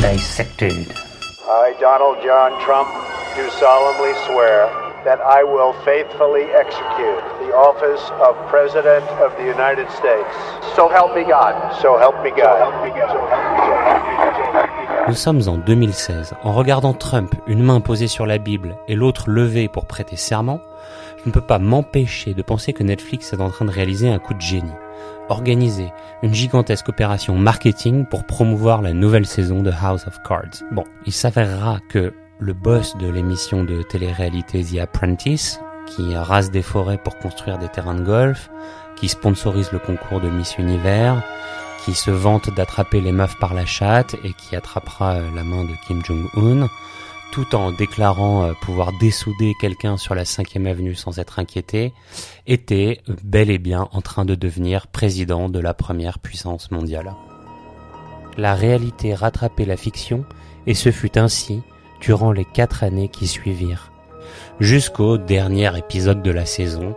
Dissected. 0.00 0.94
I, 1.48 1.74
Donald 1.80 2.22
John 2.22 2.52
Trump, 2.62 2.88
do 3.34 3.50
solemnly 3.58 4.14
swear 4.26 4.70
that 5.04 5.18
I 5.20 5.42
will 5.42 5.72
faithfully 5.84 6.44
execute 6.54 7.22
the 7.42 7.52
office 7.52 8.08
of 8.22 8.36
President 8.48 9.04
of 9.18 9.36
the 9.36 9.44
United 9.44 9.90
States. 9.90 10.30
So 10.76 10.88
help 10.88 11.16
me 11.16 11.24
God. 11.24 11.74
So 11.82 11.98
help 11.98 12.14
me 12.22 12.30
God. 12.30 12.70
Nous 15.08 15.16
sommes 15.16 15.48
en 15.48 15.56
2016. 15.56 16.34
En 16.44 16.52
regardant 16.52 16.94
Trump, 16.94 17.34
une 17.48 17.64
main 17.64 17.80
posée 17.80 18.08
sur 18.08 18.24
la 18.24 18.38
Bible 18.38 18.76
et 18.86 18.94
l'autre 18.94 19.28
levée 19.28 19.66
pour 19.66 19.86
prêter 19.86 20.14
serment, 20.14 20.60
je 21.16 21.28
ne 21.28 21.32
peux 21.32 21.40
pas 21.40 21.58
m'empêcher 21.58 22.34
de 22.34 22.42
penser 22.42 22.72
que 22.72 22.84
Netflix 22.84 23.32
est 23.32 23.40
en 23.40 23.50
train 23.50 23.64
de 23.64 23.72
réaliser 23.72 24.08
un 24.08 24.20
coup 24.20 24.34
de 24.34 24.40
génie. 24.40 24.70
Organiser 25.28 25.92
une 26.22 26.34
gigantesque 26.34 26.88
opération 26.88 27.36
marketing 27.36 28.06
pour 28.06 28.24
promouvoir 28.24 28.82
la 28.82 28.92
nouvelle 28.92 29.26
saison 29.26 29.62
de 29.62 29.70
House 29.70 30.06
of 30.06 30.18
Cards. 30.22 30.62
Bon, 30.72 30.84
il 31.06 31.12
s'avérera 31.12 31.80
que 31.90 32.14
le 32.38 32.52
boss 32.52 32.96
de 32.96 33.08
l'émission 33.08 33.64
de 33.64 33.82
télé-réalité 33.82 34.64
The 34.64 34.78
Apprentice, 34.78 35.60
qui 35.86 36.16
rase 36.16 36.50
des 36.50 36.62
forêts 36.62 36.98
pour 36.98 37.18
construire 37.18 37.58
des 37.58 37.68
terrains 37.68 37.94
de 37.94 38.04
golf, 38.04 38.50
qui 38.96 39.08
sponsorise 39.08 39.72
le 39.72 39.78
concours 39.78 40.20
de 40.20 40.28
Miss 40.28 40.56
Univers, 40.58 41.22
qui 41.84 41.94
se 41.94 42.10
vante 42.10 42.54
d'attraper 42.54 43.00
les 43.00 43.12
meufs 43.12 43.38
par 43.38 43.54
la 43.54 43.64
chatte 43.64 44.14
et 44.24 44.32
qui 44.32 44.56
attrapera 44.56 45.14
euh, 45.14 45.28
la 45.34 45.44
main 45.44 45.64
de 45.64 45.72
Kim 45.86 46.04
Jong-un, 46.04 46.68
tout 47.32 47.54
en 47.54 47.72
déclarant 47.72 48.44
euh, 48.44 48.52
pouvoir 48.60 48.92
dessouder 48.98 49.54
quelqu'un 49.60 49.96
sur 49.96 50.14
la 50.14 50.24
5 50.24 50.56
avenue 50.56 50.94
sans 50.94 51.18
être 51.18 51.38
inquiété, 51.38 51.92
était 52.46 53.00
euh, 53.08 53.14
bel 53.22 53.50
et 53.50 53.58
bien 53.58 53.88
en 53.92 54.00
train 54.00 54.24
de 54.24 54.34
devenir 54.34 54.86
président 54.86 55.48
de 55.48 55.58
la 55.58 55.74
première 55.74 56.18
puissance 56.18 56.70
mondiale. 56.70 57.14
La 58.36 58.54
réalité 58.54 59.14
rattrapait 59.14 59.64
la 59.64 59.76
fiction 59.76 60.24
et 60.66 60.74
ce 60.74 60.90
fut 60.90 61.18
ainsi 61.18 61.62
durant 62.00 62.32
les 62.32 62.44
quatre 62.44 62.84
années 62.84 63.08
qui 63.08 63.26
suivirent, 63.26 63.90
jusqu'au 64.60 65.18
dernier 65.18 65.76
épisode 65.76 66.22
de 66.22 66.30
la 66.30 66.46
saison, 66.46 66.94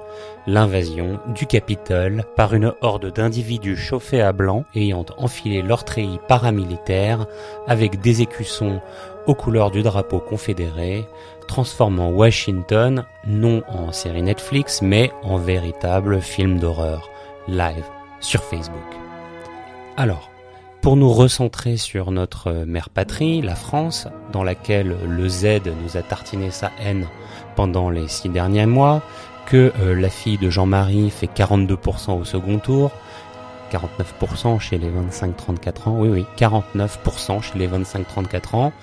l'invasion 0.47 1.19
du 1.35 1.45
Capitole 1.45 2.23
par 2.35 2.53
une 2.53 2.73
horde 2.81 3.13
d'individus 3.13 3.77
chauffés 3.77 4.21
à 4.21 4.31
blanc 4.31 4.65
ayant 4.75 5.05
enfilé 5.17 5.61
leur 5.61 5.85
treillis 5.85 6.19
paramilitaire 6.27 7.27
avec 7.67 8.01
des 8.01 8.21
écussons 8.21 8.81
aux 9.27 9.35
couleurs 9.35 9.71
du 9.71 9.83
drapeau 9.83 10.19
confédéré, 10.19 11.07
transformant 11.47 12.09
Washington 12.09 13.05
non 13.27 13.63
en 13.67 13.91
série 13.91 14.21
Netflix 14.21 14.81
mais 14.81 15.11
en 15.23 15.37
véritable 15.37 16.21
film 16.21 16.59
d'horreur 16.59 17.09
live 17.47 17.85
sur 18.19 18.43
Facebook. 18.43 18.79
Alors, 19.97 20.31
pour 20.81 20.97
nous 20.97 21.11
recentrer 21.11 21.77
sur 21.77 22.09
notre 22.09 22.51
mère 22.65 22.89
patrie, 22.89 23.41
la 23.41 23.55
France, 23.55 24.07
dans 24.31 24.43
laquelle 24.43 24.95
le 25.07 25.29
Z 25.29 25.61
nous 25.83 25.95
a 25.95 26.01
tartiné 26.01 26.49
sa 26.49 26.71
haine 26.83 27.07
pendant 27.55 27.91
les 27.91 28.07
six 28.07 28.29
derniers 28.29 28.65
mois, 28.65 29.03
que 29.45 29.71
euh, 29.79 29.93
la 29.93 30.09
fille 30.09 30.37
de 30.37 30.49
Jean-Marie 30.49 31.11
fait 31.11 31.27
42% 31.27 32.19
au 32.19 32.23
second 32.23 32.57
tour, 32.57 32.91
49% 33.71 34.59
chez 34.59 34.77
les 34.77 34.89
25-34 34.89 35.89
ans, 35.89 35.99
oui 35.99 36.09
oui, 36.09 36.25
49% 36.37 37.41
chez 37.41 37.57
les 37.57 37.67
25-34 37.67 38.55
ans, 38.55 38.73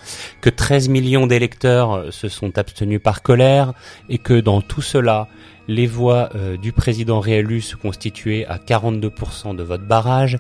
que 0.41 0.51
13 0.51 0.89
millions 0.89 1.27
d'électeurs 1.27 1.93
euh, 1.93 2.11
se 2.11 2.29
sont 2.29 2.59
abstenus 2.59 3.01
par 3.03 3.23
colère, 3.23 3.75
et 4.09 4.19
que 4.19 4.41
dans 4.41 4.61
tout 4.61 4.83
cela, 4.83 5.29
les 5.69 5.87
voix 5.87 6.31
euh, 6.35 6.57
du 6.57 6.73
président 6.73 7.21
réélu 7.21 7.61
se 7.61 7.77
constituaient 7.77 8.47
à 8.47 8.57
42% 8.57 9.55
de 9.55 9.63
vote 9.63 9.87
barrage, 9.87 10.39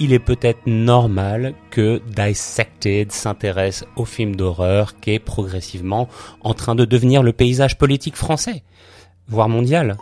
il 0.00 0.12
est 0.12 0.18
peut-être 0.18 0.66
normal 0.66 1.54
que 1.70 2.02
Dissected 2.08 3.12
s'intéresse 3.12 3.84
au 3.94 4.04
film 4.04 4.34
d'horreur 4.34 4.98
qui 4.98 5.12
est 5.12 5.18
progressivement 5.20 6.08
en 6.40 6.52
train 6.54 6.74
de 6.74 6.84
devenir 6.84 7.22
le 7.22 7.32
paysage 7.32 7.78
politique 7.78 8.16
français, 8.16 8.64
voire 9.28 9.48
mondial. 9.48 9.96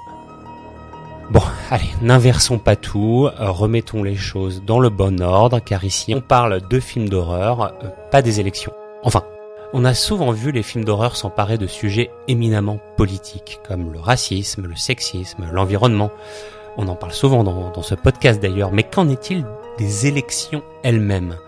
Bon, 1.32 1.40
allez, 1.70 1.88
n'inversons 2.02 2.58
pas 2.58 2.76
tout, 2.76 3.26
remettons 3.38 4.02
les 4.02 4.16
choses 4.16 4.62
dans 4.66 4.78
le 4.78 4.90
bon 4.90 5.22
ordre, 5.22 5.60
car 5.60 5.82
ici 5.82 6.14
on 6.14 6.20
parle 6.20 6.60
de 6.68 6.78
films 6.78 7.08
d'horreur, 7.08 7.72
euh, 7.82 7.88
pas 8.10 8.20
des 8.20 8.38
élections. 8.38 8.74
Enfin, 9.02 9.24
on 9.72 9.86
a 9.86 9.94
souvent 9.94 10.32
vu 10.32 10.52
les 10.52 10.62
films 10.62 10.84
d'horreur 10.84 11.16
s'emparer 11.16 11.56
de 11.56 11.66
sujets 11.66 12.10
éminemment 12.28 12.80
politiques, 12.98 13.60
comme 13.66 13.94
le 13.94 13.98
racisme, 13.98 14.66
le 14.66 14.76
sexisme, 14.76 15.46
l'environnement. 15.50 16.10
On 16.76 16.86
en 16.86 16.96
parle 16.96 17.14
souvent 17.14 17.44
dans, 17.44 17.82
ce 17.82 17.94
podcast 17.94 18.38
d'ailleurs, 18.38 18.70
mais 18.70 18.82
qu'en 18.82 19.08
est-il 19.08 19.46
des 19.78 20.06
élections 20.06 20.62
elles-mêmes? 20.82 21.38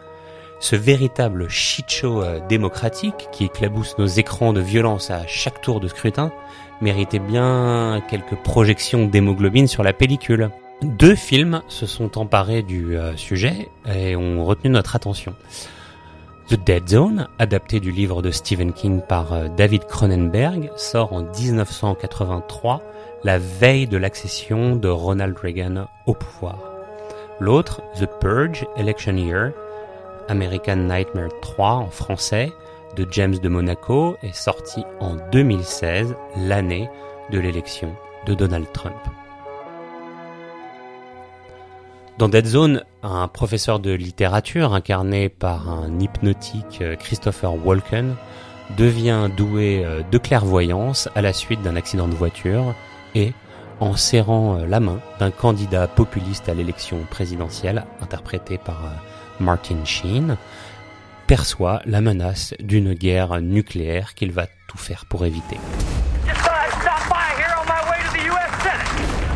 Ce 0.61 0.77
véritable 0.77 1.51
shit 1.51 2.01
euh, 2.05 2.41
démocratique 2.49 3.29
qui 3.33 3.45
éclabousse 3.45 3.99
nos 3.99 4.07
écrans 4.07 4.55
de 4.55 4.63
violence 4.63 5.11
à 5.11 5.27
chaque 5.27 5.61
tour 5.61 5.79
de 5.79 5.89
scrutin 5.89 6.33
méritait 6.81 7.19
bien 7.19 8.03
quelques 8.09 8.37
projections 8.37 9.07
d'hémoglobine 9.07 9.67
sur 9.67 9.83
la 9.83 9.93
pellicule. 9.93 10.51
Deux 10.83 11.15
films 11.15 11.63
se 11.69 11.87
sont 11.87 12.19
emparés 12.19 12.63
du 12.63 12.97
euh, 12.97 13.17
sujet 13.17 13.69
et 13.93 14.17
ont 14.17 14.45
retenu 14.45 14.71
notre 14.71 14.97
attention. 14.97 15.35
The 16.49 16.63
Dead 16.63 16.89
Zone, 16.89 17.29
adapté 17.39 17.81
du 17.81 17.91
livre 17.91 18.21
de 18.21 18.31
Stephen 18.31 18.75
King 18.75 19.01
par 19.01 19.33
euh, 19.33 19.49
David 19.57 19.87
Cronenberg, 19.87 20.71
sort 20.77 21.15
en 21.15 21.23
1983, 21.23 22.83
la 23.23 23.39
veille 23.39 23.87
de 23.87 23.97
l'accession 23.97 24.77
de 24.77 24.89
Ronald 24.89 25.39
Reagan 25.39 25.87
au 26.07 26.13
pouvoir. 26.13 26.59
L'autre, 27.41 27.81
The 27.99 28.07
Purge, 28.21 28.67
Election 28.77 29.17
Year, 29.17 29.53
American 30.29 30.77
Nightmare 30.77 31.31
3 31.41 31.73
en 31.73 31.87
français, 31.87 32.53
de 32.97 33.07
James 33.11 33.39
de 33.39 33.49
Monaco, 33.49 34.17
est 34.23 34.35
sorti 34.35 34.85
en 35.01 35.17
2016, 35.33 36.15
l'année 36.37 36.89
de 37.31 37.39
l'élection 37.39 37.95
de 38.27 38.35
Donald 38.35 38.67
Trump. 38.73 38.97
Dans 42.17 42.29
Dead 42.29 42.47
Zone, 42.47 42.85
un 43.03 43.27
professeur 43.27 43.81
de 43.81 43.91
littérature 43.91 44.73
incarné 44.73 45.29
par 45.29 45.69
un 45.69 45.99
hypnotique 45.99 46.79
euh, 46.81 46.95
Christopher 46.95 47.55
Walken 47.67 48.15
devient 48.79 49.29
doué 49.37 49.85
euh, 49.85 50.03
de 50.09 50.19
clairvoyance 50.19 51.09
à 51.17 51.23
la 51.23 51.33
suite 51.33 51.61
d'un 51.63 51.75
accident 51.75 52.07
de 52.07 52.15
voiture 52.15 52.73
et 53.17 53.33
en 53.81 53.97
serrant 53.97 54.59
euh, 54.59 54.67
la 54.67 54.79
main 54.79 55.01
d'un 55.19 55.33
candidat 55.33 55.89
populiste 55.89 56.49
à 56.49 56.55
l'élection 56.55 56.99
présidentielle, 57.11 57.85
interprété 58.01 58.59
par 58.59 58.81
Martin 59.41 59.85
Sheen, 59.85 60.37
perçoit 61.27 61.81
la 61.87 62.01
menace 62.01 62.55
d'une 62.61 62.95
guerre 62.95 63.41
nucléaire 63.41 64.15
qu'il 64.15 64.33
va 64.33 64.47
tout 64.69 64.79
faire 64.79 65.05
pour 65.07 65.25
éviter. 65.25 65.59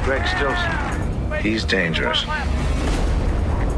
Greg 0.04 0.26
Stilson. 0.26 0.88
He's 1.42 1.64
dangerous. 1.64 2.24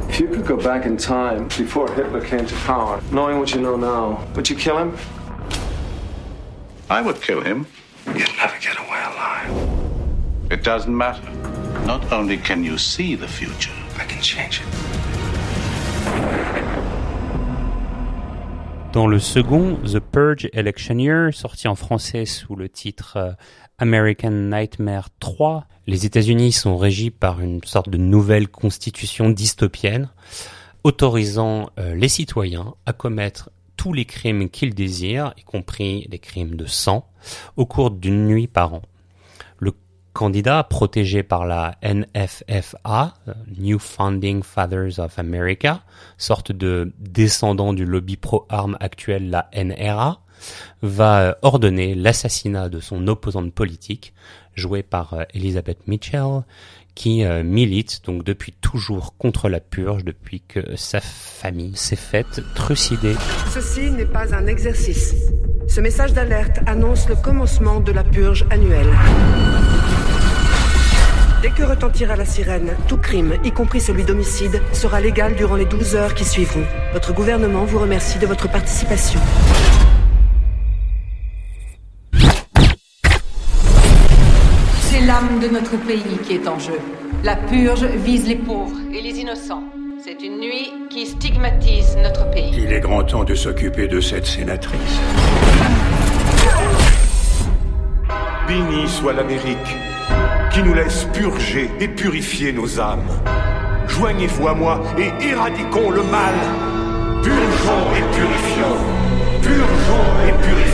If 0.09 0.20
you 0.20 0.28
could 0.28 0.47
go 0.47 0.56
back 0.56 0.87
in 0.87 0.97
time 0.97 1.49
before 1.59 1.93
Hitler 1.93 2.20
came 2.20 2.47
to 2.47 2.54
power, 2.66 3.00
knowing 3.10 3.41
what 3.41 3.53
you 3.53 3.60
know 3.60 3.76
now, 3.76 4.25
would 4.37 4.49
you 4.49 4.54
kill 4.54 4.78
him? 4.78 4.97
I 6.88 7.03
would 7.03 7.20
kill 7.20 7.41
him. 7.41 7.66
You'd 8.06 8.31
never 8.37 8.56
get 8.60 8.78
away 8.78 9.00
alive. 9.12 10.53
It 10.53 10.62
doesn't 10.62 10.97
matter. 10.97 11.28
Not 11.84 12.12
only 12.12 12.37
can 12.37 12.62
you 12.65 12.78
see 12.78 13.16
the 13.16 13.28
future, 13.28 13.72
I 13.99 14.04
can 14.04 14.22
change 14.22 14.60
it. 14.60 15.00
Dans 18.92 19.06
le 19.06 19.20
second, 19.20 19.76
The 19.84 20.00
Purge 20.00 20.48
Election 20.52 20.98
Year, 20.98 21.32
sorti 21.32 21.68
en 21.68 21.76
français 21.76 22.26
sous 22.26 22.56
le 22.56 22.68
titre 22.68 23.16
euh, 23.18 23.32
American 23.78 24.32
Nightmare 24.32 25.10
3, 25.20 25.68
les 25.86 26.06
États-Unis 26.06 26.50
sont 26.50 26.76
régis 26.76 27.12
par 27.12 27.40
une 27.40 27.62
sorte 27.62 27.88
de 27.88 27.98
nouvelle 27.98 28.48
constitution 28.48 29.30
dystopienne, 29.30 30.08
autorisant 30.82 31.70
euh, 31.78 31.94
les 31.94 32.08
citoyens 32.08 32.75
à 32.84 32.92
commettre 32.92 33.50
tous 33.76 33.92
les 33.92 34.06
crimes 34.06 34.50
qu'ils 34.50 34.75
désirent, 34.75 35.34
y 35.38 35.44
compris 35.44 36.08
les 36.10 36.19
crimes 36.19 36.56
de 36.56 36.66
sang, 36.66 37.08
au 37.56 37.66
cours 37.66 37.93
d'une 37.93 38.26
nuit 38.26 38.48
par 38.48 38.75
an 38.75 38.82
candidat 40.12 40.64
protégé 40.64 41.22
par 41.22 41.46
la 41.46 41.76
NFFA, 41.82 43.14
New 43.58 43.78
Founding 43.78 44.42
Fathers 44.42 44.98
of 44.98 45.18
America, 45.18 45.82
sorte 46.18 46.52
de 46.52 46.92
descendant 46.98 47.72
du 47.72 47.84
lobby 47.84 48.16
pro-armes 48.16 48.76
actuel, 48.80 49.30
la 49.30 49.48
NRA, 49.54 50.20
va 50.82 51.36
ordonner 51.42 51.94
l'assassinat 51.94 52.68
de 52.68 52.80
son 52.80 53.06
opposante 53.08 53.52
politique, 53.52 54.14
jouée 54.54 54.82
par 54.82 55.14
euh, 55.14 55.22
Elizabeth 55.34 55.86
Mitchell, 55.86 56.42
qui 56.94 57.24
euh, 57.24 57.42
milite 57.42 58.02
donc 58.04 58.24
depuis 58.24 58.52
toujours 58.52 59.16
contre 59.16 59.48
la 59.48 59.60
purge, 59.60 60.04
depuis 60.04 60.40
que 60.40 60.76
sa 60.76 61.00
famille 61.00 61.76
s'est 61.76 61.96
faite 61.96 62.42
trucider. 62.54 63.14
Ceci 63.52 63.90
n'est 63.90 64.06
pas 64.06 64.34
un 64.34 64.46
exercice. 64.46 65.14
Ce 65.68 65.80
message 65.80 66.12
d'alerte 66.12 66.58
annonce 66.66 67.08
le 67.08 67.16
commencement 67.16 67.80
de 67.80 67.92
la 67.92 68.02
purge 68.02 68.44
annuelle. 68.50 68.90
Dès 71.42 71.50
que 71.50 71.62
retentira 71.62 72.16
la 72.16 72.26
sirène, 72.26 72.76
tout 72.87 72.98
crime, 72.98 73.32
y 73.42 73.50
compris 73.50 73.81
celui 73.81 74.04
d'homicide, 74.04 74.60
sera 74.75 75.00
légal 75.00 75.34
durant 75.37 75.56
les 75.56 75.64
12 75.64 75.96
heures 75.96 76.14
qui 76.14 76.26
suivront. 76.26 76.64
Votre 76.92 77.14
gouvernement 77.14 77.64
vous 77.64 77.78
remercie 77.78 78.19
de 78.19 78.26
votre 78.26 78.46
participation. 78.50 79.19
C'est 84.82 85.00
l'âme 85.00 85.40
de 85.40 85.48
notre 85.48 85.78
pays 85.78 86.19
qui 86.26 86.34
est 86.34 86.46
en 86.46 86.58
jeu. 86.58 86.78
La 87.25 87.37
purge 87.37 87.84
vise 87.84 88.28
les 88.28 88.36
pauvres 88.36 88.76
et 88.93 89.00
les 89.00 89.19
innocents. 89.19 89.64
C'est 90.04 90.22
une 90.22 90.40
nuit 90.40 90.70
qui 90.90 91.06
stigmatise 91.06 91.96
notre 92.02 92.31
pays. 92.31 92.52
Il 92.54 92.70
est 92.70 92.81
grand 92.81 93.04
temps 93.04 93.25
de 93.25 93.34
s'occuper 93.34 93.88
de 93.88 94.00
cette 94.00 94.26
sénatrice. 94.26 95.00
Béni 98.46 98.88
soit 98.88 99.14
l'Amérique, 99.14 99.76
qui 100.52 100.62
nous 100.62 100.74
laisse 100.74 101.06
purger 101.12 101.70
et 101.80 101.88
purifier 101.88 102.52
nos 102.52 102.80
âmes. 102.80 103.08
Joignez-vous 103.88 104.48
à 104.48 104.54
moi 104.54 104.82
et 104.98 105.10
éradiquons 105.24 105.90
le 105.90 106.02
mal. 106.02 106.34
Purgeons 107.22 107.86
et 107.96 108.02
purifions. 108.16 108.76
Purgeons 109.42 110.10
et 110.26 110.32
purifions. 110.44 110.70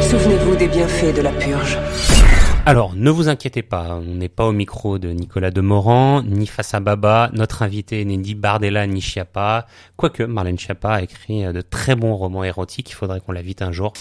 Souvenez-vous 0.00 0.56
des 0.56 0.68
bienfaits 0.68 1.14
de 1.16 1.22
la 1.22 1.30
purge. 1.30 1.78
Alors, 2.64 2.94
ne 2.94 3.10
vous 3.10 3.28
inquiétez 3.28 3.62
pas, 3.62 3.96
on 3.96 4.14
n'est 4.14 4.28
pas 4.28 4.46
au 4.46 4.52
micro 4.52 5.00
de 5.00 5.08
Nicolas 5.08 5.50
Demorand, 5.50 6.22
ni 6.22 6.46
face 6.46 6.74
à 6.74 6.78
Baba. 6.80 7.28
Notre 7.32 7.62
invité 7.62 8.04
n'est 8.04 8.16
ni 8.16 8.36
Bardella 8.36 8.86
ni 8.86 9.00
Chiappa. 9.00 9.66
Quoique, 9.96 10.22
Marlène 10.22 10.56
Schiappa 10.56 10.92
a 10.92 11.02
écrit 11.02 11.44
euh, 11.44 11.52
de 11.52 11.60
très 11.60 11.96
bons 11.96 12.14
romans 12.14 12.44
érotiques, 12.44 12.90
il 12.90 12.94
faudrait 12.94 13.18
qu'on 13.18 13.32
l'invite 13.32 13.62
un 13.62 13.72
jour. 13.72 13.92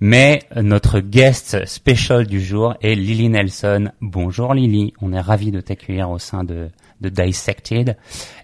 Mais 0.00 0.44
notre 0.56 1.00
guest 1.00 1.66
spécial 1.66 2.26
du 2.26 2.40
jour 2.40 2.74
est 2.80 2.94
Lily 2.94 3.28
Nelson. 3.28 3.90
Bonjour 4.00 4.54
Lily, 4.54 4.94
on 5.02 5.12
est 5.12 5.20
ravi 5.20 5.50
de 5.50 5.60
t'accueillir 5.60 6.08
au 6.08 6.18
sein 6.18 6.42
de, 6.42 6.70
de 7.00 7.08
Dissected. 7.08 7.96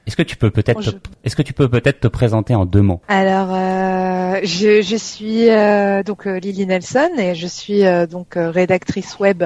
Est-ce 0.07 0.17
que 0.17 0.23
tu 0.23 0.37
peux 0.37 0.51
peut-être 0.51 0.97
est-ce 1.25 1.37
que 1.37 1.43
tu 1.43 1.53
peux 1.53 1.69
peut-être 1.69 2.01
te 2.01 2.09
présenter 2.09 2.55
en 2.55 2.67
deux 2.67 2.83
mots 2.83 3.01
Alors, 3.09 3.49
euh, 3.53 4.41
je, 4.43 4.83
je 4.83 4.97
suis 4.97 5.49
euh, 5.49 6.03
donc 6.03 6.27
euh, 6.27 6.39
Lily 6.39 6.67
Nelson 6.67 7.11
et 7.19 7.35
je 7.35 7.47
suis 7.47 7.87
euh, 7.87 8.07
donc 8.07 8.37
euh, 8.37 8.51
rédactrice 8.51 9.19
web 9.21 9.45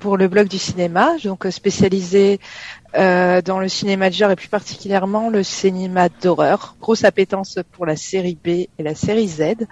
pour 0.00 0.16
le 0.16 0.28
blog 0.28 0.48
du 0.48 0.58
cinéma, 0.58 1.12
donc 1.22 1.46
euh, 1.46 1.50
spécialisée 1.50 2.40
euh, 2.96 3.40
dans 3.40 3.58
le 3.58 3.68
cinéma 3.68 4.10
de 4.10 4.14
genre 4.14 4.30
et 4.30 4.36
plus 4.36 4.48
particulièrement 4.48 5.30
le 5.30 5.42
cinéma 5.42 6.08
d'horreur. 6.08 6.76
Grosse 6.80 7.04
appétence 7.04 7.58
pour 7.72 7.86
la 7.86 7.96
série 7.96 8.36
B 8.42 8.48
et 8.48 8.68
la 8.80 8.94
série 8.94 9.28
Z. 9.28 9.66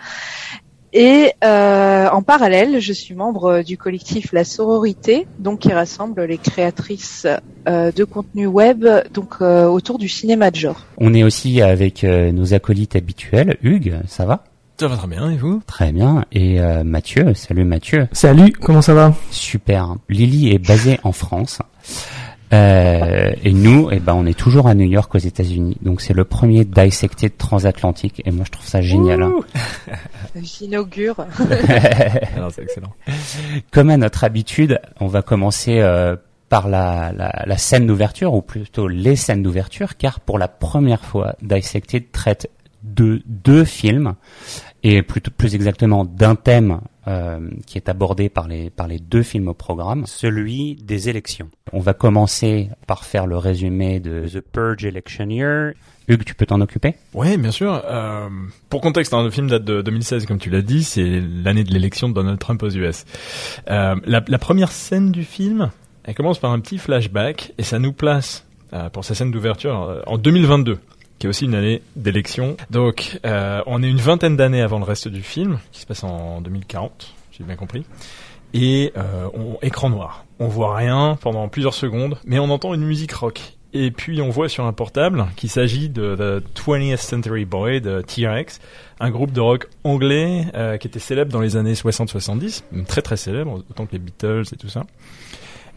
Et 0.94 1.33
euh, 1.43 2.09
en 2.11 2.23
parallèle, 2.23 2.81
je 2.81 2.93
suis 2.93 3.15
membre 3.15 3.62
du 3.62 3.79
collectif 3.79 4.33
La 4.33 4.44
Sororité, 4.44 5.27
donc 5.39 5.61
qui 5.61 5.73
rassemble 5.73 6.25
les 6.25 6.37
créatrices 6.37 7.27
euh, 7.67 7.91
de 7.93 8.05
contenu 8.05 8.47
web, 8.47 8.87
donc 9.15 9.37
euh, 9.41 9.67
autour 9.67 9.99
du 9.99 10.09
cinéma 10.09 10.50
de 10.50 10.56
genre. 10.56 10.85
On 10.99 11.15
est 11.15 11.23
aussi 11.23 11.62
avec 11.62 12.05
euh, 12.05 12.31
nos 12.33 12.53
acolytes 12.53 12.94
habituels. 12.94 13.56
Hugues, 13.62 13.94
ça 14.06 14.27
va? 14.27 14.44
Ça 14.79 14.89
va 14.89 14.97
très 14.97 15.06
bien, 15.06 15.31
et 15.31 15.37
vous? 15.37 15.62
Très 15.67 15.93
bien. 15.93 16.25
Et 16.33 16.61
euh, 16.61 16.83
Mathieu, 16.85 17.33
salut 17.35 17.65
Mathieu. 17.65 18.09
Salut, 18.12 18.53
comment 18.53 18.83
ça 18.83 18.94
va? 18.94 19.15
Super. 19.31 19.94
Lily 20.09 20.50
est 20.53 20.59
basée 20.59 20.99
en 21.05 21.12
France. 21.12 21.61
Euh, 22.53 23.31
et 23.43 23.53
nous, 23.53 23.89
eh 23.91 23.99
ben, 23.99 24.15
on 24.15 24.27
est 24.27 24.39
toujours 24.39 24.67
à 24.69 24.75
New 24.75 24.87
York 24.89 25.15
aux 25.15 25.19
États-Unis. 25.19 25.79
Donc 25.83 26.01
c'est 26.01 26.13
le 26.13 26.25
premier 26.25 26.65
dissected 26.65 27.37
transatlantique. 27.39 28.21
Et 28.25 28.31
moi, 28.31 28.45
je 28.47 28.51
trouve 28.51 28.67
ça 28.67 28.81
génial. 28.83 29.23
hein. 29.23 29.33
J'inaugure. 30.43 31.17
C'est 31.39 32.63
excellent. 32.63 32.93
Comme 33.71 33.91
à 33.91 33.97
notre 33.97 34.25
habitude, 34.25 34.81
on 35.01 35.07
va 35.07 35.23
commencer 35.23 35.79
euh, 35.81 36.17
par 36.49 36.69
la, 36.69 37.13
la, 37.13 37.45
la 37.47 37.57
scène 37.59 37.87
d'ouverture, 37.87 38.35
ou 38.35 38.43
plutôt 38.43 38.87
les 38.89 39.17
scènes 39.17 39.43
d'ouverture, 39.43 39.97
car 39.97 40.21
pour 40.21 40.39
la 40.39 40.49
première 40.49 41.05
fois, 41.05 41.35
Dissected 41.41 42.13
traite 42.13 42.51
de 42.83 43.23
deux 43.27 43.65
films, 43.65 44.15
et 44.82 45.02
plutôt 45.02 45.31
plus 45.31 45.55
exactement 45.55 46.05
d'un 46.05 46.34
thème 46.34 46.81
euh, 47.06 47.50
qui 47.67 47.79
est 47.79 47.88
abordé 47.88 48.29
par 48.29 48.49
les, 48.49 48.70
par 48.70 48.88
les 48.88 48.99
deux 48.99 49.23
films 49.23 49.49
au 49.49 49.55
programme. 49.55 50.06
Celui 50.06 50.76
des 50.76 51.08
élections. 51.08 51.49
On 51.73 51.81
va 51.81 51.94
commencer 51.94 52.69
par 52.87 53.05
faire 53.05 53.26
le 53.26 53.37
résumé 53.37 54.00
de 54.00 54.26
The 54.29 54.40
Purge 54.40 54.84
Election 54.84 55.29
Year. 55.29 55.73
Hugues, 56.08 56.25
tu 56.25 56.34
peux 56.34 56.46
t'en 56.46 56.61
occuper? 56.61 56.96
Oui, 57.14 57.37
bien 57.37 57.52
sûr. 57.52 57.81
Euh, 57.84 58.29
pour 58.69 58.81
contexte, 58.81 59.14
hein, 59.14 59.23
le 59.23 59.31
film 59.31 59.49
date 59.49 59.64
de 59.64 59.82
2016, 59.82 60.26
comme 60.26 60.38
tu 60.38 60.50
l'as 60.50 60.62
dit, 60.62 60.82
c'est 60.82 61.23
l'année 61.44 61.64
de 61.64 61.73
l'élection 61.73 62.08
de 62.08 62.14
Donald 62.14 62.38
Trump 62.38 62.62
aux 62.62 62.70
US. 62.70 63.05
Euh, 63.70 63.94
la, 64.05 64.23
la 64.26 64.38
première 64.38 64.73
scène 64.73 65.12
du 65.12 65.23
film, 65.23 65.70
elle 66.05 66.14
commence 66.14 66.38
par 66.38 66.50
un 66.50 66.58
petit 66.58 66.79
flashback, 66.79 67.52
et 67.58 67.62
ça 67.62 67.79
nous 67.79 67.93
place, 67.93 68.44
euh, 68.73 68.90
pour 68.90 69.05
sa 69.05 69.14
scène 69.14 69.31
d'ouverture, 69.31 69.82
euh, 69.82 70.02
en 70.06 70.19
2022 70.19 70.79
qui 71.23 71.27
est 71.27 71.29
aussi 71.29 71.45
une 71.45 71.55
année 71.55 71.83
d'élection. 71.95 72.57
Donc, 72.71 73.21
euh, 73.25 73.63
on 73.67 73.81
est 73.85 73.89
une 73.89 74.01
vingtaine 74.01 74.37
d'années 74.37 74.61
avant 74.61 74.81
le 74.81 74.85
reste 74.85 75.07
du 75.07 75.23
film, 75.23 75.61
qui 75.71 75.81
se 75.81 75.87
passe 75.87 76.03
en 76.03 76.41
2040, 76.41 77.15
j'ai 77.31 77.45
bien 77.45 77.55
compris. 77.55 77.85
Et 78.55 78.93
euh, 78.97 79.29
on, 79.33 79.57
écran 79.63 79.89
noir. 79.89 80.25
On 80.41 80.49
voit 80.49 80.75
rien 80.75 81.17
pendant 81.21 81.47
plusieurs 81.47 81.75
secondes, 81.75 82.19
mais 82.25 82.41
on 82.41 82.51
entend 82.51 82.75
une 82.75 82.85
musique 82.85 83.13
rock. 83.13 83.55
Et 83.73 83.93
puis 83.93 84.21
on 84.21 84.31
voit 84.31 84.49
sur 84.49 84.67
un 84.67 84.73
portable 84.73 85.27
qu'il 85.37 85.49
s'agit 85.49 85.89
de 85.89 86.41
The 86.43 86.59
20th 86.59 86.97
Century 86.97 87.45
Boy 87.45 87.81
de 87.81 88.03
T-Rex, 88.03 88.61
un 88.99 89.11
groupe 89.11 89.31
de 89.31 89.41
rock 89.41 89.69
anglais 89.85 90.47
euh, 90.55 90.77
qui 90.77 90.89
était 90.89 90.99
célèbre 90.99 91.31
dans 91.31 91.41
les 91.41 91.57
années 91.57 91.75
60-70, 91.75 92.65
très 92.89 93.01
très 93.01 93.17
célèbre, 93.17 93.63
autant 93.71 93.87
que 93.87 93.93
les 93.93 94.01
Beatles 94.01 94.47
et 94.53 94.57
tout 94.57 94.69
ça. 94.69 94.83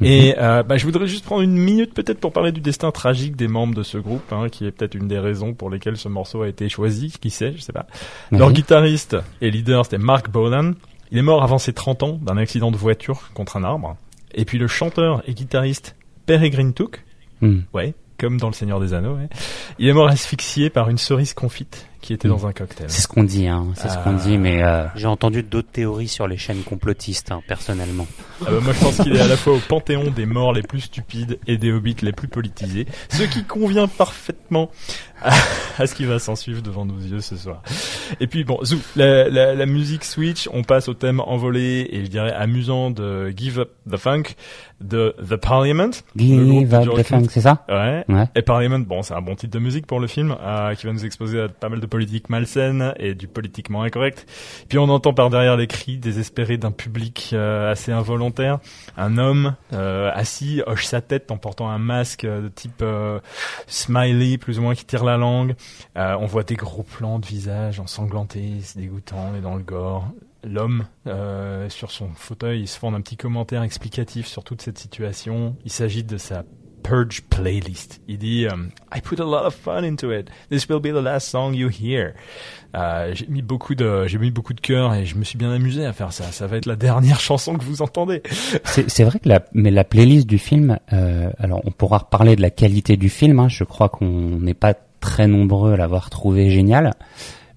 Et 0.01 0.36
euh, 0.38 0.62
bah, 0.63 0.77
je 0.77 0.86
voudrais 0.86 1.07
juste 1.07 1.24
prendre 1.25 1.42
une 1.42 1.56
minute 1.57 1.94
peut-être 1.94 2.19
pour 2.19 2.33
parler 2.33 2.51
du 2.51 2.59
destin 2.62 2.92
tragique 2.92 3.36
des 3.36 3.47
membres 3.47 3.75
de 3.75 3.83
ce 3.83 3.97
groupe, 3.97 4.31
hein, 4.31 4.50
qui 4.50 4.65
est 4.65 4.71
peut-être 4.71 4.95
une 4.95 5.07
des 5.07 5.19
raisons 5.19 5.53
pour 5.53 5.69
lesquelles 5.69 5.97
ce 5.97 6.09
morceau 6.09 6.42
a 6.42 6.47
été 6.50 6.68
choisi, 6.68 7.13
qui 7.19 7.30
sait, 7.30 7.53
je 7.56 7.62
sais 7.62 7.71
pas. 7.74 7.88
Mhm. 8.31 8.39
Leur 8.39 8.51
guitariste 8.51 9.15
et 9.42 9.50
leader, 9.51 9.86
c'était 9.86 9.97
Mark 9.97 10.30
Bolan. 10.30 10.74
Il 11.12 11.18
est 11.18 11.21
mort 11.21 11.44
avant 11.44 11.57
ses 11.59 11.71
30 11.71 12.03
ans 12.03 12.19
d'un 12.21 12.36
accident 12.38 12.71
de 12.71 12.77
voiture 12.77 13.30
contre 13.33 13.56
un 13.57 13.63
arbre. 13.63 13.95
Et 14.33 14.44
puis 14.44 14.57
le 14.57 14.68
chanteur 14.68 15.24
et 15.27 15.33
guitariste 15.33 15.95
Peregrine 16.25 16.74
Took, 16.74 17.03
Hmm. 17.41 17.59
ouais, 17.74 17.94
comme 18.18 18.39
dans 18.39 18.48
Le 18.48 18.53
Seigneur 18.53 18.80
des 18.80 18.94
Anneaux, 18.94 19.15
ouais. 19.15 19.27
il 19.77 19.88
est 19.89 19.94
mort 19.94 20.07
asphyxié 20.07 20.69
par 20.69 20.89
une 20.89 20.98
cerise 20.98 21.33
confite 21.33 21.86
qui 22.05 22.13
était 22.13 22.27
dans 22.27 22.45
un 22.45 22.53
cocktail. 22.53 22.85
C'est 22.89 23.01
ce 23.01 23.07
qu'on 23.07 23.23
dit, 23.23 23.47
hein. 23.47 23.65
C'est 23.75 23.89
ce 23.89 23.97
qu'on 23.97 24.13
dit, 24.13 24.37
mais 24.37 24.63
euh, 24.63 24.85
J'ai 24.95 25.07
entendu 25.07 25.41
d'autres 25.41 25.71
théories 25.71 26.07
sur 26.07 26.27
les 26.27 26.37
chaînes 26.37 26.61
complotistes, 26.61 27.31
hein, 27.31 27.41
personnellement. 27.47 28.07
Ah 28.41 28.45
bah, 28.51 28.59
moi 28.61 28.73
je 28.73 28.79
pense 28.79 28.97
qu'il 28.97 29.15
est 29.15 29.19
à 29.21 29.27
la 29.27 29.37
fois 29.37 29.53
au 29.53 29.59
panthéon 29.59 30.11
des 30.11 30.25
morts 30.25 30.53
les 30.53 30.61
plus 30.61 30.81
stupides 30.81 31.39
et 31.47 31.57
des 31.57 31.71
hobbits 31.71 31.95
les 32.01 32.11
plus 32.11 32.27
politisés, 32.27 32.85
ce 33.09 33.23
qui 33.23 33.43
convient 33.43 33.87
parfaitement 33.87 34.69
à, 35.24 35.33
à 35.79 35.88
ce 35.88 35.95
qui 35.95 36.05
va 36.05 36.19
s'en 36.19 36.35
suivre 36.35 36.62
devant 36.62 36.85
nos 36.85 37.00
yeux 37.00 37.21
ce 37.21 37.38
soir. 37.38 37.63
Et 38.19 38.27
puis 38.27 38.43
bon, 38.43 38.59
zou, 38.63 38.77
la, 38.95 39.29
la, 39.29 39.55
la 39.55 39.65
musique 39.65 40.03
switch, 40.03 40.47
on 40.53 40.63
passe 40.63 40.88
au 40.88 40.93
thème 40.93 41.21
envolé 41.21 41.88
et 41.91 42.05
je 42.05 42.09
dirais 42.09 42.33
amusant 42.33 42.91
de 42.91 43.33
Give 43.35 43.59
Up 43.59 43.71
the 43.89 43.97
Funk 43.97 44.24
de 44.81 45.15
The 45.27 45.38
Parliament. 45.38 45.91
Give 46.15 46.74
Up 46.74 46.89
the 46.95 47.03
Funk, 47.03 47.27
c'est 47.29 47.41
ça? 47.41 47.65
Ouais. 47.69 48.03
Ouais. 48.09 48.25
Et 48.35 48.41
Parliament, 48.41 48.79
bon, 48.79 49.01
c'est 49.01 49.13
un 49.13 49.21
bon 49.21 49.35
titre 49.35 49.53
de 49.53 49.59
musique 49.63 49.88
pour 49.88 50.00
le 50.01 50.07
film, 50.07 50.35
euh, 50.39 50.75
qui 50.75 50.85
va 50.85 50.91
nous 50.93 51.05
exposer 51.05 51.39
à 51.41 51.47
pas 51.47 51.69
mal 51.69 51.79
de 51.79 51.85
politique 51.95 52.27
malsaine 52.29 52.93
et 52.99 53.15
du 53.15 53.29
politiquement 53.29 53.83
incorrect. 53.83 54.29
Puis 54.67 54.77
on 54.77 54.89
entend 54.89 55.13
par 55.13 55.29
derrière 55.29 55.55
les 55.55 55.65
cris 55.65 55.97
désespérés 55.97 56.57
d'un 56.57 56.73
public 56.73 57.29
euh, 57.31 57.71
assez 57.71 57.93
involontaire. 57.93 58.59
Un 58.97 59.17
homme 59.17 59.55
euh, 59.71 60.11
assis 60.13 60.61
hoche 60.67 60.87
sa 60.87 60.99
tête 60.99 61.31
en 61.31 61.37
portant 61.37 61.69
un 61.69 61.77
masque 61.77 62.25
euh, 62.25 62.41
de 62.41 62.49
type 62.49 62.83
smiley, 63.67 64.37
plus 64.37 64.59
ou 64.59 64.63
moins, 64.63 64.75
qui 64.75 64.83
tire 64.83 65.05
la 65.05 65.15
langue. 65.15 65.55
On 65.95 66.25
voit 66.25 66.43
des 66.43 66.55
gros 66.55 66.83
plans 66.83 67.17
de 67.17 67.25
visage 67.25 67.79
ensanglantés, 67.79 68.55
dégoûtant, 68.75 69.33
est 69.37 69.41
dans 69.41 69.55
le 69.55 69.63
gore. 69.63 70.09
L'homme, 70.43 70.85
sur 71.69 71.91
son 71.91 72.09
fauteuil, 72.13 72.59
il 72.59 72.67
se 72.67 72.77
fend 72.77 72.93
un 72.93 72.99
petit 72.99 73.15
commentaire 73.15 73.63
explicatif 73.63 74.27
sur 74.27 74.43
toute 74.43 74.61
cette 74.61 74.77
situation. 74.77 75.55
Il 75.63 75.71
s'agit 75.71 76.03
de 76.03 76.17
sa 76.17 76.43
Purge 76.88 77.22
playlist. 77.30 78.00
Il 78.08 78.20
dit 78.20 78.46
um, 78.51 78.70
I 78.96 79.01
put 79.01 79.20
a 79.20 79.25
lot 79.25 79.46
of 79.46 79.56
fun 79.56 79.84
into 79.84 80.12
it. 80.12 80.30
This 80.50 80.70
will 80.70 80.80
be 80.80 80.92
the 80.92 81.01
last 81.04 81.27
song 81.30 81.56
you 81.56 81.68
hear. 81.70 82.13
Euh, 82.75 83.12
j'ai 83.15 83.25
mis 83.27 83.42
beaucoup 83.42 83.74
de 83.74 84.06
j'ai 84.06 84.18
mis 84.20 84.30
beaucoup 84.30 84.54
de 84.54 84.62
cœur 84.62 84.94
et 84.94 85.06
je 85.06 85.15
me 85.15 85.24
suis 85.24 85.38
bien 85.38 85.51
amusé 85.51 85.86
à 85.86 85.94
faire 85.94 86.13
ça. 86.13 86.25
Ça 86.25 86.46
va 86.46 86.58
être 86.58 86.68
la 86.68 86.75
dernière 86.75 87.20
chanson 87.30 87.56
que 87.58 87.63
vous 87.63 87.82
entendez. 87.82 88.22
C'est 88.65 89.04
vrai 89.04 89.18
que 89.20 89.27
la, 89.27 89.44
mais 89.54 89.72
la 89.72 89.84
playlist 89.84 90.27
du 90.27 90.38
film, 90.38 90.77
euh, 90.94 91.32
alors 91.39 91.62
on 91.65 91.72
pourra 91.72 92.00
reparler 92.00 92.36
de 92.36 92.42
la 92.42 92.51
qualité 92.51 92.98
du 92.98 93.10
film. 93.10 93.39
hein, 93.39 93.50
je 93.50 93.63
crois 93.63 93.89
qu'on 93.89 94.39
n'est 94.39 94.54
pas 94.54 94.75
très 95.00 95.27
nombreux 95.27 95.74
à 95.74 95.77
l'avoir 95.77 96.10
trouvé 96.12 96.51
génial, 96.51 96.94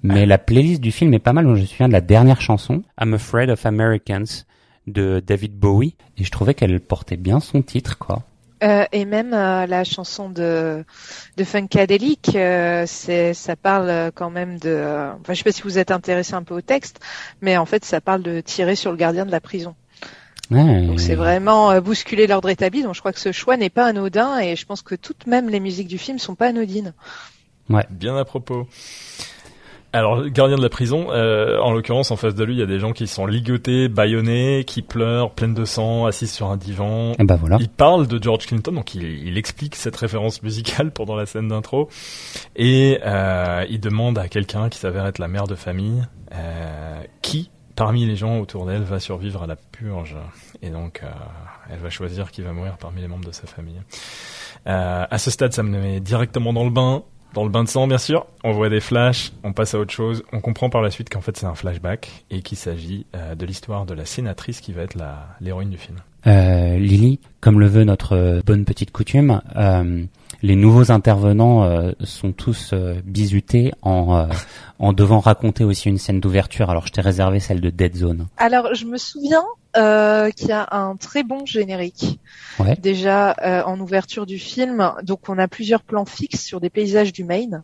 mais 0.03 0.25
la 0.25 0.39
playlist 0.39 0.81
du 0.81 0.93
film 0.93 1.13
est 1.13 1.19
pas 1.19 1.35
mal. 1.35 1.45
Je 1.45 1.51
me 1.61 1.67
souviens 1.67 1.89
de 1.89 1.93
la 1.93 2.01
dernière 2.01 2.41
chanson 2.41 2.83
I'm 2.99 3.13
Afraid 3.13 3.51
of 3.51 3.67
Americans 3.67 4.47
de 4.87 5.23
David 5.27 5.53
Bowie. 5.59 5.97
et 6.17 6.25
je 6.25 6.31
trouvais 6.31 6.55
qu'elle 6.55 6.81
portait 6.81 7.19
bien 7.19 7.41
son 7.41 7.61
titre, 7.61 7.99
quoi. 7.99 8.23
Euh, 8.63 8.85
et 8.91 9.05
même 9.05 9.35
euh, 9.35 9.67
la 9.67 9.85
chanson 9.85 10.29
de 10.31 10.85
de 11.37 11.45
Funkadelic, 11.45 12.35
euh, 12.35 12.85
c'est 12.87 13.33
ça 13.35 13.55
parle 13.55 14.11
quand 14.15 14.31
même 14.31 14.59
de. 14.59 14.69
euh, 14.69 15.13
enfin, 15.13 15.33
je 15.33 15.39
sais 15.39 15.45
pas 15.45 15.53
si 15.53 15.63
vous 15.63 15.79
êtes 15.79 15.91
intéressé 15.93 16.35
un 16.35 16.43
peu 16.43 16.55
au 16.55 16.61
texte, 16.61 17.01
mais 17.41 17.57
en 17.57 17.67
fait, 17.67 17.85
ça 17.85 18.01
parle 18.01 18.23
de 18.23 18.41
tirer 18.41 18.75
sur 18.75 18.91
le 18.91 18.97
gardien 18.97 19.27
de 19.27 19.31
la 19.31 19.41
prison. 19.41 19.75
Donc 20.51 20.99
c'est 20.99 21.15
vraiment 21.15 21.71
euh, 21.71 21.81
bousculer 21.81 22.27
l'ordre 22.27 22.49
établi. 22.49 22.83
Donc 22.83 22.95
je 22.95 23.01
crois 23.01 23.13
que 23.13 23.21
ce 23.21 23.33
choix 23.33 23.57
n'est 23.57 23.71
pas 23.71 23.87
anodin 23.87 24.39
et 24.39 24.57
je 24.57 24.65
pense 24.65 24.83
que 24.83 24.95
toutes 24.95 25.27
même 25.27 25.49
les 25.49 25.61
musiques 25.61 25.89
du 25.89 25.99
film 25.99 26.19
sont 26.19 26.35
pas 26.35 26.47
anodines. 26.47 26.95
Ouais. 27.69 27.85
Bien 27.91 28.17
à 28.17 28.25
propos. 28.25 28.67
Alors, 29.93 30.29
gardien 30.29 30.57
de 30.57 30.63
la 30.63 30.69
prison, 30.69 31.07
euh, 31.11 31.59
en 31.61 31.73
l'occurrence, 31.73 32.11
en 32.11 32.17
face 32.17 32.35
de 32.35 32.45
lui, 32.45 32.55
il 32.55 32.59
y 32.59 32.63
a 32.63 32.67
des 32.67 32.79
gens 32.79 32.93
qui 32.93 33.07
sont 33.07 33.27
ligotés, 33.27 33.89
bâillonnés, 33.89 34.65
qui 34.67 34.83
pleurent, 34.83 35.31
pleines 35.31 35.55
de 35.55 35.65
sang, 35.65 36.05
assis 36.05 36.27
sur 36.27 36.51
un 36.51 36.59
divan. 36.59 37.13
Et 37.19 37.25
bah 37.25 37.37
voilà. 37.37 37.57
Il 37.59 37.71
parle 37.71 38.07
de 38.07 38.23
George 38.23 38.47
Clinton, 38.47 38.73
donc 38.73 38.95
il, 38.95 39.03
il 39.03 39.39
explique 39.39 39.77
cette 39.77 39.97
référence 39.97 40.43
musicale 40.43 40.91
pendant 40.93 41.17
la 41.17 41.25
scène 41.25 41.49
d'intro, 41.49 41.89
et 42.55 42.99
euh, 43.05 43.65
il 43.71 43.81
demande 43.81 44.19
à 44.19 44.29
quelqu'un 44.29 44.69
qui 44.69 44.79
s'avère 44.79 45.07
être 45.07 45.19
la 45.19 45.29
mère 45.29 45.47
de 45.47 45.55
famille, 45.55 46.07
euh, 46.35 47.03
qui 47.23 47.51
parmi 47.79 48.05
les 48.07 48.17
gens 48.17 48.41
autour 48.41 48.67
d'elle 48.67 48.83
va 48.83 48.99
survivre 48.99 49.45
à 49.45 49.47
la 49.47 49.55
purge, 49.55 50.17
et 50.63 50.71
donc 50.71 51.01
euh, 51.05 51.07
elle 51.71 51.79
va 51.79 51.91
choisir 51.91 52.33
qui 52.33 52.43
va 52.43 52.53
mourir 52.53 52.77
parmi 52.77 53.01
les 53.01 53.07
membres 53.07 53.25
de 53.25 53.33
sa 53.33 53.47
famille. 53.47 53.81
Euh, 54.67 55.07
à 55.09 55.19
ce 55.19 55.31
stade, 55.31 55.53
ça 55.53 55.63
me 55.63 55.81
met 55.81 56.01
directement 56.01 56.53
dans 56.53 56.65
le 56.65 56.71
bain 56.71 57.05
dans 57.35 57.45
le 57.45 57.51
bain 57.51 57.65
de 57.65 57.69
sang, 57.69 57.87
bien 57.87 57.99
sûr. 57.99 58.27
On 58.45 58.53
voit 58.53 58.69
des 58.69 58.81
flashs, 58.81 59.33
on 59.45 59.53
passe 59.53 59.75
à 59.75 59.79
autre 59.79 59.93
chose. 59.93 60.23
On 60.33 60.41
comprend 60.41 60.71
par 60.71 60.83
la 60.83 60.91
suite 60.91 61.11
qu'en 61.11 61.21
fait 61.21 61.37
c'est 61.37 61.47
un 61.47 61.55
flashback 61.55 62.25
et 62.31 62.43
qu'il 62.43 62.59
s'agit 62.59 63.07
euh, 63.15 63.35
de 63.35 63.47
l'histoire 63.47 63.87
de 63.87 63.95
la 63.95 64.05
sénatrice 64.05 64.61
qui 64.61 64.73
va 64.73 64.83
être 64.83 64.95
la 64.95 65.29
l'héroïne 65.41 65.71
du 65.71 65.79
film. 65.79 65.99
Euh, 66.27 66.79
Lily, 66.79 67.21
comme 67.41 67.61
le 67.61 67.67
veut 67.67 67.85
notre 67.85 68.43
bonne 68.45 68.65
petite 68.65 68.91
coutume, 68.91 69.41
euh, 69.57 70.05
les 70.43 70.57
nouveaux 70.57 70.91
intervenants 70.93 71.65
euh, 71.65 71.93
sont 72.03 72.33
tous 72.33 72.71
euh, 72.73 73.01
bizutés 73.05 73.73
en, 73.83 74.17
euh, 74.17 74.27
en 74.79 74.93
devant 74.93 75.21
raconter 75.21 75.65
aussi 75.65 75.89
une 75.89 75.99
scène 75.99 76.21
d'ouverture. 76.21 76.71
Alors 76.71 76.87
je 76.87 76.93
t'ai 76.93 77.01
réservé 77.01 77.41
celle 77.41 77.61
de 77.61 77.71
Dead 77.71 77.97
Zone. 77.97 78.27
Alors 78.37 78.75
je 78.75 78.85
me 78.85 78.99
souviens 78.99 79.45
euh, 79.79 80.31
qu'il 80.31 80.49
y 80.49 80.53
a 80.53 80.69
un 80.73 80.97
très 80.97 81.23
bon 81.23 81.47
générique. 81.47 82.21
Ouais. 82.59 82.77
Déjà 82.77 83.35
euh, 83.43 83.63
en 83.65 83.79
ouverture 83.81 84.27
du 84.27 84.39
film, 84.39 84.93
donc 85.03 85.29
on 85.29 85.39
a 85.39 85.49
plusieurs 85.49 85.83
plans 85.83 86.05
fixes 86.05 86.43
sur 86.43 86.61
des 86.61 86.71
paysages 86.71 87.13
du 87.13 87.25
Maine. 87.25 87.63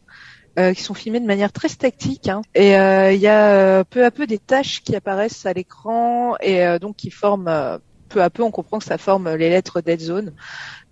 Euh, 0.57 0.73
qui 0.73 0.85
sont 0.85 0.95
filmés 0.95 1.19
de 1.19 1.27
manière 1.27 1.51
très 1.51 1.67
statique 1.67 2.29
hein. 2.29 2.43
et 2.55 2.75
il 2.75 3.21
y 3.21 3.27
a 3.27 3.83
peu 3.83 4.05
à 4.05 4.13
peu 4.13 4.25
des 4.25 4.39
taches 4.39 4.85
qui 4.85 4.95
apparaissent 4.95 5.47
à 5.47 5.53
l'écran 5.53 6.37
et 6.41 6.79
donc 6.79 6.95
qui 6.95 7.11
forment 7.11 7.81
peu 8.09 8.23
à 8.23 8.31
peu 8.31 8.45
on 8.45 8.53
comprend 8.53 8.79
que 8.79 8.85
ça 8.85 8.97
forme 8.97 9.35
les 9.35 9.51
lettres 9.51 9.81
Dead 9.81 9.99
Zone 9.99 10.33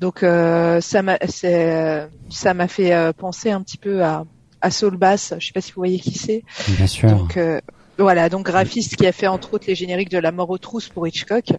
donc 0.01 0.25
euh, 0.25 0.81
ça 0.81 1.03
m'a 1.03 1.17
ça 1.29 2.55
m'a 2.55 2.67
fait 2.67 3.13
penser 3.17 3.53
un 3.53 3.63
petit 3.63 3.79
peu 3.79 4.03
à 4.03 4.25
à 4.63 4.71
Soul 4.71 4.97
Bass. 4.97 5.35
Je 5.39 5.47
sais 5.47 5.53
pas 5.53 5.61
si 5.61 5.73
vous 5.73 5.81
voyez 5.81 5.99
qui 5.99 6.17
c'est. 6.17 6.45
Bien 6.69 6.87
sûr. 6.87 7.11
Donc 7.11 7.37
euh, 7.37 7.61
voilà, 7.99 8.29
donc 8.29 8.47
graphiste 8.47 8.97
qui 8.97 9.07
a 9.07 9.13
fait 9.13 9.27
entre 9.27 9.55
autres 9.55 9.67
les 9.69 9.75
génériques 9.75 10.11
de 10.11 10.19
La 10.19 10.33
mort 10.33 10.51
aux 10.51 10.59
trousses 10.59 10.89
pour 10.89 11.07
Hitchcock. 11.07 11.53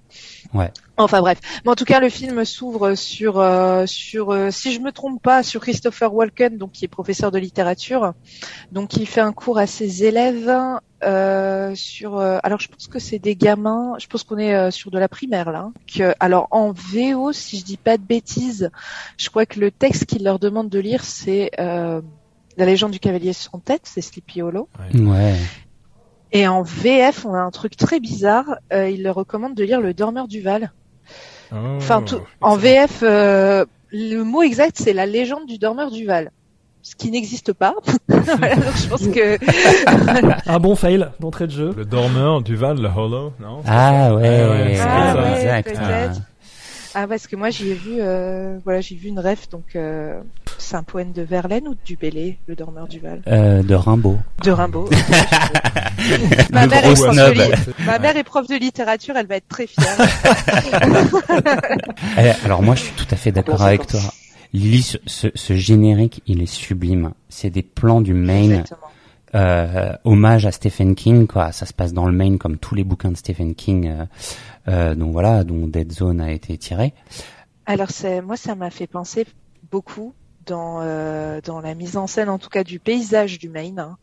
Ouais. 0.53 0.71
Enfin 0.97 1.21
bref, 1.21 1.39
mais 1.65 1.71
en 1.71 1.75
tout 1.75 1.85
cas 1.85 1.99
le 1.99 2.09
film 2.09 2.45
s'ouvre 2.45 2.95
sur 2.95 3.39
euh, 3.39 3.85
sur 3.87 4.31
euh, 4.31 4.51
si 4.51 4.71
je 4.71 4.79
me 4.79 4.91
trompe 4.91 5.21
pas 5.21 5.41
sur 5.41 5.61
Christopher 5.61 6.13
Walken 6.13 6.57
donc 6.57 6.71
qui 6.71 6.85
est 6.85 6.87
professeur 6.87 7.31
de 7.31 7.39
littérature, 7.39 8.13
donc 8.71 8.89
qui 8.89 9.05
fait 9.05 9.21
un 9.21 9.33
cours 9.33 9.57
à 9.57 9.67
ses 9.67 10.05
élèves 10.05 10.51
euh, 11.03 11.73
sur 11.75 12.19
alors 12.19 12.59
je 12.59 12.67
pense 12.67 12.87
que 12.87 12.99
c'est 12.99 13.19
des 13.19 13.35
gamins, 13.35 13.95
je 13.99 14.07
pense 14.07 14.23
qu'on 14.23 14.37
est 14.37 14.71
sur 14.71 14.91
de 14.91 14.99
la 14.99 15.07
primaire 15.07 15.51
là. 15.51 15.71
Que, 15.93 16.13
alors 16.19 16.47
en 16.51 16.71
VO 16.71 17.31
si 17.31 17.59
je 17.59 17.65
dis 17.65 17.77
pas 17.77 17.97
de 17.97 18.03
bêtises, 18.03 18.69
je 19.17 19.29
crois 19.29 19.45
que 19.45 19.59
le 19.59 19.71
texte 19.71 20.05
qu'il 20.05 20.23
leur 20.23 20.39
demande 20.39 20.69
de 20.69 20.79
lire 20.79 21.03
c'est 21.03 21.51
la 21.57 22.65
légende 22.65 22.91
du 22.91 22.99
cavalier 22.99 23.33
sans 23.33 23.57
tête, 23.57 23.81
c'est 23.85 24.01
Sleepy 24.01 24.43
Hollow. 24.43 24.69
Ouais. 24.93 25.35
Et 26.33 26.47
en 26.47 26.63
VF, 26.63 27.25
on 27.25 27.35
a 27.35 27.39
un 27.39 27.51
truc 27.51 27.77
très 27.77 27.99
bizarre. 27.99 28.57
Euh, 28.73 28.89
il 28.89 29.03
leur 29.03 29.15
recommande 29.15 29.53
de 29.53 29.63
lire 29.63 29.79
Le 29.79 29.93
Dormeur 29.93 30.27
du 30.27 30.41
Val. 30.41 30.71
Oh, 31.51 31.55
enfin, 31.77 32.01
tout, 32.01 32.19
en 32.41 32.57
VF, 32.57 33.03
euh, 33.03 33.65
le 33.91 34.23
mot 34.23 34.41
exact, 34.41 34.75
c'est 34.75 34.93
la 34.93 35.05
légende 35.05 35.45
du 35.45 35.59
Dormeur 35.59 35.91
du 35.91 36.05
Val. 36.05 36.31
Ce 36.81 36.95
qui 36.95 37.11
n'existe 37.11 37.53
pas. 37.53 37.75
voilà, 38.07 38.55
donc 38.55 38.75
je 38.75 38.87
pense 38.87 39.07
que... 39.07 39.37
un 40.49 40.59
bon 40.59 40.75
fail 40.75 41.07
d'entrée 41.19 41.45
de 41.45 41.51
jeu. 41.51 41.73
Le 41.77 41.85
dormeur 41.85 42.41
du 42.41 42.55
Val, 42.55 42.77
le 42.77 42.89
Hollow, 42.89 43.31
non? 43.39 43.61
Ah 43.65 44.13
ouais, 44.15 44.21
ouais, 44.21 44.77
Ah 44.81 45.15
ouais, 45.15 45.39
exact. 45.39 45.69
peut-être. 45.69 46.21
Ah 46.95 47.07
parce 47.07 47.25
que 47.27 47.35
moi 47.35 47.49
j'y 47.49 47.69
ai 47.71 47.73
vu 47.73 47.95
euh, 47.99 48.57
voilà 48.63 48.79
j'ai 48.81 48.95
vu 48.95 49.07
une 49.09 49.19
rêve 49.19 49.39
donc 49.51 49.63
euh, 49.75 50.19
c'est 50.59 50.75
un 50.75 50.83
poème 50.83 51.11
de 51.11 51.23
Verlaine 51.23 51.67
ou 51.67 51.75
du 51.85 51.95
Bellay 51.95 52.37
le 52.47 52.55
dormeur 52.55 52.87
du 52.87 52.99
Val? 52.99 53.21
Euh, 53.27 53.63
de 53.63 53.73
Rimbaud. 53.73 54.19
de 54.43 54.51
Rimbaud 54.51 54.89
ma, 56.51 56.63
Le 56.63 56.69
mère 56.69 56.81
gros 56.83 56.91
est 56.91 56.95
prof 56.95 57.09
de 57.09 57.13
snob. 57.13 57.33
li- 57.35 57.73
ma 57.85 57.99
mère 57.99 58.15
est 58.17 58.23
prof 58.23 58.47
de 58.47 58.55
littérature 58.55 59.15
elle 59.17 59.25
va 59.27 59.35
être 59.37 59.47
très 59.47 59.65
fière 59.67 59.97
Eh, 62.17 62.31
alors 62.45 62.61
moi, 62.61 62.75
je 62.75 62.81
suis 62.83 62.93
tout 62.93 63.07
à 63.11 63.15
fait 63.15 63.31
d'accord 63.31 63.61
avec 63.61 63.87
toi. 63.87 63.99
Lily, 64.53 64.83
ce, 64.83 64.97
ce- 65.07 65.27
ce 65.33 65.55
générique, 65.55 66.21
il 66.27 66.41
est 66.41 66.45
sublime. 66.47 67.11
C'est 67.29 67.49
des 67.49 67.63
plans 67.63 68.01
du 68.01 68.13
Maine, 68.13 68.51
Exactement. 68.51 68.79
Euh, 69.35 69.93
hommage 70.03 70.45
à 70.45 70.51
Stephen 70.51 70.95
King, 70.95 71.27
quoi. 71.27 71.51
Ça 71.51 71.65
se 71.65 71.73
passe 71.73 71.93
dans 71.93 72.05
le 72.05 72.11
Maine 72.11 72.37
comme 72.37 72.57
tous 72.57 72.75
les 72.75 72.83
bouquins 72.83 73.11
de 73.11 73.17
Stephen 73.17 73.55
King, 73.55 73.87
euh, 73.87 74.05
euh, 74.67 74.95
dont 74.95 75.11
voilà, 75.11 75.43
dont 75.43 75.67
Dead 75.67 75.91
Zone 75.91 76.21
a 76.21 76.31
été 76.31 76.57
tiré. 76.57 76.93
Alors 77.65 77.91
c'est 77.91 78.21
moi 78.21 78.37
ça 78.37 78.55
m'a 78.55 78.69
fait 78.69 78.87
penser 78.87 79.25
beaucoup 79.71 80.13
dans 80.45 80.81
euh, 80.81 81.39
dans 81.41 81.61
la 81.61 81.73
mise 81.73 81.95
en 81.95 82.07
scène 82.07 82.27
en 82.27 82.37
tout 82.37 82.49
cas 82.49 82.63
du 82.63 82.79
paysage 82.79 83.39
du 83.39 83.47
Maine, 83.49 83.79
hein, 83.79 83.97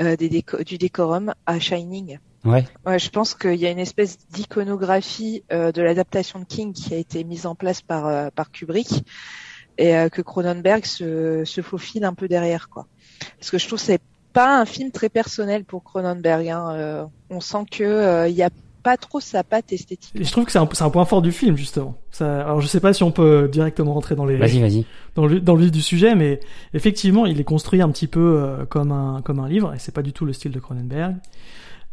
euh, 0.00 0.16
des 0.16 0.30
déco- 0.30 0.64
du 0.64 0.78
décorum 0.78 1.34
à 1.44 1.58
Shining. 1.58 2.18
Ouais. 2.44 2.64
Ouais, 2.86 2.98
je 2.98 3.10
pense 3.10 3.34
qu'il 3.34 3.54
y 3.54 3.66
a 3.66 3.70
une 3.70 3.78
espèce 3.78 4.18
d'iconographie 4.30 5.44
euh, 5.52 5.70
de 5.70 5.82
l'adaptation 5.82 6.40
de 6.40 6.44
King 6.44 6.72
qui 6.72 6.92
a 6.94 6.96
été 6.96 7.22
mise 7.22 7.46
en 7.46 7.54
place 7.54 7.82
par 7.82 8.06
euh, 8.06 8.30
par 8.34 8.50
Kubrick 8.50 9.04
et 9.78 9.94
euh, 9.94 10.08
que 10.08 10.22
Cronenberg 10.22 10.84
se 10.84 11.44
se 11.44 11.60
faufile 11.60 12.04
un 12.04 12.14
peu 12.14 12.26
derrière 12.28 12.68
quoi. 12.68 12.86
Parce 13.38 13.50
que 13.50 13.58
je 13.58 13.66
trouve 13.66 13.78
que 13.78 13.84
c'est 13.84 14.00
pas 14.32 14.60
un 14.60 14.64
film 14.64 14.90
très 14.90 15.08
personnel 15.08 15.64
pour 15.64 15.84
Cronenberg. 15.84 16.48
Hein. 16.48 16.70
Euh, 16.72 17.04
on 17.30 17.40
sent 17.40 17.64
que 17.70 17.84
euh, 17.84 18.28
il 18.28 18.34
y 18.34 18.42
a 18.42 18.50
pas 18.82 18.96
trop 18.96 19.20
sa 19.20 19.44
patte 19.44 19.72
esthétique. 19.72 20.12
Et 20.14 20.24
je 20.24 20.32
trouve 20.32 20.44
que 20.44 20.52
c'est 20.52 20.58
un, 20.58 20.68
c'est 20.72 20.82
un 20.82 20.90
point 20.90 21.04
fort 21.04 21.22
du 21.22 21.30
film 21.32 21.56
justement. 21.56 21.96
Ça, 22.10 22.40
alors 22.42 22.60
je 22.60 22.66
sais 22.66 22.80
pas 22.80 22.92
si 22.92 23.02
on 23.04 23.12
peut 23.12 23.48
directement 23.50 23.94
rentrer 23.94 24.16
dans 24.16 24.24
les 24.24 24.36
Vas-y, 24.36 24.60
vas-y. 24.60 24.86
dans 25.14 25.26
le 25.26 25.40
dans 25.40 25.54
le 25.54 25.62
vif 25.62 25.70
du 25.70 25.82
sujet, 25.82 26.14
mais 26.14 26.40
effectivement, 26.74 27.24
il 27.26 27.40
est 27.40 27.44
construit 27.44 27.80
un 27.80 27.90
petit 27.90 28.08
peu 28.08 28.20
euh, 28.20 28.64
comme 28.66 28.90
un 28.90 29.20
comme 29.22 29.38
un 29.38 29.48
livre, 29.48 29.72
et 29.72 29.78
c'est 29.78 29.94
pas 29.94 30.02
du 30.02 30.12
tout 30.12 30.24
le 30.24 30.32
style 30.32 30.50
de 30.50 30.58
Cronenberg. 30.58 31.16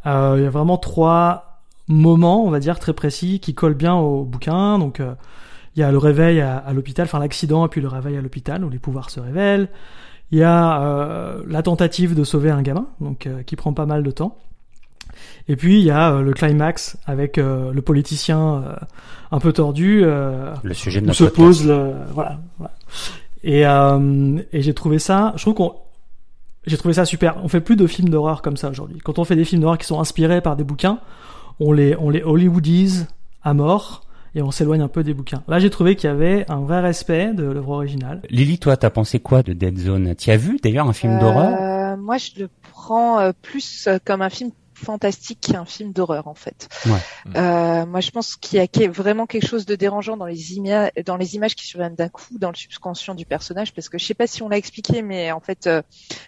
Euh, 0.08 0.36
il 0.38 0.44
y 0.44 0.48
a 0.48 0.50
vraiment 0.50 0.78
trois 0.78 1.62
moments, 1.88 2.44
on 2.44 2.50
va 2.50 2.60
dire 2.60 2.80
très 2.80 2.94
précis, 2.94 3.40
qui 3.40 3.54
collent 3.54 3.76
bien 3.76 3.96
au 3.96 4.24
bouquin. 4.24 4.80
Donc 4.80 5.00
euh, 5.00 5.14
il 5.76 5.82
y 5.82 5.84
a 5.84 5.92
le 5.92 5.98
réveil 6.00 6.42
à, 6.42 6.58
à 6.58 6.74
l'hôpital, 6.74 7.06
enfin 7.06 7.20
l'accident 7.20 7.66
et 7.66 7.70
puis 7.70 7.82
le 7.82 7.88
réveil 7.88 8.18
à 8.18 8.22
l'hôpital 8.22 8.66
où 8.66 8.70
les 8.70 8.80
pouvoirs 8.80 9.12
se 9.12 9.20
révèlent. 9.20 9.70
Il 10.32 10.38
y 10.40 10.44
a 10.44 10.82
euh, 10.82 11.42
la 11.48 11.64
tentative 11.64 12.14
de 12.16 12.24
sauver 12.24 12.52
un 12.52 12.62
gamin, 12.62 12.88
donc 13.02 13.26
euh, 13.26 13.42
qui 13.44 13.56
prend 13.56 13.74
pas 13.74 13.86
mal 13.86 14.04
de 14.04 14.12
temps. 14.12 14.38
Et 15.48 15.56
puis 15.56 15.80
il 15.80 15.86
y 15.86 15.92
a 15.92 16.14
euh, 16.14 16.22
le 16.22 16.34
climax 16.34 16.98
avec 17.08 17.38
euh, 17.38 17.72
le 17.74 17.82
politicien 17.82 18.64
euh, 18.64 18.76
un 19.32 19.40
peu 19.40 19.52
tordu. 19.54 20.02
euh, 20.04 20.54
Le 20.64 20.74
sujet 20.74 21.00
de 21.02 21.06
où 21.06 21.08
notre 21.08 21.18
se 21.18 21.24
podcast. 21.26 21.38
pose 21.46 21.68
le 21.68 21.94
voilà. 22.14 22.40
voilà. 22.60 22.74
Et 23.44 23.66
euh, 23.66 24.40
et 24.54 24.62
j'ai 24.62 24.74
trouvé 24.74 25.00
ça. 25.00 25.34
Je 25.36 25.42
trouve 25.42 25.56
qu'on 25.56 25.74
j'ai 26.68 26.78
trouvé 26.78 26.94
ça 26.94 27.06
super. 27.06 27.38
On 27.44 27.48
fait 27.48 27.62
plus 27.62 27.76
de 27.76 27.88
films 27.88 28.10
d'horreur 28.10 28.42
comme 28.44 28.58
ça 28.58 28.70
aujourd'hui. 28.70 29.00
Quand 29.00 29.18
on 29.18 29.24
fait 29.24 29.36
des 29.36 29.46
films 29.46 29.62
d'horreur 29.62 29.78
qui 29.80 29.88
sont 29.88 30.00
inspirés 30.00 30.42
par 30.42 30.56
des 30.56 30.64
bouquins, 30.64 31.00
on 31.60 31.72
les 31.72 31.96
on 31.98 32.10
les 32.12 32.22
Hollywoodise 32.22 33.08
à 33.44 33.54
mort 33.56 34.04
et 34.36 34.42
on 34.42 34.52
s'éloigne 34.52 34.82
un 34.82 34.88
peu 34.88 35.04
des 35.04 35.14
bouquins. 35.14 35.44
Là, 35.48 35.60
j'ai 35.60 35.70
trouvé 35.70 35.96
qu'il 35.96 36.10
y 36.10 36.14
avait 36.14 36.46
un 36.50 36.60
vrai 36.62 36.82
respect 36.82 37.34
de 37.34 37.44
l'œuvre 37.44 37.70
originale. 37.72 38.22
Lily, 38.30 38.60
toi, 38.60 38.78
t'as 38.78 38.90
pensé 38.90 39.20
quoi 39.20 39.44
de 39.44 39.54
Dead 39.54 39.78
Zone? 39.78 40.16
Tu 40.16 40.32
as 40.32 40.38
vu 40.38 40.60
d'ailleurs 40.64 40.88
un 40.88 40.94
film 40.94 41.20
d'horreur? 41.20 41.60
Euh, 41.94 41.98
Moi, 41.98 42.18
je 42.18 42.32
le 42.40 42.50
prends 42.72 43.20
euh, 43.20 43.32
plus 43.42 43.88
euh, 43.88 43.98
comme 44.04 44.22
un 44.22 44.30
film 44.30 44.52
fantastique 44.74 45.42
qu'un 45.42 45.66
film 45.66 45.92
d'horreur 45.92 46.30
en 46.30 46.34
fait. 46.36 46.70
Ouais. 46.86 47.36
Euh, 47.36 47.86
moi, 47.86 48.00
je 48.00 48.12
pense 48.12 48.38
qu'il 48.38 48.60
y 48.60 48.62
a 48.86 48.90
vraiment 48.90 49.26
quelque 49.26 49.46
chose 49.46 49.66
de 49.66 49.76
dérangeant 49.76 50.16
dans 50.16 50.26
les 50.26 50.54
images, 50.54 50.92
dans 51.06 51.18
les 51.18 51.36
images 51.36 51.56
qui 51.56 51.66
surviennent 51.68 51.96
d'un 51.96 52.08
coup 52.08 52.38
dans 52.40 52.48
le 52.50 52.56
subconscient 52.56 53.14
du 53.14 53.26
personnage, 53.26 53.74
parce 53.74 53.90
que 53.90 53.98
je 53.98 54.06
sais 54.06 54.14
pas 54.14 54.26
si 54.26 54.42
on 54.42 54.48
l'a 54.48 54.56
expliqué, 54.58 55.02
mais 55.02 55.34
en 55.34 55.42
fait, 55.42 55.68
euh, 55.68 55.82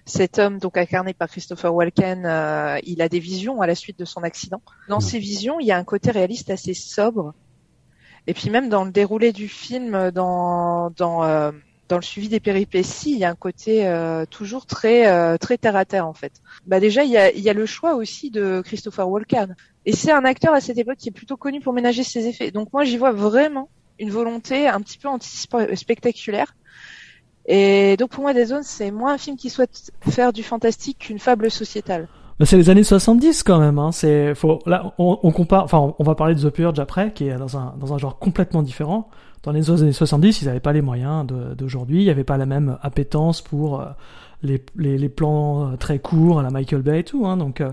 cet 0.06 0.38
homme, 0.38 0.58
donc 0.60 0.76
incarné 0.76 1.14
par 1.14 1.30
Christopher 1.30 1.74
Walken, 1.74 2.26
euh, 2.26 2.78
il 2.84 3.02
a 3.02 3.08
des 3.08 3.20
visions 3.20 3.62
à 3.62 3.68
la 3.68 3.76
suite 3.76 3.98
de 3.98 4.04
son 4.06 4.22
accident. 4.22 4.62
Dans 4.90 4.98
Ouais. 4.98 5.02
ces 5.02 5.20
visions, 5.20 5.62
il 5.62 5.68
y 5.68 5.72
a 5.72 5.78
un 5.78 5.86
côté 5.86 6.12
réaliste 6.12 6.50
assez 6.50 6.74
sobre. 6.74 7.34
Et 8.28 8.34
puis 8.34 8.50
même 8.50 8.70
dans 8.70 8.84
le 8.86 8.92
déroulé 8.92 9.32
du 9.32 9.48
film, 9.48 10.12
dans 10.12 10.92
dans 10.92 11.24
euh, 11.24 11.52
dans 11.88 11.98
le 11.98 12.04
suivi 12.04 12.30
des 12.30 12.40
péripéties, 12.40 13.12
il 13.12 13.18
y 13.18 13.26
a 13.26 13.30
un 13.30 13.36
côté 13.36 13.88
euh, 13.88 14.26
toujours 14.26 14.66
très 14.66 15.08
euh, 15.08 15.38
très 15.38 15.58
terre 15.58 15.76
à 15.76 15.86
terre 15.86 16.08
en 16.08 16.14
fait. 16.14 16.34
Bah 16.68 16.80
déjà 16.80 17.04
il 17.04 17.12
y 17.12 17.18
a 17.18 17.32
il 17.32 17.42
y 17.42 17.50
a 17.50 17.54
le 17.54 17.66
choix 17.66 17.96
aussi 17.96 18.30
de 18.30 18.62
Christopher 18.64 19.10
Walken 19.10 19.56
et 19.86 19.94
c'est 19.94 20.12
un 20.12 20.24
acteur 20.24 20.54
à 20.54 20.62
cette 20.62 20.78
époque 20.78 20.98
qui 20.98 21.10
est 21.10 21.14
plutôt 21.14 21.38
connu 21.38 21.60
pour 21.60 21.74
ménager 21.74 22.04
ses 22.04 22.28
effets. 22.28 22.52
Donc 22.52 22.72
moi 22.74 22.84
j'y 22.84 22.98
vois 22.98 23.12
vraiment 23.12 23.70
une 24.00 24.12
volonté 24.12 24.68
un 24.68 24.82
petit 24.82 24.98
peu 24.98 25.08
anti-spectaculaire. 25.08 26.56
Et 27.48 27.98
donc 27.98 28.12
pour 28.12 28.22
moi 28.22 28.34
Dead 28.34 28.48
Zone 28.48 28.64
c'est 28.64 28.92
moins 28.92 29.14
un 29.14 29.18
film 29.18 29.36
qui 29.36 29.50
souhaite 29.50 29.92
faire 30.10 30.32
du 30.32 30.44
fantastique 30.44 31.00
qu'une 31.00 31.20
fable 31.20 31.50
sociétale. 31.50 32.08
Bah, 32.40 32.46
c'est 32.46 32.58
les 32.58 32.70
années 32.70 32.84
70 32.84 33.44
quand 33.44 33.60
même. 33.60 33.80
Hein. 33.80 33.92
C'est 33.92 34.36
faut 34.36 34.60
là 34.66 34.94
on, 34.98 35.20
on, 35.24 35.32
compare. 35.32 35.64
Enfin, 35.64 35.94
on 35.98 36.04
va 36.04 36.16
parler 36.16 36.36
de 36.36 36.42
The 36.42 36.54
Purge 36.54 36.80
après, 36.80 37.14
qui 37.14 37.28
est 37.28 37.38
dans 37.38 37.58
un 37.58 37.74
dans 37.80 37.94
un 37.94 37.98
genre 37.98 38.20
complètement 38.20 38.64
différent. 38.64 39.10
Dans 39.44 39.52
les 39.52 39.70
années 39.72 39.92
70, 39.92 40.42
ils 40.42 40.46
n'avaient 40.46 40.60
pas 40.60 40.74
les 40.74 40.82
moyens 40.82 41.26
d'aujourd'hui. 41.58 42.02
Il 42.02 42.04
n'y 42.04 42.12
avait 42.12 42.24
pas 42.24 42.38
la 42.38 42.46
même 42.46 42.78
appétence 42.84 43.42
pour 43.42 43.84
les, 44.44 44.64
les, 44.76 45.00
les 45.00 45.10
plans 45.10 45.76
très 45.80 45.98
courts 45.98 46.40
à 46.40 46.44
la 46.44 46.52
Michael 46.52 46.84
Bay 46.84 47.00
et 47.00 47.04
tout. 47.04 47.26
Hein. 47.26 47.38
Donc 47.38 47.64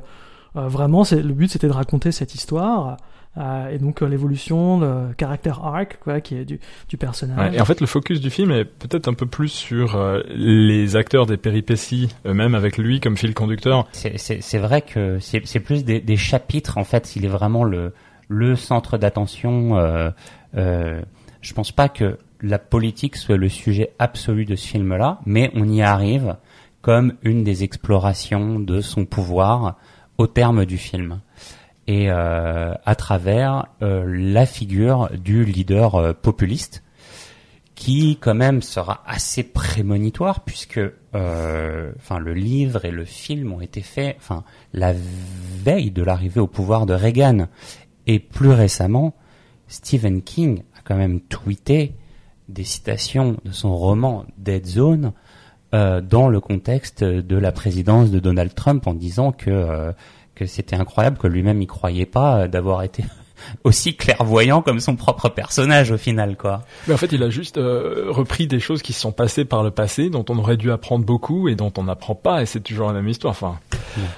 vraiment, 0.54 1.04
c'est 1.04 1.22
le 1.22 1.34
but, 1.34 1.50
c'était 1.50 1.68
de 1.68 1.72
raconter 1.72 2.12
cette 2.12 2.34
histoire 2.34 2.96
euh, 3.36 3.68
et 3.68 3.78
donc 3.78 4.02
euh, 4.02 4.06
l'évolution, 4.06 4.80
le 4.80 5.12
caractère 5.16 5.64
arc 5.64 5.98
quoi, 6.02 6.20
qui 6.20 6.34
est 6.34 6.44
du, 6.44 6.58
du 6.88 6.96
personnage. 6.96 7.54
et 7.54 7.60
en 7.60 7.64
fait, 7.64 7.80
le 7.80 7.86
focus 7.86 8.20
du 8.20 8.30
film 8.30 8.50
est 8.50 8.64
peut-être 8.64 9.06
un 9.06 9.14
peu 9.14 9.26
plus 9.26 9.48
sur 9.48 9.96
euh, 9.96 10.22
les 10.28 10.96
acteurs 10.96 11.26
des 11.26 11.36
péripéties 11.36 12.08
eux-mêmes 12.26 12.54
avec 12.54 12.78
lui 12.78 13.00
comme 13.00 13.16
fil 13.16 13.34
conducteur. 13.34 13.86
C'est 13.92 14.58
vrai 14.58 14.82
que 14.82 15.18
c'est 15.20 15.60
plus 15.60 15.84
des, 15.84 16.00
des, 16.00 16.16
chapitres 16.16 16.78
en 16.78 16.84
fait. 16.84 17.14
Il 17.16 17.24
est 17.24 17.28
vraiment 17.28 17.64
le 17.64 17.92
le 18.28 18.56
centre 18.56 18.98
d'attention. 18.98 19.78
Euh, 19.78 20.10
euh, 20.56 21.02
je 21.40 21.54
pense 21.54 21.72
pas 21.72 21.88
que 21.88 22.18
la 22.40 22.58
politique 22.58 23.16
soit 23.16 23.36
le 23.36 23.48
sujet 23.48 23.92
absolu 23.98 24.44
de 24.44 24.54
ce 24.54 24.66
film-là, 24.66 25.20
mais 25.26 25.50
on 25.54 25.68
y 25.68 25.82
arrive 25.82 26.36
comme 26.82 27.14
une 27.22 27.42
des 27.42 27.64
explorations 27.64 28.60
de 28.60 28.80
son 28.80 29.04
pouvoir 29.04 29.76
au 30.18 30.26
terme 30.26 30.66
du 30.66 30.76
film. 30.76 31.20
Et 31.86 32.10
euh, 32.10 32.74
à 32.84 32.94
travers 32.96 33.66
euh, 33.80 34.04
la 34.06 34.44
figure 34.44 35.08
du 35.16 35.44
leader 35.44 35.94
euh, 35.94 36.12
populiste 36.12 36.82
qui 37.74 38.18
quand 38.20 38.34
même 38.34 38.60
sera 38.60 39.04
assez 39.06 39.44
prémonitoire 39.44 40.40
puisque 40.40 40.80
enfin 41.14 42.18
le 42.18 42.34
livre 42.34 42.84
et 42.84 42.90
le 42.90 43.04
film 43.04 43.52
ont 43.52 43.60
été 43.60 43.82
faits 43.82 44.16
enfin 44.18 44.42
la 44.72 44.92
veille 45.62 45.92
de 45.92 46.02
l'arrivée 46.02 46.40
au 46.40 46.48
pouvoir 46.48 46.86
de 46.86 46.94
Reagan. 46.94 47.46
Et 48.08 48.18
plus 48.18 48.50
récemment 48.50 49.14
Stephen 49.68 50.22
King 50.22 50.64
a 50.76 50.80
quand 50.82 50.96
même 50.96 51.20
tweeté 51.20 51.94
des 52.48 52.64
citations 52.64 53.36
de 53.44 53.52
son 53.52 53.76
roman 53.76 54.26
Dead 54.38 54.66
Zone 54.66 55.12
dans 55.72 56.28
le 56.28 56.40
contexte 56.40 57.04
de 57.04 57.36
la 57.36 57.52
présidence 57.52 58.10
de 58.10 58.18
Donald 58.18 58.54
Trump 58.54 58.86
en 58.86 58.94
disant 58.94 59.32
que 59.32 59.92
que 60.38 60.46
c'était 60.46 60.76
incroyable 60.76 61.18
que 61.18 61.26
lui-même 61.26 61.60
y 61.60 61.66
croyait 61.66 62.06
pas 62.06 62.42
euh, 62.42 62.48
d'avoir 62.48 62.82
été 62.82 63.04
aussi 63.64 63.96
clairvoyant 63.96 64.62
comme 64.62 64.80
son 64.80 64.96
propre 64.96 65.28
personnage 65.28 65.90
au 65.90 65.98
final 65.98 66.36
quoi. 66.36 66.62
Mais 66.86 66.94
en 66.94 66.96
fait, 66.96 67.12
il 67.12 67.22
a 67.22 67.30
juste 67.30 67.58
euh, 67.58 68.06
repris 68.08 68.46
des 68.46 68.60
choses 68.60 68.82
qui 68.82 68.92
se 68.92 69.00
sont 69.00 69.12
passées 69.12 69.44
par 69.44 69.62
le 69.62 69.70
passé 69.70 70.10
dont 70.10 70.24
on 70.28 70.38
aurait 70.38 70.56
dû 70.56 70.70
apprendre 70.70 71.04
beaucoup 71.04 71.48
et 71.48 71.54
dont 71.54 71.72
on 71.76 71.84
n'apprend 71.84 72.14
pas 72.14 72.42
et 72.42 72.46
c'est 72.46 72.60
toujours 72.60 72.88
la 72.88 72.94
même 72.94 73.08
histoire. 73.08 73.32
Enfin, 73.32 73.58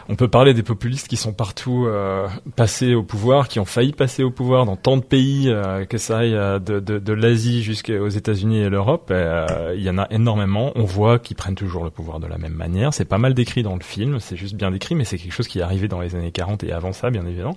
on 0.08 0.16
peut 0.16 0.28
parler 0.28 0.54
des 0.54 0.62
populistes 0.62 1.08
qui 1.08 1.16
sont 1.16 1.32
partout 1.32 1.86
euh, 1.86 2.28
passés 2.56 2.94
au 2.94 3.02
pouvoir, 3.02 3.48
qui 3.48 3.60
ont 3.60 3.64
failli 3.64 3.92
passer 3.92 4.22
au 4.22 4.30
pouvoir 4.30 4.66
dans 4.66 4.76
tant 4.76 4.96
de 4.96 5.02
pays 5.02 5.48
euh, 5.48 5.84
que 5.84 5.98
ça 5.98 6.18
aille 6.18 6.32
de, 6.32 6.80
de, 6.80 6.98
de 6.98 7.12
l'Asie 7.12 7.62
jusqu'aux 7.62 8.08
États-Unis 8.08 8.58
et 8.60 8.68
l'Europe. 8.68 9.12
Il 9.74 9.82
y 9.82 9.90
en 9.90 9.98
a 9.98 10.06
énormément. 10.10 10.72
On 10.74 10.84
voit 10.84 11.18
qu'ils 11.18 11.36
prennent 11.36 11.54
toujours 11.54 11.84
le 11.84 11.90
pouvoir 11.90 12.20
de 12.20 12.26
la 12.26 12.38
même 12.38 12.54
manière. 12.54 12.94
C'est 12.94 13.04
pas 13.04 13.18
mal 13.18 13.34
décrit 13.34 13.62
dans 13.62 13.74
le 13.74 13.82
film. 13.82 14.18
C'est 14.20 14.36
juste 14.36 14.54
bien 14.54 14.70
décrit, 14.70 14.94
mais 14.94 15.04
c'est 15.04 15.18
quelque 15.18 15.32
chose 15.32 15.48
qui 15.48 15.58
est 15.58 15.62
arrivé 15.62 15.88
dans 15.88 16.00
les 16.00 16.14
années 16.14 16.32
40 16.32 16.64
et 16.64 16.72
avant 16.72 16.92
ça, 16.92 17.10
bien 17.10 17.26
évidemment. 17.26 17.56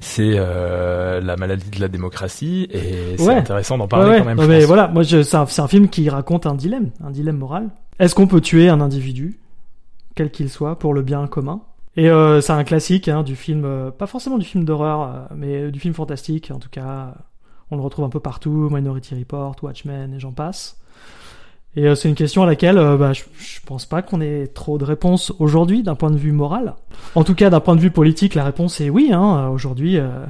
C'est 0.00 0.34
euh, 0.36 0.83
la 1.20 1.36
maladie 1.36 1.70
de 1.70 1.80
la 1.80 1.88
démocratie 1.88 2.68
et 2.70 3.16
c'est 3.18 3.34
intéressant 3.34 3.78
d'en 3.78 3.88
parler 3.88 4.18
quand 4.18 4.24
même. 4.24 4.46
mais 4.46 4.64
voilà, 4.64 4.88
moi 4.88 5.04
c'est 5.04 5.34
un, 5.34 5.42
un, 5.42 5.68
film 5.68 5.88
qui 5.88 6.08
raconte 6.08 6.46
un 6.46 6.54
dilemme, 6.54 6.90
un 7.02 7.10
dilemme 7.10 7.38
moral. 7.38 7.70
Est-ce 7.98 8.14
qu'on 8.14 8.26
peut 8.26 8.40
tuer 8.40 8.68
un 8.68 8.80
individu, 8.80 9.38
quel 10.14 10.30
qu'il 10.30 10.50
soit, 10.50 10.78
pour 10.78 10.94
le 10.94 11.02
bien 11.02 11.26
commun? 11.26 11.62
Et 11.96 12.10
euh, 12.10 12.40
c'est 12.40 12.52
un 12.52 12.64
classique 12.64 13.08
hein, 13.08 13.22
du 13.22 13.36
film, 13.36 13.64
euh, 13.64 13.90
pas 13.90 14.06
forcément 14.06 14.38
du 14.38 14.44
film 14.44 14.64
d'horreur, 14.64 15.28
mais 15.34 15.70
du 15.70 15.78
film 15.78 15.94
fantastique. 15.94 16.50
En 16.52 16.58
tout 16.58 16.70
cas, 16.70 17.14
on 17.70 17.76
le 17.76 17.82
retrouve 17.82 18.04
un 18.04 18.08
peu 18.08 18.20
partout, 18.20 18.68
Minority 18.70 19.14
Report, 19.14 19.56
Watchmen 19.62 20.12
et 20.12 20.18
j'en 20.18 20.32
passe. 20.32 20.80
Et 21.76 21.92
c'est 21.96 22.08
une 22.08 22.14
question 22.14 22.44
à 22.44 22.46
laquelle 22.46 22.76
bah, 22.76 23.12
je, 23.12 23.22
je 23.36 23.60
pense 23.66 23.84
pas 23.84 24.00
qu'on 24.00 24.20
ait 24.20 24.46
trop 24.46 24.78
de 24.78 24.84
réponses 24.84 25.32
aujourd'hui 25.40 25.82
d'un 25.82 25.96
point 25.96 26.10
de 26.10 26.16
vue 26.16 26.30
moral. 26.30 26.74
En 27.16 27.24
tout 27.24 27.34
cas, 27.34 27.50
d'un 27.50 27.58
point 27.58 27.74
de 27.74 27.80
vue 27.80 27.90
politique, 27.90 28.36
la 28.36 28.44
réponse 28.44 28.80
est 28.80 28.90
oui. 28.90 29.10
Hein, 29.12 29.48
aujourd'hui, 29.48 29.98
euh, 29.98 30.24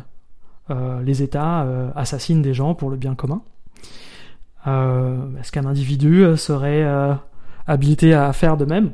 les 0.70 1.22
États 1.22 1.62
euh, 1.62 1.90
assassinent 1.94 2.42
des 2.42 2.54
gens 2.54 2.74
pour 2.74 2.90
le 2.90 2.96
bien 2.96 3.14
commun. 3.14 3.42
Euh, 4.66 5.16
est-ce 5.40 5.52
qu'un 5.52 5.66
individu 5.66 6.24
serait 6.36 6.86
habilité 7.66 8.14
à 8.14 8.32
faire 8.32 8.56
de 8.56 8.64
même? 8.64 8.92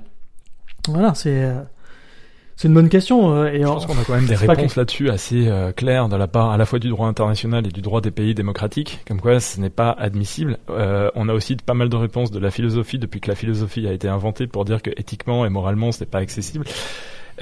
Voilà, 0.89 1.15
c'est 1.15 1.49
c'est 2.57 2.69
une 2.69 2.75
bonne 2.75 2.89
question. 2.89 3.47
Et 3.47 3.61
je 3.61 3.65
pense 3.65 3.87
qu'on 3.87 3.99
a 3.99 4.05
quand 4.05 4.15
même 4.15 4.27
des 4.27 4.35
réponses 4.35 4.77
là-dessus 4.77 5.11
assez 5.11 5.49
claires 5.77 6.09
de 6.09 6.17
la 6.17 6.27
part 6.27 6.51
à 6.51 6.57
la 6.57 6.67
fois 6.67 6.79
du 6.79 6.89
droit 6.89 7.07
international 7.07 7.67
et 7.67 7.71
du 7.71 7.83
droit 7.83 8.01
des 8.01 8.11
pays 8.11 8.35
démocratiques, 8.35 9.01
comme 9.07 9.21
quoi 9.21 9.39
ce 9.39 9.61
n'est 9.61 9.71
pas 9.71 9.91
admissible. 9.91 10.59
on 10.69 11.29
a 11.29 11.33
aussi 11.33 11.57
pas 11.57 11.75
mal 11.75 11.89
de 11.89 11.97
réponses 11.97 12.31
de 12.31 12.39
la 12.39 12.51
philosophie 12.51 12.99
depuis 12.99 13.21
que 13.21 13.29
la 13.29 13.37
philosophie 13.37 13.87
a 13.87 13.93
été 13.93 14.09
inventée 14.09 14.47
pour 14.47 14.65
dire 14.65 14.83
que 14.83 14.91
éthiquement 14.91 15.47
et 15.47 15.49
moralement 15.49 15.93
ce 15.93 16.01
n'est 16.01 16.11
pas 16.11 16.19
accessible. 16.19 16.67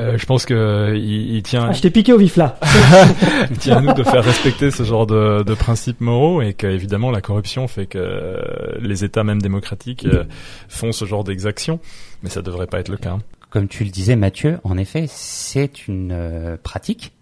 Euh, 0.00 0.16
je 0.16 0.26
pense 0.26 0.44
que 0.44 0.94
il, 0.96 1.36
il 1.36 1.42
tient. 1.42 1.68
Ah, 1.70 1.72
je 1.72 1.80
t'ai 1.80 1.90
piqué 1.90 2.12
au 2.12 2.18
vif 2.18 2.36
là. 2.36 2.58
il 3.50 3.58
tient 3.58 3.78
à 3.78 3.80
nous 3.80 3.92
de 3.94 4.04
faire 4.04 4.22
respecter 4.22 4.70
ce 4.70 4.84
genre 4.84 5.06
de, 5.06 5.42
de 5.42 5.54
principes 5.54 6.00
moraux 6.00 6.40
et 6.40 6.54
qu'évidemment 6.54 7.10
la 7.10 7.20
corruption 7.20 7.66
fait 7.66 7.86
que 7.86 8.78
les 8.80 9.04
États 9.04 9.24
même 9.24 9.42
démocratiques 9.42 10.04
euh, 10.04 10.24
font 10.68 10.92
ce 10.92 11.04
genre 11.04 11.24
d'exactions, 11.24 11.80
mais 12.22 12.30
ça 12.30 12.42
devrait 12.42 12.66
pas 12.66 12.78
être 12.78 12.90
le 12.90 12.96
cas. 12.96 13.10
Hein. 13.10 13.22
Comme 13.50 13.66
tu 13.66 13.82
le 13.84 13.90
disais, 13.90 14.14
Mathieu, 14.14 14.58
en 14.62 14.76
effet, 14.76 15.06
c'est 15.08 15.88
une 15.88 16.12
euh, 16.12 16.56
pratique, 16.62 17.14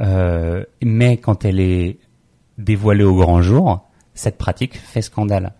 euh, 0.00 0.64
mais 0.82 1.16
quand 1.16 1.44
elle 1.44 1.60
est 1.60 1.98
dévoilée 2.58 3.04
au 3.04 3.14
grand 3.14 3.40
jour, 3.40 3.88
cette 4.14 4.36
pratique 4.36 4.76
fait 4.76 5.02
scandale. 5.02 5.52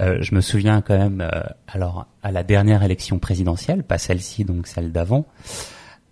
Euh, 0.00 0.18
je 0.20 0.34
me 0.34 0.40
souviens 0.40 0.82
quand 0.82 0.96
même, 0.96 1.28
alors 1.66 2.06
à 2.22 2.30
la 2.30 2.44
dernière 2.44 2.84
élection 2.84 3.18
présidentielle, 3.18 3.82
pas 3.82 3.98
celle-ci, 3.98 4.44
donc 4.44 4.68
celle 4.68 4.92
d'avant, 4.92 5.26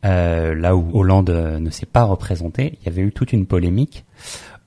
euh, 0.04 0.54
là 0.54 0.76
où 0.76 0.90
Hollande 0.92 1.30
euh, 1.30 1.58
ne 1.58 1.70
s'est 1.70 1.86
pas 1.86 2.04
représenté, 2.04 2.78
il 2.80 2.86
y 2.86 2.88
avait 2.88 3.02
eu 3.02 3.12
toute 3.12 3.32
une 3.32 3.46
polémique 3.46 4.04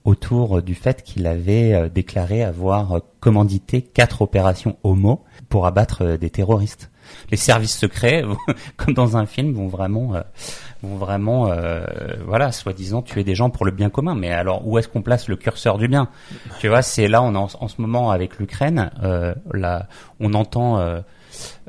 autour 0.03 0.61
du 0.61 0.73
fait 0.73 1.03
qu'il 1.03 1.27
avait 1.27 1.73
euh, 1.73 1.89
déclaré 1.89 2.43
avoir 2.43 3.01
commandité 3.19 3.81
quatre 3.81 4.21
opérations 4.21 4.77
homo 4.83 5.23
pour 5.49 5.67
abattre 5.67 6.17
des 6.17 6.29
terroristes. 6.29 6.89
Les 7.31 7.37
services 7.37 7.77
secrets, 7.77 8.23
comme 8.77 8.93
dans 8.93 9.15
un 9.15 9.25
film, 9.25 9.53
vont 9.53 9.67
vraiment, 9.67 10.13
vont 10.83 10.97
vraiment, 10.97 11.49
voilà, 12.25 12.51
soi-disant 12.51 13.01
tuer 13.01 13.23
des 13.23 13.33
gens 13.33 13.49
pour 13.49 13.65
le 13.65 13.71
bien 13.71 13.89
commun. 13.89 14.13
Mais 14.13 14.29
alors, 14.29 14.67
où 14.67 14.77
est-ce 14.77 14.89
qu'on 14.89 15.01
place 15.01 15.29
le 15.29 15.37
curseur 15.37 15.77
du 15.77 15.87
bien? 15.87 16.09
Tu 16.59 16.67
vois, 16.67 16.81
c'est 16.81 17.07
là, 17.07 17.23
on 17.23 17.33
en, 17.35 17.47
en 17.61 17.67
ce 17.69 17.81
moment 17.81 18.11
avec 18.11 18.39
l'Ukraine, 18.39 18.91
là, 19.53 19.87
on 20.19 20.33
entend 20.33 21.01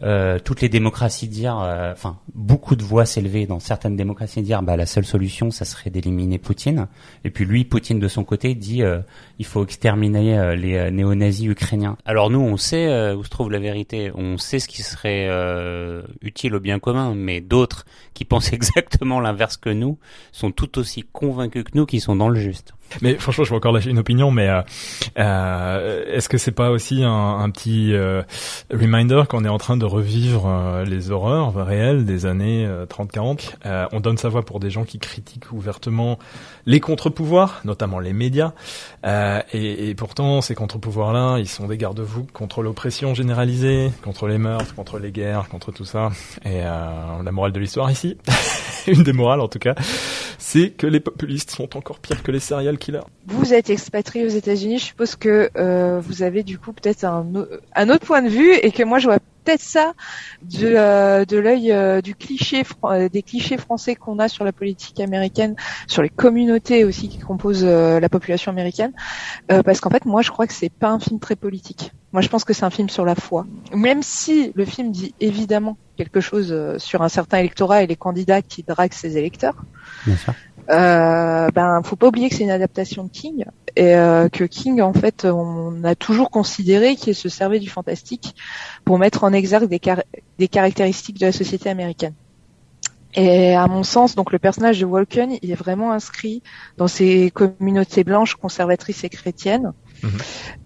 euh, 0.02 0.38
toutes 0.38 0.60
les 0.60 0.68
démocraties 0.68 1.28
dire, 1.28 1.58
euh, 1.58 1.92
enfin 1.92 2.18
beaucoup 2.34 2.76
de 2.76 2.84
voix 2.84 3.04
s'élever 3.04 3.46
dans 3.46 3.58
certaines 3.58 3.96
démocraties 3.96 4.42
dire, 4.42 4.62
bah 4.62 4.76
la 4.76 4.86
seule 4.86 5.04
solution, 5.04 5.50
ça 5.50 5.64
serait 5.64 5.90
d'éliminer 5.90 6.38
Poutine. 6.38 6.86
Et 7.24 7.30
puis 7.30 7.44
lui, 7.44 7.64
Poutine 7.64 7.98
de 7.98 8.08
son 8.08 8.24
côté 8.24 8.54
dit, 8.54 8.82
euh, 8.82 9.00
il 9.38 9.46
faut 9.46 9.64
exterminer 9.64 10.56
les 10.56 10.90
néo-nazis 10.90 11.46
ukrainiens. 11.46 11.96
Alors 12.04 12.30
nous, 12.30 12.40
on 12.40 12.56
sait 12.56 13.12
où 13.12 13.24
se 13.24 13.30
trouve 13.30 13.50
la 13.50 13.58
vérité, 13.58 14.10
on 14.14 14.38
sait 14.38 14.58
ce 14.58 14.68
qui 14.68 14.82
serait 14.82 15.28
utile 16.22 16.54
au 16.54 16.60
bien 16.60 16.78
commun, 16.78 17.14
mais 17.14 17.40
d'autres 17.40 17.84
qui 18.14 18.24
pensent 18.24 18.52
exactement 18.52 19.20
l'inverse 19.20 19.56
que 19.56 19.70
nous 19.70 19.98
sont 20.32 20.50
tout 20.50 20.78
aussi 20.78 21.04
convaincus 21.12 21.64
que 21.64 21.70
nous 21.74 21.86
qui 21.86 22.00
sont 22.00 22.16
dans 22.16 22.28
le 22.28 22.38
juste. 22.38 22.74
Mais 23.02 23.14
franchement, 23.14 23.44
je 23.44 23.50
vais 23.50 23.56
encore 23.56 23.72
lâcher 23.72 23.90
une 23.90 23.98
opinion, 23.98 24.30
mais 24.30 24.48
euh, 24.48 24.62
euh, 25.18 26.04
est-ce 26.06 26.28
que 26.28 26.38
c'est 26.38 26.52
pas 26.52 26.70
aussi 26.70 27.04
un, 27.04 27.38
un 27.38 27.50
petit 27.50 27.92
euh, 27.92 28.22
reminder 28.70 29.22
qu'on 29.28 29.44
est 29.44 29.48
en 29.48 29.58
train 29.58 29.76
de 29.76 29.84
revivre 29.88 30.46
euh, 30.46 30.84
les 30.84 31.10
horreurs 31.10 31.54
réelles 31.54 32.04
des 32.04 32.26
années 32.26 32.68
30-40 32.88 33.54
euh, 33.66 33.86
On 33.92 34.00
donne 34.00 34.18
sa 34.18 34.28
voix 34.28 34.42
pour 34.42 34.60
des 34.60 34.70
gens 34.70 34.84
qui 34.84 34.98
critiquent 34.98 35.52
ouvertement 35.52 36.18
les 36.66 36.80
contre-pouvoirs, 36.80 37.60
notamment 37.64 37.98
les 37.98 38.12
médias, 38.12 38.52
et, 39.04 39.94
pourtant 39.96 40.42
ces 40.42 40.54
contre-pouvoirs-là, 40.54 41.38
ils 41.38 41.48
sont 41.48 41.66
des 41.66 41.78
garde-fous 41.78 42.26
contre 42.32 42.62
l'oppression 42.62 43.14
généralisée, 43.14 43.90
contre 44.02 44.28
les 44.28 44.38
meurtres, 44.38 44.74
contre 44.74 44.98
les 44.98 45.10
guerres, 45.10 45.48
contre 45.48 45.72
tout 45.72 45.86
ça. 45.86 46.10
Et 46.44 46.60
la 46.60 47.32
morale 47.32 47.52
de 47.52 47.60
l'histoire 47.60 47.90
ici, 47.90 48.18
une 48.86 49.02
des 49.02 49.14
morales 49.14 49.40
en 49.40 49.48
tout 49.48 49.58
cas, 49.58 49.74
c'est 50.38 50.70
que 50.70 50.86
les 50.86 51.00
populistes 51.00 51.50
sont 51.50 51.76
encore 51.76 51.98
pires 51.98 52.22
que 52.22 52.30
les 52.30 52.40
serial 52.40 52.78
killers. 52.78 53.00
Vous 53.26 53.52
êtes 53.52 53.70
expatrié 53.70 54.24
aux 54.24 54.30
États-Unis, 54.30 54.78
je 54.78 54.84
suppose 54.84 55.16
que 55.16 55.50
euh, 55.56 56.00
vous 56.00 56.22
avez 56.22 56.42
du 56.42 56.58
coup 56.58 56.72
peut-être 56.72 57.04
un, 57.04 57.34
autre 57.34 58.06
point 58.06 58.22
de 58.22 58.28
vue 58.28 58.54
et 58.54 58.70
que 58.70 58.82
moi 58.82 58.98
je 58.98 59.08
vois 59.08 59.18
peut-être 59.48 59.62
ça 59.62 59.94
de, 60.42 61.24
de 61.24 61.38
l'œil 61.38 62.02
du 62.02 62.14
cliché 62.14 62.64
des 63.10 63.22
clichés 63.22 63.56
français 63.56 63.94
qu'on 63.94 64.18
a 64.18 64.28
sur 64.28 64.44
la 64.44 64.52
politique 64.52 65.00
américaine, 65.00 65.56
sur 65.86 66.02
les 66.02 66.10
communautés 66.10 66.84
aussi 66.84 67.08
qui 67.08 67.18
composent 67.18 67.64
la 67.64 68.08
population 68.08 68.52
américaine, 68.52 68.92
parce 69.48 69.80
qu'en 69.80 69.90
fait 69.90 70.04
moi 70.04 70.20
je 70.20 70.30
crois 70.30 70.46
que 70.46 70.52
c'est 70.52 70.68
pas 70.68 70.90
un 70.90 71.00
film 71.00 71.18
très 71.18 71.36
politique. 71.36 71.92
Moi, 72.10 72.22
je 72.22 72.28
pense 72.28 72.44
que 72.44 72.54
c'est 72.54 72.64
un 72.64 72.70
film 72.70 72.88
sur 72.88 73.04
la 73.04 73.14
foi. 73.14 73.46
Même 73.74 74.02
si 74.02 74.50
le 74.54 74.64
film 74.64 74.92
dit 74.92 75.14
évidemment 75.20 75.76
quelque 75.98 76.20
chose 76.20 76.78
sur 76.78 77.02
un 77.02 77.10
certain 77.10 77.36
électorat 77.36 77.82
et 77.82 77.86
les 77.86 77.96
candidats 77.96 78.40
qui 78.40 78.62
draguent 78.62 78.94
ses 78.94 79.18
électeurs, 79.18 79.56
Bien 80.06 80.16
sûr 80.16 80.32
euh, 80.70 81.48
ben 81.54 81.80
faut 81.82 81.96
pas 81.96 82.08
oublier 82.08 82.28
que 82.28 82.34
c'est 82.34 82.44
une 82.44 82.50
adaptation 82.50 83.04
de 83.04 83.08
King 83.08 83.44
et 83.74 83.94
euh, 83.94 84.28
que 84.28 84.44
King 84.44 84.82
en 84.82 84.92
fait 84.92 85.24
on 85.24 85.82
a 85.82 85.94
toujours 85.94 86.30
considéré 86.30 86.96
qu'il 86.96 87.14
se 87.14 87.28
servait 87.28 87.60
du 87.60 87.70
fantastique 87.70 88.34
pour 88.84 88.98
mettre 88.98 89.24
en 89.24 89.32
exergue 89.32 89.68
des, 89.68 89.80
des 90.38 90.48
caractéristiques 90.48 91.18
de 91.18 91.26
la 91.26 91.32
société 91.32 91.70
américaine. 91.70 92.14
Et 93.14 93.54
à 93.54 93.66
mon 93.66 93.82
sens, 93.82 94.14
donc 94.14 94.32
le 94.32 94.38
personnage 94.38 94.80
de 94.80 94.84
Walken, 94.84 95.38
il 95.40 95.50
est 95.50 95.54
vraiment 95.56 95.92
inscrit 95.92 96.42
dans 96.76 96.88
ces 96.88 97.30
communautés 97.30 98.04
blanches, 98.04 98.34
conservatrices 98.34 99.02
et 99.04 99.08
chrétiennes, 99.08 99.72
mhm. 100.02 100.10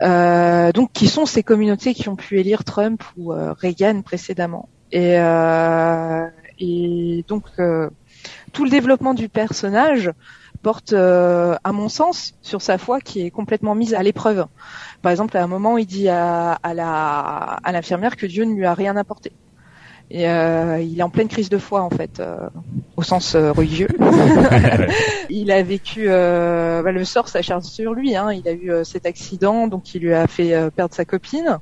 euh, 0.03 0.73
donc 0.73 0.93
qui 0.93 1.07
sont 1.07 1.25
ces 1.25 1.43
communautés 1.43 1.95
qui 1.95 2.09
ont 2.09 2.17
pu 2.17 2.41
élire 2.41 2.65
Trump 2.65 3.03
ou 3.17 3.33
euh, 3.33 3.53
Reagan 3.53 4.03
précédemment. 4.03 4.69
Et, 4.91 5.19
euh, 5.19 6.27
et 6.59 7.25
donc 7.29 7.45
tout 8.53 8.65
le 8.65 8.71
développement 8.71 9.15
du 9.15 9.29
personnage 9.29 10.13
porte, 10.63 10.93
euh, 10.93 11.57
à 11.65 11.73
mon 11.73 11.89
sens, 11.89 12.35
sur 12.43 12.63
sa 12.63 12.79
foi 12.79 13.01
qui 13.01 13.27
est 13.27 13.31
complètement 13.31 13.75
mise 13.75 13.95
à 13.95 14.03
l'épreuve. 14.03 14.47
Par 15.03 15.11
exemple, 15.11 15.37
à 15.37 15.43
un 15.43 15.47
moment, 15.47 15.77
il 15.77 15.87
dit 15.87 16.09
à, 16.09 16.59
la 16.75 17.59
à 17.63 17.73
l'infirmière 17.73 18.17
que 18.17 18.27
Dieu 18.27 18.45
ne 18.45 18.55
lui 18.55 18.65
a 18.65 18.75
rien 18.75 18.97
apporté. 18.97 19.33
Et 20.11 20.29
euh, 20.29 20.79
il 20.81 20.99
est 20.99 21.03
en 21.03 21.09
pleine 21.09 21.29
crise 21.29 21.49
de 21.49 21.57
foi 21.57 21.81
en 21.81 21.89
fait, 21.89 22.21
euh, 22.21 22.49
au 22.97 23.03
sens 23.03 23.35
religieux. 23.35 23.89
il 25.31 25.51
a 25.51 25.63
vécu 25.63 26.07
bah, 26.07 26.93
le 26.93 27.05
sort 27.05 27.29
s'acharne 27.29 27.63
sur 27.63 27.95
lui. 27.95 28.15
Hein. 28.15 28.31
Il 28.33 28.47
a 28.47 28.53
eu 28.53 28.85
cet 28.85 29.07
accident, 29.07 29.69
donc 29.69 29.95
il 29.95 30.03
lui 30.03 30.15
a 30.15 30.27
fait 30.27 30.71
perdre 30.71 30.95
sa 30.95 31.05
copine. 31.05 31.59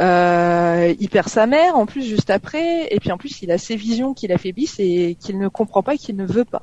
Euh, 0.00 0.94
il 0.98 1.08
perd 1.10 1.28
sa 1.28 1.46
mère 1.46 1.76
en 1.76 1.84
plus 1.84 2.02
juste 2.02 2.30
après, 2.30 2.88
et 2.90 2.98
puis 2.98 3.12
en 3.12 3.18
plus 3.18 3.42
il 3.42 3.50
a 3.50 3.58
ses 3.58 3.76
visions 3.76 4.14
qui 4.14 4.26
l'affaiblissent 4.26 4.80
et 4.80 5.16
qu'il 5.20 5.38
ne 5.38 5.48
comprend 5.48 5.82
pas 5.82 5.94
et 5.94 5.98
qu'il 5.98 6.16
ne 6.16 6.24
veut 6.24 6.46
pas. 6.46 6.62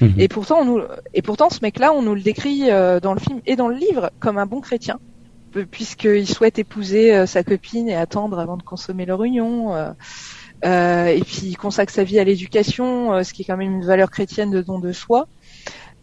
Mhm. 0.00 0.14
Et 0.18 0.28
pourtant, 0.28 0.60
on 0.60 0.64
nous, 0.64 0.82
et 1.14 1.22
pourtant 1.22 1.48
ce 1.48 1.60
mec-là, 1.62 1.92
on 1.92 2.02
nous 2.02 2.14
le 2.14 2.20
décrit 2.20 2.70
euh, 2.70 3.00
dans 3.00 3.14
le 3.14 3.20
film 3.20 3.40
et 3.46 3.56
dans 3.56 3.68
le 3.68 3.76
livre 3.76 4.10
comme 4.20 4.36
un 4.36 4.46
bon 4.46 4.60
chrétien, 4.60 4.98
puisqu'il 5.70 6.28
souhaite 6.28 6.58
épouser 6.58 7.14
euh, 7.14 7.24
sa 7.26 7.42
copine 7.42 7.88
et 7.88 7.96
attendre 7.96 8.38
avant 8.38 8.58
de 8.58 8.62
consommer 8.62 9.06
leur 9.06 9.24
union. 9.24 9.74
Euh, 10.64 11.06
et 11.06 11.20
puis 11.20 11.42
il 11.44 11.56
consacre 11.56 11.92
sa 11.92 12.04
vie 12.04 12.18
à 12.18 12.24
l'éducation, 12.24 13.22
ce 13.22 13.32
qui 13.32 13.42
est 13.42 13.44
quand 13.46 13.56
même 13.56 13.72
une 13.72 13.86
valeur 13.86 14.10
chrétienne 14.10 14.50
de 14.50 14.60
don 14.60 14.78
de 14.78 14.92
soi. 14.92 15.28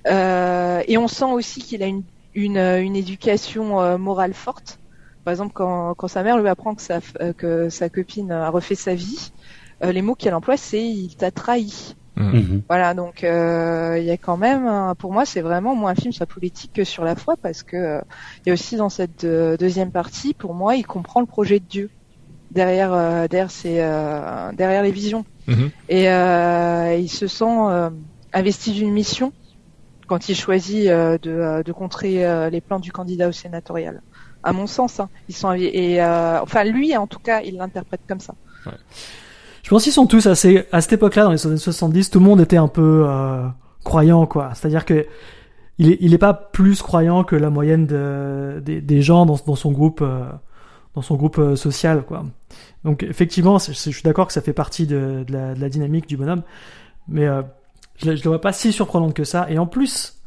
et 0.08 0.98
on 0.98 1.08
sent 1.08 1.32
aussi 1.32 1.62
qu'il 1.62 1.84
a 1.84 1.88
une, 1.88 2.04
une, 2.34 2.58
une 2.58 2.96
éducation 2.96 3.98
morale 4.00 4.34
forte. 4.34 4.80
Par 5.24 5.32
exemple, 5.32 5.54
quand, 5.54 5.94
quand 5.96 6.08
sa 6.08 6.24
mère 6.24 6.38
lui 6.38 6.50
apprend 6.50 6.76
que 6.76 6.82
sa, 6.82 7.00
euh, 7.22 7.34
que 7.34 7.70
sa 7.70 7.90
copine 7.90 8.32
a 8.32 8.50
refait 8.50 8.76
sa 8.76 8.94
vie, 8.94 9.32
euh, 9.84 9.92
les 9.92 10.02
mots 10.02 10.16
qu'elle 10.16 10.34
emploie, 10.34 10.58
c'est 10.58 10.84
il 10.84 11.16
t'a 11.16 11.32
trahi. 11.32 11.96
Mm. 12.16 12.38
Mhm. 12.38 12.62
Voilà, 12.68 12.94
donc 12.94 13.24
euh, 13.24 13.98
il 14.00 14.06
y 14.06 14.12
a 14.12 14.18
quand 14.18 14.38
même, 14.38 14.94
pour 15.00 15.14
moi, 15.14 15.26
c'est 15.26 15.42
vraiment 15.42 15.76
moins 15.76 15.92
un 15.92 15.96
film 15.96 16.12
sur 16.12 16.24
la 16.24 16.28
politique 16.28 16.72
que 16.74 16.84
sur 16.84 17.04
la 17.06 17.16
foi, 17.16 17.38
parce 17.42 17.64
que 17.64 18.02
il 18.46 18.48
y 18.48 18.50
a 18.52 18.54
aussi 18.54 18.76
dans 18.76 18.90
cette 18.90 19.26
deuxième 19.26 19.92
partie, 19.92 20.34
pour 20.34 20.54
moi, 20.54 20.76
il 20.76 20.86
comprend 20.86 21.22
le 21.22 21.26
projet 21.26 21.60
de 21.60 21.66
Dieu 21.66 21.90
derrière 22.52 22.92
derrière 23.30 23.50
ses, 23.50 23.78
derrière 24.54 24.84
les 24.84 24.92
visions, 24.92 25.26
mhm. 25.48 25.72
et 25.90 26.04
il 26.04 27.10
se 27.10 27.26
sent 27.26 27.92
investi 28.32 28.74
d'une 28.74 28.92
mission 28.92 29.34
quand 30.06 30.30
il 30.30 30.36
choisit 30.36 30.86
de, 30.88 31.64
de 31.64 31.72
contrer 31.72 32.52
les 32.52 32.62
plans 32.62 32.80
du 32.80 32.92
candidat 32.92 33.28
au 33.28 33.32
sénatorial 33.32 34.02
à 34.44 34.54
mon 34.54 34.68
sens. 34.68 35.00
Hein. 35.00 35.10
Ils 35.30 35.36
sont 35.36 35.54
et 35.54 36.02
euh, 36.02 36.42
enfin 36.42 36.64
lui 36.64 36.96
en 36.96 37.08
tout 37.08 37.20
cas 37.20 37.42
il 37.42 37.58
l'interprète 37.58 38.02
comme 38.08 38.20
ça. 38.20 38.36
Je 39.64 39.70
pense 39.70 39.84
qu'ils 39.84 39.94
sont 39.94 40.08
tous 40.08 40.26
assez 40.28 40.66
à 40.72 40.82
cette 40.82 40.94
époque-là 40.94 41.24
dans 41.24 41.32
les 41.32 41.48
années 41.48 41.58
70, 41.58 42.10
tout 42.10 42.20
le 42.20 42.26
monde 42.26 42.42
était 42.42 42.58
un 42.58 42.68
peu 42.68 43.06
euh, 43.08 43.48
croyant 43.84 44.26
quoi. 44.26 44.52
C'est-à-dire 44.54 44.86
que 44.86 45.06
il 45.80 45.92
est, 45.92 45.98
il 46.02 46.14
est 46.14 46.20
pas 46.20 46.34
plus 46.34 46.82
croyant 46.82 47.24
que 47.24 47.36
la 47.36 47.50
moyenne 47.50 47.88
de, 47.88 48.62
des, 48.64 49.02
gens 49.02 49.26
dans, 49.26 49.38
dans 49.46 49.56
son 49.56 49.72
groupe 49.72 50.02
euh, 50.02 50.26
dans 50.96 51.02
son 51.02 51.16
groupe 51.16 51.40
euh, 51.40 51.56
social 51.56 52.04
quoi. 52.04 52.26
Donc 52.84 53.04
effectivement, 53.04 53.58
je 53.60 53.72
suis 53.72 54.04
d'accord 54.04 54.28
que 54.28 54.34
ça 54.34 54.42
fait 54.42 54.54
partie 54.54 54.86
de, 54.86 55.24
de, 55.26 55.34
la, 55.34 55.56
de, 55.56 55.62
la, 55.62 55.70
dynamique 55.70 56.08
du 56.08 56.18
bonhomme, 56.18 56.44
mais 57.08 57.26
euh, 57.26 57.42
je, 57.98 58.16
je 58.16 58.24
le 58.24 58.30
vois 58.30 58.42
pas 58.42 58.54
si 58.54 58.72
surprenante 58.72 59.14
que 59.14 59.24
ça. 59.24 59.48
Et 59.50 59.58
en 59.58 59.66
plus, 59.66 60.22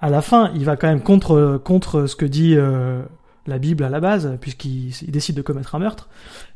à 0.00 0.10
la 0.10 0.22
fin, 0.22 0.50
il 0.54 0.64
va 0.64 0.76
quand 0.76 0.88
même 0.88 1.02
contre 1.02 1.60
contre 1.62 2.06
ce 2.06 2.16
que 2.16 2.24
dit 2.24 2.54
euh, 2.56 3.02
la 3.48 3.58
Bible 3.58 3.84
à 3.84 3.88
la 3.88 4.00
base, 4.00 4.36
puisqu'il 4.40 4.92
décide 5.08 5.36
de 5.36 5.42
commettre 5.42 5.74
un 5.74 5.78
meurtre. 5.78 6.08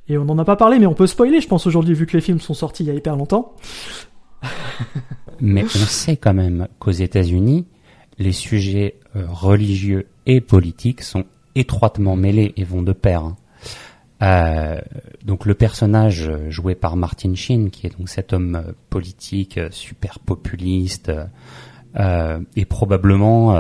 Et 0.09 0.19
on 0.19 0.25
n'en 0.25 0.39
a 0.39 0.45
pas 0.45 0.57
parlé, 0.57 0.79
mais 0.79 0.87
on 0.87 0.95
peut 0.95 1.07
spoiler, 1.07 1.41
je 1.41 1.49
pense, 1.49 1.67
aujourd'hui, 1.67 1.95
vu 1.95 2.07
que 2.07 2.17
les 2.17 2.21
films 2.21 2.41
sont 2.41 2.55
sortis 2.55 2.85
il 2.85 2.87
y 2.87 2.91
a 2.91 2.95
hyper 2.95 3.17
longtemps. 3.17 3.55
mais 5.41 5.65
on 5.65 5.69
sait 5.69 6.17
quand 6.17 6.35
même 6.35 6.69
qu'aux 6.79 6.91
États-Unis, 6.91 7.67
les 8.19 8.33
sujets 8.33 8.97
euh, 9.17 9.25
religieux 9.29 10.07
et 10.27 10.41
politiques 10.41 11.03
sont 11.03 11.25
étroitement 11.55 12.17
mêlés 12.17 12.53
et 12.57 12.65
vont 12.65 12.83
de 12.83 12.93
pair. 12.93 13.23
Hein. 13.23 13.37
Euh, 14.23 14.81
donc 15.25 15.47
le 15.47 15.55
personnage 15.55 16.31
joué 16.49 16.75
par 16.75 16.97
Martin 16.97 17.35
Sheen, 17.35 17.71
qui 17.71 17.87
est 17.87 17.99
donc 17.99 18.09
cet 18.09 18.33
homme 18.33 18.55
euh, 18.55 18.73
politique 18.89 19.59
super 19.71 20.21
populiste, 20.21 21.11
euh, 21.99 22.41
est 22.57 22.65
probablement 22.65 23.57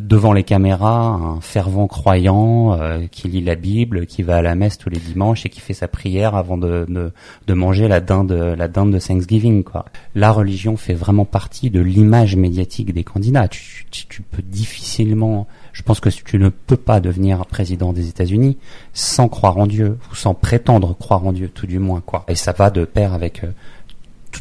devant 0.00 0.32
les 0.32 0.44
caméras 0.44 1.06
un 1.06 1.40
fervent 1.40 1.86
croyant 1.86 2.74
euh, 2.74 3.06
qui 3.10 3.28
lit 3.28 3.42
la 3.42 3.54
Bible, 3.54 4.06
qui 4.06 4.22
va 4.22 4.36
à 4.36 4.42
la 4.42 4.54
messe 4.54 4.78
tous 4.78 4.90
les 4.90 4.98
dimanches 4.98 5.46
et 5.46 5.48
qui 5.48 5.60
fait 5.60 5.74
sa 5.74 5.88
prière 5.88 6.34
avant 6.34 6.58
de, 6.58 6.86
de, 6.88 7.12
de 7.46 7.54
manger 7.54 7.88
la 7.88 8.00
dinde, 8.00 8.32
la 8.32 8.68
dinde 8.68 8.92
de 8.92 8.98
Thanksgiving. 8.98 9.62
Quoi. 9.64 9.84
La 10.14 10.32
religion 10.32 10.76
fait 10.76 10.94
vraiment 10.94 11.24
partie 11.24 11.70
de 11.70 11.80
l'image 11.80 12.36
médiatique 12.36 12.92
des 12.92 13.04
candidats. 13.04 13.48
Tu, 13.48 13.86
tu, 13.90 14.06
tu, 14.06 14.22
peux 14.22 14.42
difficilement, 14.42 15.46
je 15.72 15.82
pense 15.82 16.00
que 16.00 16.08
tu 16.08 16.38
ne 16.38 16.48
peux 16.48 16.76
pas 16.76 17.00
devenir 17.00 17.44
président 17.46 17.92
des 17.92 18.08
États-Unis 18.08 18.58
sans 18.92 19.28
croire 19.28 19.58
en 19.58 19.66
Dieu 19.66 19.98
ou 20.10 20.14
sans 20.14 20.34
prétendre 20.34 20.96
croire 20.96 21.26
en 21.26 21.32
Dieu, 21.32 21.48
tout 21.48 21.66
du 21.66 21.78
moins. 21.78 22.02
Quoi. 22.04 22.24
Et 22.28 22.34
ça 22.34 22.52
va 22.52 22.70
de 22.70 22.84
pair 22.84 23.14
avec 23.14 23.44
euh, 23.44 23.48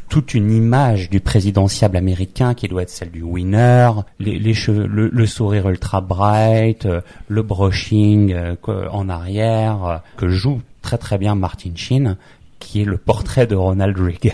toute 0.10 0.34
une 0.34 0.52
image 0.52 1.10
du 1.10 1.20
présidentiable 1.20 1.98
américain 1.98 2.54
qui 2.54 2.68
doit 2.68 2.84
être 2.84 2.90
celle 2.90 3.12
du 3.12 3.22
winner, 3.22 3.92
les, 4.20 4.54
cheveux, 4.54 4.88
le, 4.88 5.26
sourire 5.26 5.70
ultra 5.70 6.02
bright, 6.02 6.86
euh, 6.86 7.02
le 7.28 7.44
brushing 7.44 8.34
euh, 8.34 8.56
en 8.92 9.10
arrière, 9.10 9.84
euh, 9.84 9.98
que 10.18 10.30
joue 10.30 10.62
très 10.82 10.98
très 10.98 11.18
bien 11.18 11.36
Martin 11.36 11.72
Sheen 11.76 12.16
qui 12.60 12.82
est 12.82 12.86
le 12.86 12.98
portrait 12.98 13.48
de 13.48 13.56
Ronald 13.56 13.98
Reagan. 13.98 14.32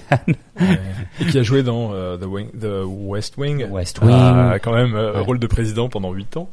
et 1.20 1.26
qui 1.26 1.38
a 1.38 1.44
joué 1.44 1.64
dans 1.64 1.94
uh, 1.94 2.18
the, 2.20 2.26
Wing, 2.26 2.52
the, 2.60 2.84
West 2.86 3.38
Wing. 3.38 3.66
West 3.70 4.02
Wing. 4.02 4.12
Euh, 4.12 4.58
quand 4.62 4.74
même 4.74 4.96
euh, 4.96 5.22
rôle 5.22 5.40
de 5.40 5.48
président 5.48 5.90
pendant 5.90 6.12
8 6.12 6.38
ans 6.38 6.50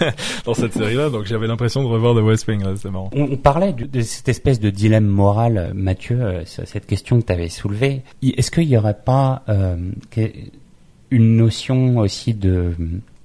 dans 0.44 0.54
cette 0.54 0.72
série-là, 0.74 1.10
donc 1.10 1.24
j'avais 1.26 1.46
l'impression 1.46 1.82
de 1.82 1.88
revoir 1.88 2.14
The 2.14 2.22
West 2.22 2.46
Wing, 2.48 2.62
c'est 2.76 2.90
marrant. 2.90 3.10
On, 3.14 3.36
parlait 3.36 3.72
de, 3.72 4.00
cette 4.02 4.28
espèce 4.28 4.60
de 4.60 4.70
dilemme 4.70 5.06
moral, 5.06 5.72
Mathieu, 5.74 6.20
euh, 6.20 6.42
cette 6.44 6.86
question 6.86 7.20
que 7.20 7.26
tu 7.26 7.32
avais 7.32 7.48
soulevée. 7.48 8.02
Est-ce 8.22 8.50
qu'il 8.50 8.68
n'y 8.68 8.76
aurait 8.76 8.98
pas 9.04 9.42
une 11.10 11.36
notion 11.36 11.98
aussi 11.98 12.34
de 12.34 12.74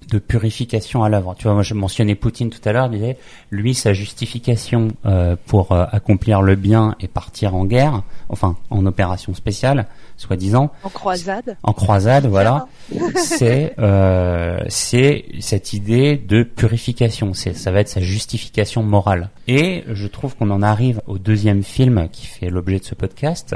de 0.09 0.19
purification 0.19 1.03
à 1.03 1.09
l'œuvre. 1.09 1.35
Tu 1.37 1.43
vois, 1.43 1.53
moi 1.53 1.63
je 1.63 1.73
mentionnais 1.73 2.15
Poutine 2.15 2.49
tout 2.49 2.61
à 2.65 2.71
l'heure, 2.71 2.89
disait 2.89 3.17
lui 3.51 3.73
sa 3.73 3.93
justification 3.93 4.89
euh, 5.05 5.35
pour 5.45 5.71
euh, 5.71 5.85
accomplir 5.91 6.41
le 6.41 6.55
bien 6.55 6.95
et 6.99 7.07
partir 7.07 7.55
en 7.55 7.65
guerre, 7.65 8.03
enfin 8.29 8.57
en 8.69 8.85
opération 8.85 9.33
spéciale, 9.33 9.87
soi-disant. 10.17 10.71
En 10.83 10.89
croisade. 10.89 11.57
En 11.63 11.73
croisade, 11.73 12.25
voilà. 12.25 12.67
c'est 13.15 13.73
euh, 13.79 14.59
c'est 14.67 15.25
cette 15.39 15.73
idée 15.73 16.17
de 16.17 16.43
purification. 16.43 17.33
C'est 17.33 17.53
ça 17.53 17.71
va 17.71 17.79
être 17.79 17.89
sa 17.89 18.01
justification 18.01 18.83
morale. 18.83 19.29
Et 19.47 19.83
je 19.87 20.07
trouve 20.07 20.35
qu'on 20.35 20.51
en 20.51 20.61
arrive 20.61 21.01
au 21.07 21.17
deuxième 21.17 21.63
film 21.63 22.09
qui 22.11 22.25
fait 22.25 22.49
l'objet 22.49 22.79
de 22.79 22.83
ce 22.83 22.95
podcast, 22.95 23.55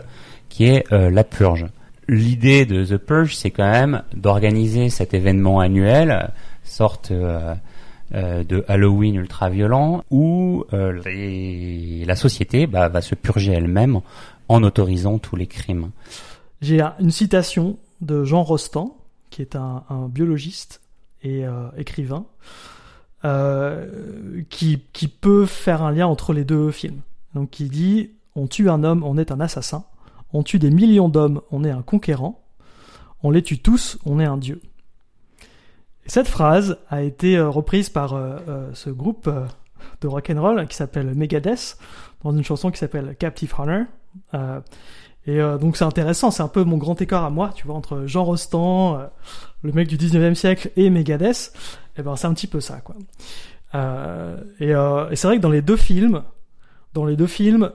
qui 0.49 0.65
est 0.65 0.91
euh, 0.91 1.09
La 1.09 1.23
Purge 1.23 1.65
l'idée 2.07 2.65
de 2.65 2.85
The 2.85 2.97
Purge, 2.97 3.35
c'est 3.35 3.51
quand 3.51 3.69
même 3.69 4.03
d'organiser 4.13 4.89
cet 4.89 5.13
événement 5.13 5.59
annuel, 5.59 6.31
sorte 6.63 7.11
euh, 7.11 7.55
euh, 8.13 8.43
de 8.43 8.63
Halloween 8.67 9.15
ultra 9.15 9.49
violent, 9.49 10.03
où 10.09 10.65
euh, 10.73 11.01
la 12.05 12.15
société 12.15 12.67
bah, 12.67 12.89
va 12.89 13.01
se 13.01 13.15
purger 13.15 13.53
elle-même 13.53 14.01
en 14.49 14.63
autorisant 14.63 15.19
tous 15.19 15.35
les 15.35 15.47
crimes. 15.47 15.91
J'ai 16.61 16.81
une 16.99 17.11
citation 17.11 17.77
de 18.01 18.23
Jean 18.23 18.43
Rostand, 18.43 18.97
qui 19.29 19.41
est 19.41 19.55
un, 19.55 19.83
biologiste 20.09 20.81
et 21.23 21.43
écrivain, 21.77 22.25
qui, 24.49 24.81
qui 24.93 25.07
peut 25.07 25.45
faire 25.45 25.81
un 25.81 25.91
lien 25.91 26.07
entre 26.07 26.33
les 26.33 26.43
deux 26.43 26.71
films. 26.71 27.01
Donc 27.33 27.59
il 27.59 27.69
dit 27.69 28.11
On 28.35 28.47
tue 28.47 28.69
un 28.69 28.83
homme, 28.83 29.03
on 29.03 29.17
est 29.17 29.31
un 29.31 29.39
assassin. 29.39 29.85
On 30.33 30.43
tue 30.43 30.59
des 30.59 30.71
millions 30.71 31.09
d'hommes, 31.09 31.41
on 31.51 31.63
est 31.63 31.71
un 31.71 31.83
conquérant. 31.83 32.43
On 33.21 33.31
les 33.31 33.41
tue 33.41 33.59
tous, 33.59 33.97
on 34.05 34.19
est 34.19 34.25
un 34.25 34.37
dieu. 34.37 34.61
Et 36.05 36.09
cette 36.09 36.27
phrase 36.27 36.77
a 36.89 37.01
été 37.01 37.37
euh, 37.37 37.49
reprise 37.49 37.89
par 37.89 38.13
euh, 38.13 38.37
euh, 38.49 38.69
ce 38.73 38.89
groupe 38.89 39.29
de 40.01 40.07
rock 40.07 40.29
and 40.29 40.41
roll 40.41 40.67
qui 40.67 40.75
s'appelle 40.75 41.13
Megadeth 41.15 41.77
dans 42.23 42.35
une 42.35 42.43
chanson 42.43 42.71
qui 42.71 42.79
s'appelle 42.79 43.15
Captive 43.17 43.53
Honor. 43.57 43.85
et 45.25 45.39
donc 45.59 45.75
c'est 45.75 45.83
intéressant, 45.83 46.31
c'est 46.31 46.43
un 46.43 46.47
peu 46.47 46.63
mon 46.63 46.77
grand 46.77 47.01
écart 47.01 47.25
à 47.25 47.29
moi, 47.29 47.51
tu 47.53 47.67
vois, 47.67 47.75
entre 47.75 48.03
Jean 48.05 48.23
Rostand, 48.23 49.09
le 49.61 49.71
mec 49.73 49.89
du 49.89 49.97
19e 49.97 50.33
siècle, 50.35 50.71
et 50.77 50.89
Megadeth. 50.89 51.53
Et 51.97 52.01
ben 52.01 52.15
c'est 52.15 52.27
un 52.27 52.33
petit 52.33 52.47
peu 52.47 52.61
ça, 52.61 52.79
quoi. 52.79 52.95
et, 54.61 54.69
et 54.69 55.15
c'est 55.15 55.27
vrai 55.27 55.35
que 55.35 55.41
dans 55.41 55.49
les 55.49 55.61
deux 55.61 55.75
films, 55.75 56.23
dans 56.93 57.03
les 57.03 57.17
deux 57.17 57.27
films, 57.27 57.71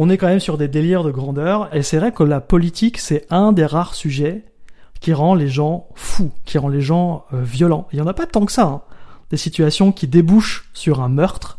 on 0.00 0.08
est 0.10 0.16
quand 0.16 0.28
même 0.28 0.38
sur 0.38 0.58
des 0.58 0.68
délires 0.68 1.02
de 1.02 1.10
grandeur, 1.10 1.74
et 1.74 1.82
c'est 1.82 1.98
vrai 1.98 2.12
que 2.12 2.22
la 2.22 2.40
politique, 2.40 2.98
c'est 2.98 3.26
un 3.30 3.50
des 3.50 3.66
rares 3.66 3.96
sujets 3.96 4.44
qui 5.00 5.12
rend 5.12 5.34
les 5.34 5.48
gens 5.48 5.88
fous, 5.96 6.30
qui 6.44 6.56
rend 6.56 6.68
les 6.68 6.80
gens 6.80 7.24
euh, 7.34 7.42
violents. 7.42 7.88
Il 7.92 7.98
y 7.98 8.00
en 8.00 8.06
a 8.06 8.14
pas 8.14 8.26
tant 8.26 8.46
que 8.46 8.52
ça. 8.52 8.62
Hein. 8.62 8.82
Des 9.30 9.36
situations 9.36 9.90
qui 9.90 10.06
débouchent 10.06 10.70
sur 10.72 11.00
un 11.00 11.08
meurtre, 11.08 11.58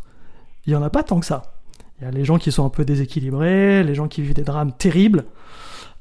il 0.64 0.72
y 0.72 0.76
en 0.76 0.82
a 0.82 0.88
pas 0.88 1.02
tant 1.02 1.20
que 1.20 1.26
ça. 1.26 1.52
Il 2.00 2.04
y 2.04 2.08
a 2.08 2.10
les 2.10 2.24
gens 2.24 2.38
qui 2.38 2.50
sont 2.50 2.64
un 2.64 2.70
peu 2.70 2.86
déséquilibrés, 2.86 3.84
les 3.84 3.94
gens 3.94 4.08
qui 4.08 4.22
vivent 4.22 4.32
des 4.32 4.42
drames 4.42 4.72
terribles, 4.72 5.26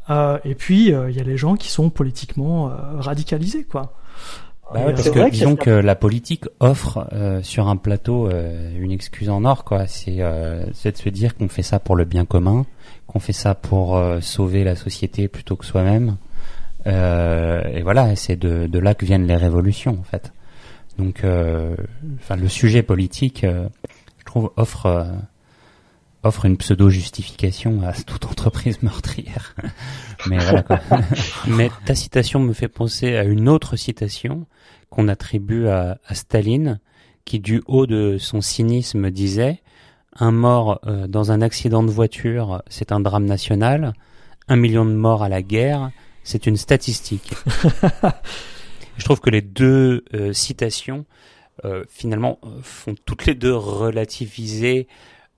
euh, 0.10 0.40
et 0.46 0.56
puis 0.56 0.94
euh, 0.94 1.10
il 1.10 1.18
y 1.18 1.20
a 1.20 1.26
les 1.26 1.36
gens 1.36 1.58
qui 1.58 1.70
sont 1.70 1.90
politiquement 1.90 2.72
radicalisés, 3.00 3.66
quoi. 3.66 3.98
Bah 4.74 4.82
parce 4.86 5.10
que 5.10 5.30
disons 5.30 5.56
que, 5.56 5.70
la 5.70 5.96
politique 5.96 6.46
offre 6.60 7.08
sur 7.42 7.68
un 7.68 7.76
plateau 7.76 8.30
une 8.30 8.92
excuse 8.92 9.30
en 9.30 9.46
or, 9.46 9.64
quoi. 9.64 9.88
C'est 9.88 10.18
de 10.18 10.98
se 10.98 11.10
dire 11.10 11.36
qu'on 11.36 11.50
fait 11.50 11.64
ça 11.64 11.80
pour 11.80 11.96
le 11.96 12.06
bien 12.06 12.26
commun, 12.26 12.66
qu'on 13.08 13.20
fait 13.20 13.34
ça 13.34 13.56
pour 13.56 14.02
sauver 14.22 14.64
la 14.64 14.76
société 14.76 15.28
plutôt 15.28 15.56
que 15.56 15.66
soi-même. 15.66 16.18
Euh, 16.88 17.62
et 17.74 17.82
voilà, 17.82 18.16
c'est 18.16 18.36
de, 18.36 18.68
de, 18.68 18.80
là 18.80 18.94
que 18.94 19.06
viennent 19.06 19.28
les 19.28 19.36
révolutions 19.36 19.98
en 20.00 20.04
fait. 20.04 20.32
Donc, 20.98 21.24
euh, 21.24 21.76
enfin, 22.16 22.36
le 22.36 22.50
sujet 22.50 22.84
politique, 22.84 23.44
euh, 23.44 23.68
je 24.18 24.26
trouve, 24.26 24.52
offre 24.58 24.86
euh, 24.86 25.06
offre 26.24 26.46
une 26.46 26.58
pseudo 26.58 26.90
justification 26.90 27.82
à 27.88 27.94
toute 28.06 28.26
entreprise 28.26 28.82
meurtrière. 28.82 29.56
Mais 30.28 30.38
voilà 30.38 30.64
quoi. 30.64 30.80
Mais 31.48 31.70
ta 31.86 31.96
citation 31.96 32.40
me 32.40 32.54
fait 32.54 32.68
penser 32.68 33.16
à 33.16 33.24
une 33.24 33.48
autre 33.48 33.76
citation 33.76 34.46
qu'on 34.90 35.08
attribue 35.08 35.68
à, 35.68 36.00
à, 36.06 36.16
Staline, 36.16 36.80
qui 37.26 37.40
du 37.40 37.62
haut 37.68 37.86
de 37.86 38.18
son 38.20 38.42
cynisme 38.42 39.12
disait 39.12 39.62
un 40.20 40.32
mort 40.32 40.82
dans 41.08 41.32
un 41.32 41.42
accident 41.42 41.84
de 41.84 41.92
voiture, 41.92 42.64
c'est 42.68 42.92
un 42.92 43.00
drame 43.00 43.26
national. 43.26 43.94
Un 44.48 44.56
million 44.56 44.84
de 44.84 44.94
morts 44.94 45.22
à 45.22 45.30
la 45.30 45.44
guerre, 45.44 45.92
c'est 46.24 46.48
une 46.48 46.58
statistique. 46.58 47.34
je 48.98 49.04
trouve 49.04 49.20
que 49.20 49.30
les 49.30 49.42
deux 49.42 50.04
euh, 50.14 50.34
citations, 50.34 51.06
euh, 51.66 51.84
finalement, 51.90 52.40
font 52.62 52.96
toutes 53.06 53.26
les 53.26 53.34
deux 53.34 53.56
relativiser 53.56 54.88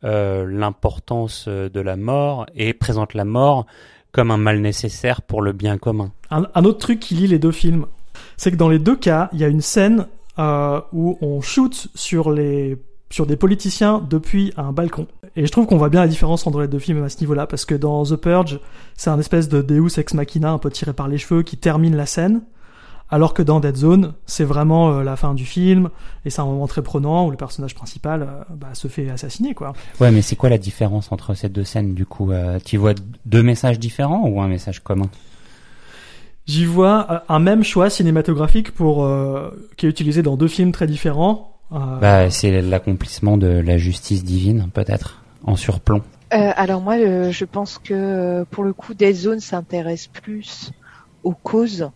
euh, 0.04 0.46
l'importance 0.46 1.48
de 1.48 1.80
la 1.80 1.96
mort 1.96 2.46
et 2.56 2.74
présentent 2.74 3.14
la 3.14 3.26
mort 3.26 3.66
comme 4.12 4.32
un 4.32 4.38
mal 4.38 4.60
nécessaire 4.60 5.22
pour 5.22 5.42
le 5.42 5.54
bien 5.54 5.78
commun. 5.78 6.12
Un, 6.30 6.66
autre 6.66 6.80
truc 6.80 7.00
qui 7.00 7.14
lie 7.14 7.28
les 7.28 7.40
deux 7.40 7.52
films, 7.52 7.86
c'est 8.38 8.52
que 8.52 8.56
dans 8.56 8.69
les 8.69 8.80
deux 8.80 8.95
cas, 8.95 9.30
il 9.34 9.39
y 9.39 9.43
a 9.43 9.47
une 9.47 9.62
scène 9.62 10.08
où 10.38 11.17
on 11.21 11.41
shoot 11.41 11.88
sur 11.93 12.32
les 12.32 12.78
sur 13.12 13.26
des 13.26 13.36
politiciens 13.36 14.02
depuis 14.10 14.54
un 14.58 14.71
balcon. 14.71 15.08
Et 15.36 15.45
je 15.45 15.52
trouve 15.52 15.65
qu'on 15.65 15.78
voit 15.78 15.89
bien 15.89 16.02
la 16.02 16.08
différence 16.08 16.47
entre 16.47 16.62
les 16.62 16.67
deux 16.67 16.80
films 16.80 17.04
à 17.04 17.10
ce 17.10 17.19
niveau-là, 17.19 17.47
parce 17.47 17.65
que 17.65 17.76
dans 17.76 18.04
The 18.06 18.15
Purge, 18.15 18.60
c'est 18.97 19.10
un 19.10 19.19
espèce 19.19 19.50
de 19.50 19.62
Deus 19.62 20.00
ex 20.00 20.13
machina 20.13 20.52
un 20.52 20.58
peu 20.58 20.69
tiré 20.69 20.93
par 20.93 21.08
les 21.08 21.17
cheveux 21.17 21.43
qui 21.43 21.58
termine 21.58 21.95
la 21.95 22.06
scène, 22.06 22.41
alors 23.10 23.34
que 23.34 23.41
dans 23.41 23.60
Dead 23.60 23.76
Zone, 23.76 24.13
c'est 24.26 24.43
vraiment 24.43 24.91
euh, 24.91 25.04
la 25.04 25.17
fin 25.17 25.34
du 25.34 25.45
film, 25.45 25.89
et 26.26 26.30
c'est 26.30 26.41
un 26.41 26.45
moment 26.45 26.67
très 26.67 26.82
prenant 26.82 27.28
où 27.28 27.32
le 27.32 27.38
personnage 27.38 27.76
principal 27.76 28.24
euh, 28.24 28.43
bah, 28.56 28.69
se 28.74 28.88
fait 28.88 29.10
assassiner, 29.10 29.54
quoi. 29.54 29.74
Ouais, 30.00 30.12
mais 30.12 30.21
c'est 30.21 30.38
quoi 30.38 30.50
la 30.50 30.58
différence 30.58 31.12
entre 31.12 31.34
ces 31.34 31.50
deux 31.50 31.65
scènes, 31.65 31.93
du 31.93 32.06
coup 32.06 32.32
euh, 32.32 32.60
Tu 32.63 32.78
vois 32.78 32.93
deux 33.26 33.43
messages 33.43 33.80
différents 33.80 34.28
ou 34.28 34.41
un 34.41 34.47
message 34.47 34.82
commun? 34.82 35.10
J'y 36.52 36.66
vois 36.66 37.24
un 37.30 37.40
même 37.40 37.64
choix 37.64 37.90
cinématographique 37.90 38.72
pour 38.72 39.10
qui 39.78 39.86
est 39.86 39.90
utilisé 39.90 40.22
dans 40.22 40.36
deux 40.36 40.50
films 40.50 40.74
très 40.74 40.86
différents, 40.86 41.52
euh, 41.74 42.00
bah, 42.00 42.30
c'est 42.30 42.62
l'accomplissement 42.62 43.38
de 43.38 43.48
la 43.48 43.78
justice 43.78 44.24
divine, 44.24 44.70
peut-être, 44.74 45.24
en 45.44 45.56
surplomb. 45.56 46.02
Euh, 46.34 46.52
alors 46.56 46.82
moi, 46.82 46.96
euh, 46.96 47.32
je 47.32 47.46
pense 47.46 47.78
que 47.78 48.44
pour 48.52 48.64
le 48.64 48.74
coup, 48.74 48.94
Dead 48.94 49.16
Zone 49.16 49.40
s'intéresse 49.40 50.08
plus 50.08 50.72
aux 51.24 51.34
causes. 51.34 51.90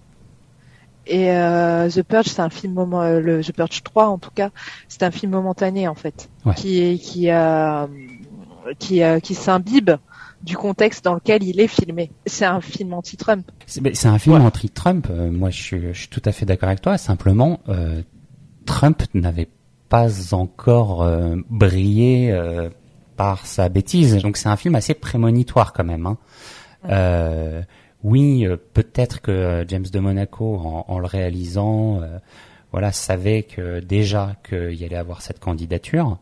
Et 1.07 1.27
The 1.27 2.01
Purge, 2.01 2.25
c'est 2.25 2.41
un 2.41 2.49
film 2.49 2.73
moment, 2.73 3.03
le 3.03 3.43
The 3.43 3.51
Purge 3.51 3.83
3 3.83 4.07
en 4.07 4.17
tout 4.17 4.31
cas, 4.33 4.49
c'est 4.87 5.03
un 5.03 5.11
film 5.11 5.33
momentané 5.33 5.87
en 5.87 5.93
fait, 5.93 6.29
qui 6.55 6.97
qui 6.97 7.29
qui 8.79 9.01
qui 9.21 9.35
s'imbibe 9.35 9.91
du 10.43 10.57
contexte 10.57 11.03
dans 11.05 11.13
lequel 11.15 11.43
il 11.43 11.59
est 11.59 11.67
filmé. 11.67 12.11
C'est 12.25 12.45
un 12.45 12.61
film 12.61 12.93
anti-Trump. 12.93 13.49
C'est 13.65 14.05
un 14.05 14.19
film 14.19 14.41
anti-Trump. 14.41 15.09
moi, 15.09 15.49
je 15.49 15.61
suis, 15.61 15.81
je 15.93 15.99
suis, 15.99 16.09
tout 16.09 16.21
à 16.25 16.31
fait 16.31 16.45
d'accord 16.45 16.69
avec 16.69 16.81
toi. 16.81 16.97
Simplement, 16.97 17.59
Trump 18.65 19.03
n'avait 19.13 19.49
pas 19.89 20.33
encore 20.33 21.03
euh, 21.03 21.35
brillé 21.49 22.31
euh, 22.31 22.69
par 23.15 23.45
sa 23.45 23.69
bêtise. 23.69 24.17
Donc 24.17 24.37
c'est 24.37 24.49
un 24.49 24.57
film 24.57 24.75
assez 24.75 24.93
prémonitoire 24.93 25.73
quand 25.73 25.83
même. 25.83 26.05
Hein. 26.05 26.17
Euh, 26.89 27.61
oui, 28.03 28.45
peut-être 28.73 29.21
que 29.21 29.65
James 29.67 29.85
de 29.91 29.99
Monaco, 29.99 30.57
en, 30.87 30.99
le 30.99 31.07
réalisant, 31.07 32.01
voilà, 32.71 32.91
savait 32.91 33.41
que 33.41 33.79
déjà 33.79 34.35
qu'il 34.47 34.73
y 34.73 34.85
allait 34.85 34.95
avoir 34.95 35.23
cette 35.23 35.39
candidature. 35.39 36.19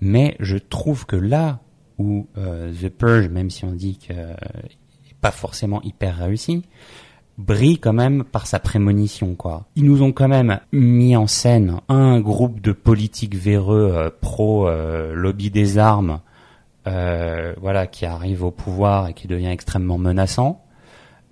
Mais 0.00 0.36
je 0.38 0.58
trouve 0.58 1.06
que 1.06 1.16
là 1.16 1.58
où 1.98 2.26
The 2.34 2.88
Purge, 2.88 3.28
même 3.28 3.50
si 3.50 3.64
on 3.64 3.72
dit 3.72 3.96
qu'il 3.98 4.16
n'est 4.16 5.16
pas 5.20 5.30
forcément 5.30 5.80
hyper 5.82 6.16
réussi, 6.16 6.64
brille 7.38 7.78
quand 7.78 7.92
même 7.92 8.24
par 8.24 8.46
sa 8.46 8.60
prémonition 8.60 9.34
quoi. 9.34 9.66
Ils 9.76 9.84
nous 9.84 10.02
ont 10.02 10.12
quand 10.12 10.28
même 10.28 10.60
mis 10.72 11.16
en 11.16 11.26
scène 11.26 11.80
un 11.88 12.20
groupe 12.20 12.60
de 12.60 12.72
politiques 12.72 13.34
véreux 13.34 13.92
euh, 13.94 14.10
pro 14.20 14.68
euh, 14.68 15.14
lobby 15.14 15.50
des 15.50 15.78
armes 15.78 16.20
euh, 16.86 17.54
voilà 17.60 17.86
qui 17.86 18.06
arrive 18.06 18.44
au 18.44 18.50
pouvoir 18.50 19.08
et 19.08 19.14
qui 19.14 19.26
devient 19.26 19.48
extrêmement 19.48 19.98
menaçant. 19.98 20.60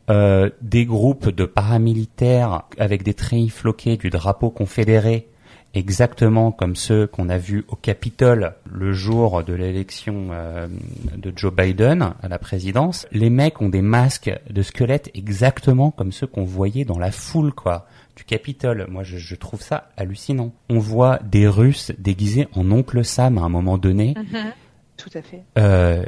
des 0.08 0.84
groupes 0.84 1.30
de 1.30 1.46
paramilitaires 1.46 2.64
avec 2.78 3.02
des 3.02 3.14
treillis 3.14 3.48
floqués 3.48 3.96
du 3.96 4.10
drapeau 4.10 4.50
confédéré 4.50 5.28
exactement 5.74 6.52
comme 6.52 6.76
ceux 6.76 7.06
qu'on 7.06 7.28
a 7.28 7.38
vus 7.38 7.64
au 7.68 7.76
Capitole 7.76 8.54
le 8.70 8.92
jour 8.92 9.42
de 9.42 9.52
l'élection 9.52 10.28
euh, 10.32 10.68
de 11.16 11.32
Joe 11.34 11.52
Biden 11.52 12.14
à 12.22 12.28
la 12.28 12.38
présidence. 12.38 13.06
Les 13.10 13.30
mecs 13.30 13.60
ont 13.60 13.68
des 13.68 13.82
masques 13.82 14.32
de 14.50 14.62
squelettes 14.62 15.10
exactement 15.14 15.90
comme 15.90 16.12
ceux 16.12 16.26
qu'on 16.26 16.44
voyait 16.44 16.84
dans 16.84 16.98
la 16.98 17.10
foule, 17.10 17.52
quoi, 17.52 17.86
du 18.16 18.24
Capitole. 18.24 18.86
Moi, 18.88 19.02
je, 19.02 19.16
je, 19.16 19.34
trouve 19.34 19.62
ça 19.62 19.90
hallucinant. 19.96 20.52
On 20.68 20.78
voit 20.78 21.18
des 21.18 21.48
Russes 21.48 21.92
déguisés 21.98 22.48
en 22.54 22.70
oncle 22.70 23.04
Sam 23.04 23.38
à 23.38 23.42
un 23.42 23.48
moment 23.48 23.78
donné. 23.78 24.14
Mm-hmm. 24.14 24.52
Tout 24.96 25.10
à 25.14 25.22
fait. 25.22 25.42
Euh, 25.58 26.04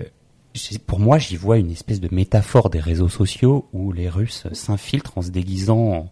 pour 0.87 1.01
moi, 1.01 1.19
j'y 1.19 1.37
vois 1.37 1.59
une 1.59 1.71
espèce 1.71 2.01
de 2.01 2.15
métaphore 2.15 2.71
des 2.71 2.81
réseaux 2.81 3.09
sociaux 3.09 3.69
où 3.73 3.93
les 3.93 4.09
Russes 4.09 4.47
s'infiltrent 4.53 5.19
en 5.19 5.23
se 5.23 5.31
déguisant 5.31 5.79
en 5.79 6.11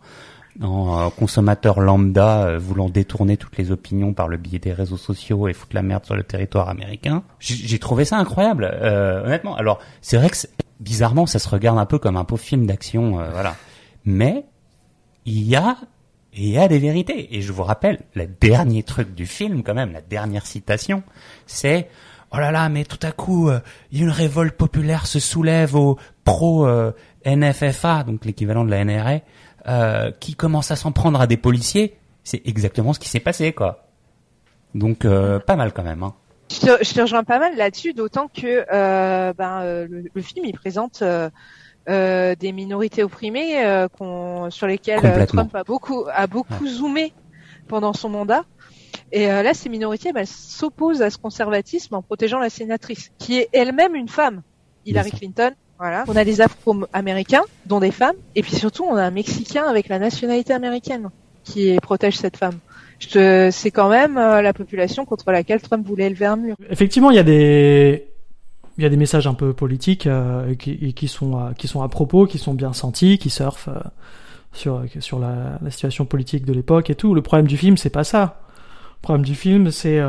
en 0.60 1.10
consommateur 1.10 1.80
lambda 1.80 2.46
euh, 2.46 2.58
voulant 2.58 2.88
détourner 2.88 3.36
toutes 3.36 3.56
les 3.56 3.70
opinions 3.70 4.12
par 4.12 4.28
le 4.28 4.36
biais 4.36 4.58
des 4.58 4.72
réseaux 4.72 4.96
sociaux 4.96 5.48
et 5.48 5.52
foutre 5.52 5.74
la 5.74 5.82
merde 5.82 6.04
sur 6.04 6.14
le 6.14 6.22
territoire 6.22 6.68
américain. 6.68 7.22
J'ai 7.38 7.78
trouvé 7.78 8.04
ça 8.04 8.18
incroyable, 8.18 8.70
euh, 8.70 9.24
honnêtement. 9.24 9.56
Alors, 9.56 9.78
c'est 10.02 10.16
vrai 10.16 10.28
que 10.28 10.36
bizarrement, 10.80 11.26
ça 11.26 11.38
se 11.38 11.48
regarde 11.48 11.78
un 11.78 11.86
peu 11.86 11.98
comme 11.98 12.16
un 12.16 12.24
pauvre 12.24 12.42
film 12.42 12.66
d'action, 12.66 13.20
euh, 13.20 13.30
voilà. 13.32 13.56
Mais 14.04 14.44
il 15.24 15.42
y 15.42 15.56
a 15.56 15.76
il 16.34 16.48
y 16.48 16.58
a 16.58 16.66
des 16.66 16.78
vérités. 16.78 17.36
Et 17.36 17.42
je 17.42 17.52
vous 17.52 17.62
rappelle, 17.62 18.00
le 18.14 18.26
dernier 18.26 18.82
truc 18.82 19.14
du 19.14 19.26
film, 19.26 19.62
quand 19.62 19.74
même, 19.74 19.92
la 19.92 20.00
dernière 20.00 20.46
citation, 20.46 21.02
c'est 21.46 21.90
oh 22.30 22.38
là 22.38 22.50
là, 22.50 22.70
mais 22.70 22.84
tout 22.84 22.98
à 23.02 23.12
coup, 23.12 23.50
une 23.92 24.08
révolte 24.08 24.56
populaire 24.56 25.06
se 25.06 25.20
soulève 25.20 25.76
au 25.76 25.98
pro 26.24 26.66
NFFA, 27.26 28.04
donc 28.04 28.24
l'équivalent 28.24 28.64
de 28.64 28.70
la 28.70 28.82
NRA, 28.82 29.20
euh, 29.68 30.10
qui 30.18 30.34
commence 30.34 30.70
à 30.70 30.76
s'en 30.76 30.92
prendre 30.92 31.20
à 31.20 31.26
des 31.26 31.36
policiers, 31.36 31.96
c'est 32.24 32.42
exactement 32.46 32.92
ce 32.92 32.98
qui 32.98 33.08
s'est 33.08 33.20
passé, 33.20 33.52
quoi. 33.52 33.86
Donc 34.74 35.04
euh, 35.04 35.38
pas 35.38 35.56
mal 35.56 35.72
quand 35.72 35.82
même. 35.82 36.02
Hein. 36.02 36.14
Je, 36.50 36.60
te, 36.60 36.84
je 36.84 36.92
te 36.94 37.00
rejoins 37.00 37.24
pas 37.24 37.38
mal 37.38 37.56
là-dessus, 37.56 37.92
d'autant 37.92 38.28
que 38.28 38.64
euh, 38.72 39.32
ben, 39.34 39.62
le, 39.62 40.04
le, 40.12 40.22
film 40.22 40.44
il 40.46 40.54
présente 40.54 41.02
des 41.86 42.52
minorités 42.52 43.04
opprimées 43.04 43.86
sur 44.50 44.66
lesquelles 44.66 45.26
Trump 45.26 45.54
a 45.54 45.64
beaucoup 45.64 46.06
a 46.12 46.26
beaucoup 46.26 46.66
zoomé 46.66 47.12
pendant 47.68 47.92
son 47.92 48.08
mandat. 48.08 48.44
Et 49.12 49.26
là, 49.26 49.54
ces 49.54 49.68
minorités, 49.68 50.12
ben, 50.12 50.26
s'opposent 50.26 51.02
à 51.02 51.10
ce 51.10 51.18
conservatisme 51.18 51.94
en 51.94 52.02
protégeant 52.02 52.38
la 52.38 52.50
sénatrice, 52.50 53.12
qui 53.18 53.38
est 53.38 53.48
elle-même 53.52 53.94
une 53.94 54.08
femme, 54.08 54.42
Hillary 54.86 55.10
Clinton. 55.10 55.52
Voilà. 55.82 56.04
On 56.06 56.14
a 56.14 56.24
des 56.24 56.40
Afro-Américains, 56.40 57.42
dont 57.66 57.80
des 57.80 57.90
femmes, 57.90 58.14
et 58.36 58.42
puis 58.42 58.54
surtout, 58.54 58.84
on 58.84 58.94
a 58.94 59.02
un 59.02 59.10
Mexicain 59.10 59.64
avec 59.64 59.88
la 59.88 59.98
nationalité 59.98 60.52
américaine 60.52 61.10
qui 61.42 61.76
protège 61.82 62.16
cette 62.16 62.36
femme. 62.36 62.60
C'est 63.00 63.72
quand 63.72 63.88
même 63.88 64.16
euh, 64.16 64.42
la 64.42 64.52
population 64.52 65.04
contre 65.04 65.32
laquelle 65.32 65.60
Trump 65.60 65.84
voulait 65.84 66.06
élever 66.06 66.26
un 66.26 66.36
mur. 66.36 66.54
Effectivement, 66.70 67.10
il 67.10 67.16
y 67.16 67.18
a 67.18 67.24
des 67.24 68.06
il 68.78 68.84
y 68.84 68.86
a 68.86 68.90
des 68.90 68.96
messages 68.96 69.26
un 69.26 69.34
peu 69.34 69.54
politiques 69.54 70.06
euh, 70.06 70.54
qui, 70.54 70.94
qui, 70.94 71.08
sont 71.08 71.36
euh, 71.36 71.50
qui 71.58 71.66
sont 71.66 71.82
à 71.82 71.88
propos, 71.88 72.26
qui 72.26 72.38
sont 72.38 72.54
bien 72.54 72.72
sentis, 72.72 73.18
qui 73.18 73.28
surfent 73.28 73.68
sur 74.52 74.84
sur 75.00 75.18
la, 75.18 75.58
la, 75.60 75.70
situation 75.72 76.04
politique 76.04 76.44
de 76.44 76.52
l'époque 76.52 76.90
et 76.90 76.94
tout. 76.94 77.12
Le 77.12 77.22
problème 77.22 77.48
du 77.48 77.56
film, 77.56 77.76
c'est 77.76 77.90
pas 77.90 78.04
ça. 78.04 78.42
Le 78.98 79.02
problème 79.02 79.24
du 79.24 79.34
film, 79.34 79.72
c'est 79.72 80.00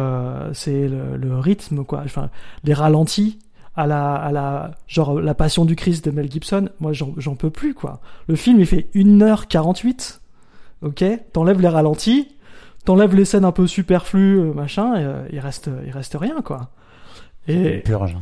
c'est 0.54 0.88
le, 0.88 1.18
le, 1.18 1.40
rythme 1.40 1.84
quoi, 1.84 2.04
enfin 2.06 2.30
les 2.64 2.76
ralentis 2.76 3.40
à 3.76 3.88
la 3.88 4.16
à 4.16 4.32
la 4.32 4.72
genre 4.88 5.20
la 5.20 5.34
Passion 5.34 5.66
du 5.66 5.76
Christ 5.76 6.06
de 6.06 6.12
Mel 6.12 6.32
Gibson. 6.32 6.70
Moi, 6.80 6.92
j'en 6.94 7.36
peux 7.36 7.50
plus 7.50 7.74
quoi. 7.74 8.00
Le 8.28 8.36
film, 8.36 8.60
il 8.60 8.66
fait 8.66 8.88
1h48. 8.96 10.20
Ok, 10.84 11.04
t'enlèves 11.32 11.62
les 11.62 11.70
ralentis, 11.70 12.28
t'enlèves 12.84 13.16
les 13.16 13.24
scènes 13.24 13.46
un 13.46 13.54
peu 13.54 13.68
superflues, 13.68 14.40
euh, 14.40 14.54
machin, 14.54 14.96
et, 14.96 15.04
euh, 15.06 15.24
il 15.32 15.40
reste, 15.40 15.70
il 15.86 15.92
reste 15.92 16.18
rien, 16.20 16.42
quoi. 16.42 16.72
Et... 17.48 17.80
Purge. 17.80 18.18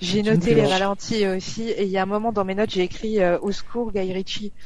J'ai 0.00 0.22
noté 0.22 0.54
les 0.54 0.66
ralentis 0.66 1.26
aussi, 1.26 1.68
et 1.70 1.84
il 1.84 1.88
y 1.90 1.98
a 1.98 2.02
un 2.02 2.06
moment 2.06 2.32
dans 2.32 2.44
mes 2.44 2.54
notes, 2.54 2.70
j'ai 2.70 2.82
écrit 2.82 3.20
euh, 3.20 3.38
au 3.40 3.52
secours 3.52 3.92
Guy 3.92 4.12
Ritchie. 4.12 4.52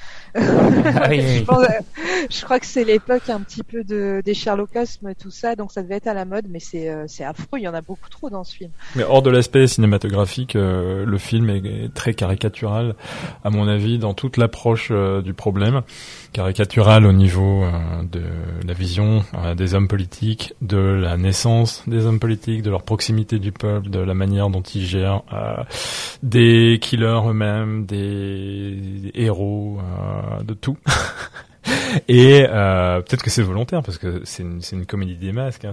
Ah 1.03 1.13
je, 1.13 2.45
crois 2.45 2.61
que 2.61 2.67
c'est 2.67 2.85
l'époque 2.85 3.29
un 3.31 3.41
petit 3.41 3.63
peu 3.63 3.83
de 3.83 4.23
des 4.25 4.35
Sherlockismes, 4.35 5.15
tout 5.15 5.31
ça, 5.31 5.57
donc 5.57 5.73
ça 5.73 5.83
devait 5.83 5.97
être 5.97 6.07
à 6.07 6.15
la 6.15 6.25
mode, 6.25 6.47
mais 6.49 6.61
c'est 6.61 6.89
c'est 7.07 7.25
affreux, 7.25 7.59
il 7.59 7.63
y 7.63 7.69
en 7.69 7.75
a 7.75 7.81
beaucoup 7.81 8.09
trop 8.09 8.31
dans 8.31 8.45
ce 8.45 8.55
film. 8.55 8.71
Mais 8.95 9.03
hors 9.03 9.23
de 9.23 9.31
l'aspect 9.31 9.67
cinématographique, 9.67 10.55
le 10.55 11.19
film 11.19 11.51
est 11.51 11.93
très 11.95 12.15
caricatural, 12.15 12.95
à 13.43 13.51
mon 13.51 13.67
avis, 13.67 13.99
dans 13.99 14.15
toute 14.15 14.37
l'approche 14.37 14.93
du 14.93 15.35
problème 15.35 15.83
caricatural 16.33 17.07
au 17.07 17.13
niveau 17.13 17.65
euh, 17.65 17.71
de 18.11 18.23
la 18.67 18.73
vision 18.73 19.25
euh, 19.35 19.55
des 19.55 19.75
hommes 19.75 19.89
politiques, 19.89 20.55
de 20.63 20.79
la 20.79 21.17
naissance 21.17 21.83
des 21.87 22.07
hommes 22.07 22.21
politiques, 22.21 22.63
de 22.63 22.71
leur 22.71 22.83
proximité 22.83 23.39
du 23.39 23.53
peuple, 23.53 23.91
de 23.91 23.99
la 23.99 24.15
manière 24.15 24.51
dont 24.51 24.63
ils 24.63 24.85
gèrent 24.85 25.00
euh, 25.05 25.65
des 26.23 26.79
killers 26.81 27.21
eux-mêmes, 27.27 27.87
des 27.87 29.11
héros, 29.15 29.79
de 30.45 30.55
tout. 30.55 30.77
Et 32.09 32.47
euh, 32.49 33.01
peut-être 33.01 33.23
que 33.23 33.31
c'est 33.31 33.43
volontaire 33.43 33.83
parce 33.83 33.99
que 33.99 34.23
c'est 34.25 34.43
une, 34.43 34.61
une, 34.73 34.87
comédie 34.87 35.17
des 35.17 35.33
masques. 35.33 35.65
Hein, 35.65 35.73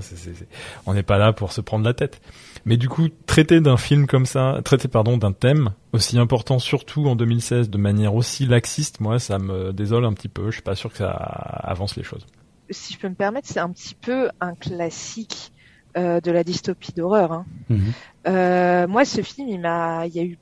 on 0.86 0.94
n'est 0.94 1.04
pas 1.04 1.18
là 1.18 1.34
pour 1.34 1.52
se 1.52 1.62
prendre 1.62 1.86
la 1.86 1.94
tête. 1.94 2.22
Mais 2.66 2.78
du 2.78 2.90
coup, 2.90 3.08
traiter 3.26 3.62
d'un 3.62 3.78
film 3.78 4.08
comme 4.08 4.26
ça, 4.26 4.60
traiter 4.64 4.88
pardon 4.88 5.18
d'un 5.18 5.32
thème 5.32 5.72
aussi 5.94 6.18
important, 6.18 6.60
surtout 6.60 7.08
en 7.08 7.16
2016, 7.16 7.70
de 7.70 7.78
manière 7.78 8.16
aussi 8.16 8.46
laxiste, 8.46 9.00
moi, 9.00 9.20
ça 9.20 9.40
me 9.40 9.72
désole 9.72 10.06
un 10.06 10.14
petit 10.14 10.30
peu. 10.30 10.48
Je 10.48 10.56
suis 10.56 10.62
pas 10.62 10.76
sûr 10.76 10.92
que 10.92 10.98
ça 10.98 11.12
avance 11.12 11.96
les 11.96 12.04
choses. 12.04 12.26
Si 12.70 12.94
je 12.94 13.00
peux 13.00 13.10
me 13.10 13.16
permettre, 13.16 13.48
c'est 13.48 13.60
un 13.60 13.72
petit 13.72 13.96
peu 13.96 14.30
un 14.42 14.54
classique 14.56 15.54
euh, 15.98 16.22
de 16.22 16.32
la 16.32 16.44
dystopie 16.44 16.94
d'horreur. 16.94 17.32
Hein. 17.32 17.46
Mhm. 17.70 17.94
Euh, 18.28 18.88
moi, 18.88 19.04
ce 19.04 19.22
film, 19.22 19.48
il 19.50 19.60
m'a, 19.60 20.06
il 20.06 20.14
y 20.14 20.20
a 20.20 20.24
eu 20.24 20.38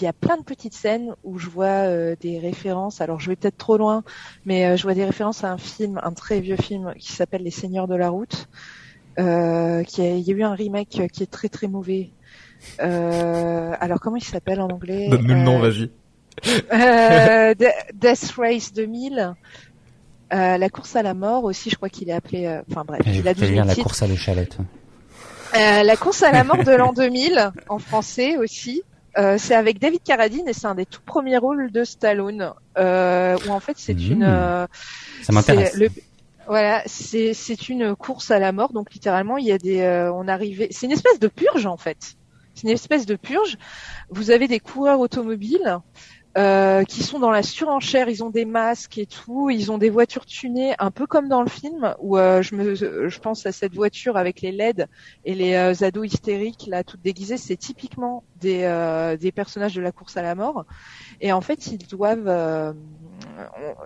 il 0.00 0.04
y 0.04 0.06
a 0.06 0.14
plein 0.14 0.38
de 0.38 0.42
petites 0.42 0.72
scènes 0.72 1.14
où 1.24 1.38
je 1.38 1.50
vois 1.50 1.66
euh, 1.66 2.16
des 2.18 2.38
références. 2.38 3.02
Alors 3.02 3.20
je 3.20 3.28
vais 3.28 3.36
peut-être 3.36 3.58
trop 3.58 3.76
loin, 3.76 4.02
mais 4.46 4.78
je 4.78 4.82
vois 4.84 4.94
des 4.94 5.04
références 5.04 5.44
à 5.44 5.52
un 5.52 5.58
film, 5.58 6.00
un 6.02 6.12
très 6.12 6.40
vieux 6.40 6.56
film 6.56 6.94
qui 6.96 7.12
s'appelle 7.12 7.42
Les 7.42 7.50
Seigneurs 7.50 7.86
de 7.86 7.96
la 7.96 8.08
Route. 8.08 8.48
Qui 9.16 9.22
a, 9.22 9.82
il 9.82 10.20
y 10.20 10.30
a 10.30 10.34
eu 10.34 10.42
un 10.42 10.54
remake 10.54 11.02
qui 11.12 11.22
est 11.22 11.30
très 11.30 11.50
très 11.50 11.66
mauvais. 11.66 12.12
Alors 12.78 14.00
comment 14.00 14.16
il 14.16 14.24
s'appelle 14.24 14.62
en 14.62 14.68
anglais? 14.68 15.08
Donne-nous 15.10 15.34
le 15.34 15.42
nom, 15.42 15.58
vas-y. 15.58 15.90
Death 17.94 18.30
Race 18.38 18.72
2000. 18.72 19.34
Euh, 20.32 20.56
la 20.56 20.68
course 20.70 20.96
à 20.96 21.02
la 21.02 21.12
mort 21.12 21.44
aussi, 21.44 21.68
je 21.68 21.76
crois 21.76 21.90
qu'il 21.90 22.08
est 22.08 22.14
appelé. 22.14 22.60
Enfin 22.70 22.84
bref, 22.86 23.02
il 23.04 23.28
a 23.28 23.64
la 23.64 23.74
course 23.74 24.02
à 24.02 24.06
l'échalette. 24.06 24.56
Euh, 25.54 25.82
la 25.82 25.96
course 25.96 26.22
à 26.22 26.32
la 26.32 26.44
mort 26.44 26.62
de 26.62 26.72
l'an 26.72 26.92
2000 26.96 27.52
en 27.68 27.78
français 27.78 28.36
aussi. 28.36 28.82
Euh, 29.18 29.36
c'est 29.38 29.56
avec 29.56 29.80
David 29.80 30.02
Carradine 30.04 30.46
et 30.46 30.52
c'est 30.52 30.68
un 30.68 30.76
des 30.76 30.86
tout 30.86 31.02
premiers 31.04 31.36
rôles 31.36 31.72
de 31.72 31.82
Stallone 31.82 32.52
euh, 32.78 33.36
où 33.46 33.50
en 33.50 33.58
fait 33.58 33.76
c'est 33.76 33.94
mmh. 33.94 34.12
une. 34.12 34.68
Ça 35.22 35.32
m'intéresse. 35.32 35.76
Voilà, 36.50 36.82
c'est 36.86 37.32
c'est 37.32 37.68
une 37.68 37.94
course 37.94 38.32
à 38.32 38.40
la 38.40 38.50
mort, 38.50 38.72
donc 38.72 38.92
littéralement 38.92 39.36
il 39.36 39.46
y 39.46 39.52
a 39.52 39.58
des, 39.58 39.82
euh, 39.82 40.12
on 40.12 40.26
arrivait, 40.26 40.66
c'est 40.72 40.86
une 40.86 40.92
espèce 40.92 41.20
de 41.20 41.28
purge 41.28 41.64
en 41.64 41.76
fait. 41.76 42.16
C'est 42.54 42.64
une 42.64 42.70
espèce 42.70 43.06
de 43.06 43.14
purge. 43.14 43.56
Vous 44.10 44.32
avez 44.32 44.48
des 44.48 44.58
coureurs 44.58 44.98
automobiles 44.98 45.78
euh, 46.38 46.84
qui 46.84 47.02
sont 47.02 47.18
dans 47.18 47.30
la 47.30 47.42
surenchère, 47.42 48.08
ils 48.08 48.22
ont 48.22 48.30
des 48.30 48.44
masques 48.44 48.98
et 48.98 49.06
tout, 49.06 49.50
ils 49.50 49.72
ont 49.72 49.78
des 49.78 49.90
voitures 49.90 50.26
tunées, 50.26 50.74
un 50.78 50.90
peu 50.90 51.06
comme 51.06 51.28
dans 51.28 51.42
le 51.42 51.48
film 51.48 51.94
où 51.98 52.16
euh, 52.16 52.42
je 52.42 52.54
me, 52.54 52.74
je 52.74 53.18
pense 53.18 53.46
à 53.46 53.52
cette 53.52 53.74
voiture 53.74 54.16
avec 54.16 54.40
les 54.40 54.52
LED 54.52 54.86
et 55.24 55.34
les 55.34 55.54
ados 55.82 56.06
hystériques 56.06 56.66
là, 56.68 56.84
toutes 56.84 57.02
déguisées, 57.02 57.36
c'est 57.36 57.56
typiquement 57.56 58.22
des 58.40 58.60
des 59.20 59.32
personnages 59.32 59.74
de 59.74 59.80
la 59.80 59.92
course 59.92 60.16
à 60.16 60.22
la 60.22 60.34
mort. 60.34 60.64
Et 61.20 61.32
en 61.32 61.40
fait, 61.40 61.66
ils 61.66 61.78
doivent 61.78 62.74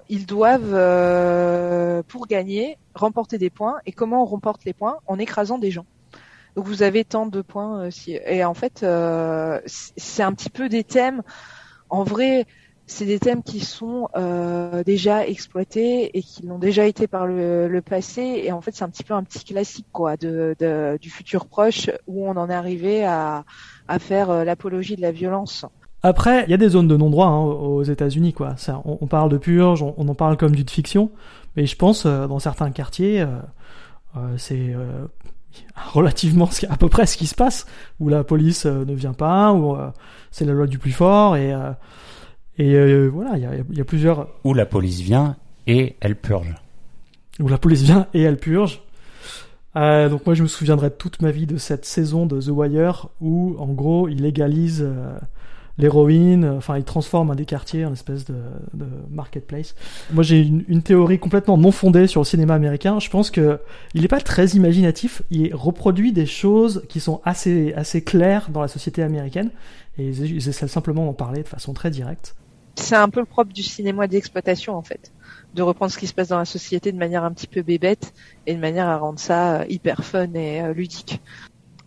ils 0.08 0.26
doivent, 0.26 0.74
euh, 0.74 2.02
pour 2.06 2.26
gagner, 2.26 2.78
remporter 2.94 3.38
des 3.38 3.50
points. 3.50 3.78
Et 3.86 3.92
comment 3.92 4.22
on 4.22 4.26
remporte 4.26 4.64
les 4.64 4.72
points? 4.72 4.98
En 5.06 5.18
écrasant 5.18 5.58
des 5.58 5.70
gens. 5.70 5.86
Donc 6.56 6.66
vous 6.66 6.82
avez 6.82 7.04
tant 7.04 7.26
de 7.26 7.42
points. 7.42 7.84
Euh, 7.86 7.90
et 8.26 8.44
en 8.44 8.54
fait, 8.54 8.82
euh, 8.82 9.60
c'est 9.66 10.22
un 10.22 10.32
petit 10.32 10.50
peu 10.50 10.68
des 10.68 10.84
thèmes. 10.84 11.22
En 11.94 12.02
vrai, 12.02 12.44
c'est 12.86 13.06
des 13.06 13.18
thèmes 13.18 13.42
qui 13.42 13.60
sont 13.60 14.08
déjà 14.84 15.26
exploités 15.26 16.16
et 16.18 16.22
qui 16.22 16.44
l'ont 16.46 16.58
déjà 16.58 16.86
été 16.86 17.06
par 17.06 17.26
le, 17.26 17.80
passé. 17.80 18.42
Et 18.44 18.52
en 18.52 18.60
fait, 18.60 18.74
c'est 18.74 18.84
un 18.84 18.88
petit 18.88 19.04
peu 19.04 19.14
un 19.14 19.22
petit 19.22 19.44
classique 19.44 19.86
quoi 19.92 20.16
de, 20.16 20.56
du 21.00 21.10
futur 21.10 21.46
proche 21.46 21.90
où 22.06 22.28
on 22.28 22.36
en 22.36 22.50
est 22.50 22.54
arrivé 22.54 23.04
à, 23.04 23.44
faire 24.00 24.44
l'apologie 24.44 24.96
de 24.96 25.02
la 25.02 25.12
violence. 25.12 25.66
Après, 26.04 26.44
il 26.44 26.50
y 26.50 26.54
a 26.54 26.58
des 26.58 26.68
zones 26.68 26.86
de 26.86 26.98
non-droit 26.98 27.28
hein, 27.28 27.40
aux 27.40 27.82
États-Unis, 27.82 28.34
quoi. 28.34 28.56
Ça, 28.58 28.82
on, 28.84 29.06
parle 29.06 29.30
de 29.30 29.38
purge, 29.38 29.82
on, 29.82 30.06
en 30.06 30.14
parle 30.14 30.36
comme 30.36 30.54
d'une 30.54 30.68
fiction, 30.68 31.10
mais 31.56 31.64
je 31.64 31.76
pense 31.76 32.04
euh, 32.04 32.26
dans 32.26 32.38
certains 32.38 32.70
quartiers, 32.70 33.22
euh, 33.22 33.28
euh, 34.18 34.34
c'est 34.36 34.76
relativement 35.92 36.48
à 36.68 36.76
peu 36.76 36.88
près 36.88 37.06
ce 37.06 37.16
qui 37.16 37.26
se 37.26 37.34
passe, 37.34 37.66
où 38.00 38.08
la 38.08 38.24
police 38.24 38.66
ne 38.66 38.94
vient 38.94 39.12
pas, 39.12 39.52
où 39.52 39.76
c'est 40.30 40.44
la 40.44 40.52
loi 40.52 40.66
du 40.66 40.78
plus 40.78 40.92
fort, 40.92 41.36
et, 41.36 41.54
et 42.58 43.08
voilà, 43.08 43.36
il 43.36 43.42
y 43.42 43.46
a, 43.46 43.54
y 43.70 43.80
a, 43.80 43.84
plusieurs. 43.84 44.28
Où 44.44 44.54
la 44.54 44.66
police 44.66 45.00
vient 45.00 45.36
et 45.66 45.96
elle 46.00 46.16
purge. 46.16 46.54
Où 47.40 47.48
la 47.48 47.58
police 47.58 47.82
vient 47.82 48.06
et 48.14 48.22
elle 48.22 48.38
purge. 48.38 48.82
donc 49.74 50.26
moi 50.26 50.34
je 50.34 50.42
me 50.42 50.48
souviendrai 50.48 50.90
toute 50.90 51.22
ma 51.22 51.30
vie 51.30 51.46
de 51.46 51.56
cette 51.56 51.84
saison 51.84 52.26
de 52.26 52.40
The 52.40 52.48
Wire 52.48 53.08
où 53.20 53.56
en 53.58 53.72
gros 53.72 54.08
il 54.08 54.22
légalise 54.22 54.86
l'héroïne, 55.78 56.44
enfin 56.44 56.76
il 56.76 56.84
transforme 56.84 57.30
un 57.30 57.34
des 57.34 57.44
quartiers 57.44 57.84
en 57.84 57.92
espèce 57.92 58.24
de, 58.24 58.34
marketplace. 59.10 59.74
Moi 60.12 60.22
j'ai 60.22 60.40
une, 60.40 60.64
une, 60.68 60.82
théorie 60.82 61.18
complètement 61.18 61.58
non 61.58 61.72
fondée 61.72 62.06
sur 62.06 62.20
le 62.20 62.26
cinéma 62.26 62.54
américain. 62.54 63.00
Je 63.00 63.10
pense 63.10 63.30
que 63.30 63.58
il 63.94 64.02
n'est 64.02 64.08
pas 64.08 64.20
très 64.20 64.48
imaginatif. 64.48 65.22
Il 65.30 65.54
reproduit 65.54 66.12
des 66.12 66.26
choses 66.26 66.84
qui 66.88 67.00
sont 67.00 67.20
assez 67.24 67.72
assez 67.74 68.02
claires 68.02 68.50
dans 68.50 68.60
la 68.60 68.68
société 68.68 69.02
américaine 69.02 69.50
et 69.98 70.08
ils, 70.08 70.48
essaient 70.48 70.68
simplement 70.68 71.04
d'en 71.04 71.12
parler 71.12 71.42
de 71.42 71.48
façon 71.48 71.72
très 71.72 71.90
directe. 71.90 72.34
C'est 72.76 72.96
un 72.96 73.08
peu 73.08 73.20
le 73.20 73.26
propre 73.26 73.52
du 73.52 73.62
cinéma 73.62 74.08
d'exploitation 74.08 74.74
en 74.74 74.82
fait, 74.82 75.12
de 75.54 75.62
reprendre 75.62 75.92
ce 75.92 75.98
qui 75.98 76.08
se 76.08 76.14
passe 76.14 76.28
dans 76.28 76.38
la 76.38 76.44
société 76.44 76.90
de 76.90 76.98
manière 76.98 77.22
un 77.22 77.32
petit 77.32 77.46
peu 77.46 77.62
bébête 77.62 78.12
et 78.46 78.54
de 78.54 78.60
manière 78.60 78.88
à 78.88 78.96
rendre 78.96 79.18
ça 79.20 79.60
euh, 79.60 79.64
hyper 79.68 80.04
fun 80.04 80.32
et 80.34 80.60
euh, 80.60 80.74
ludique. 80.74 81.20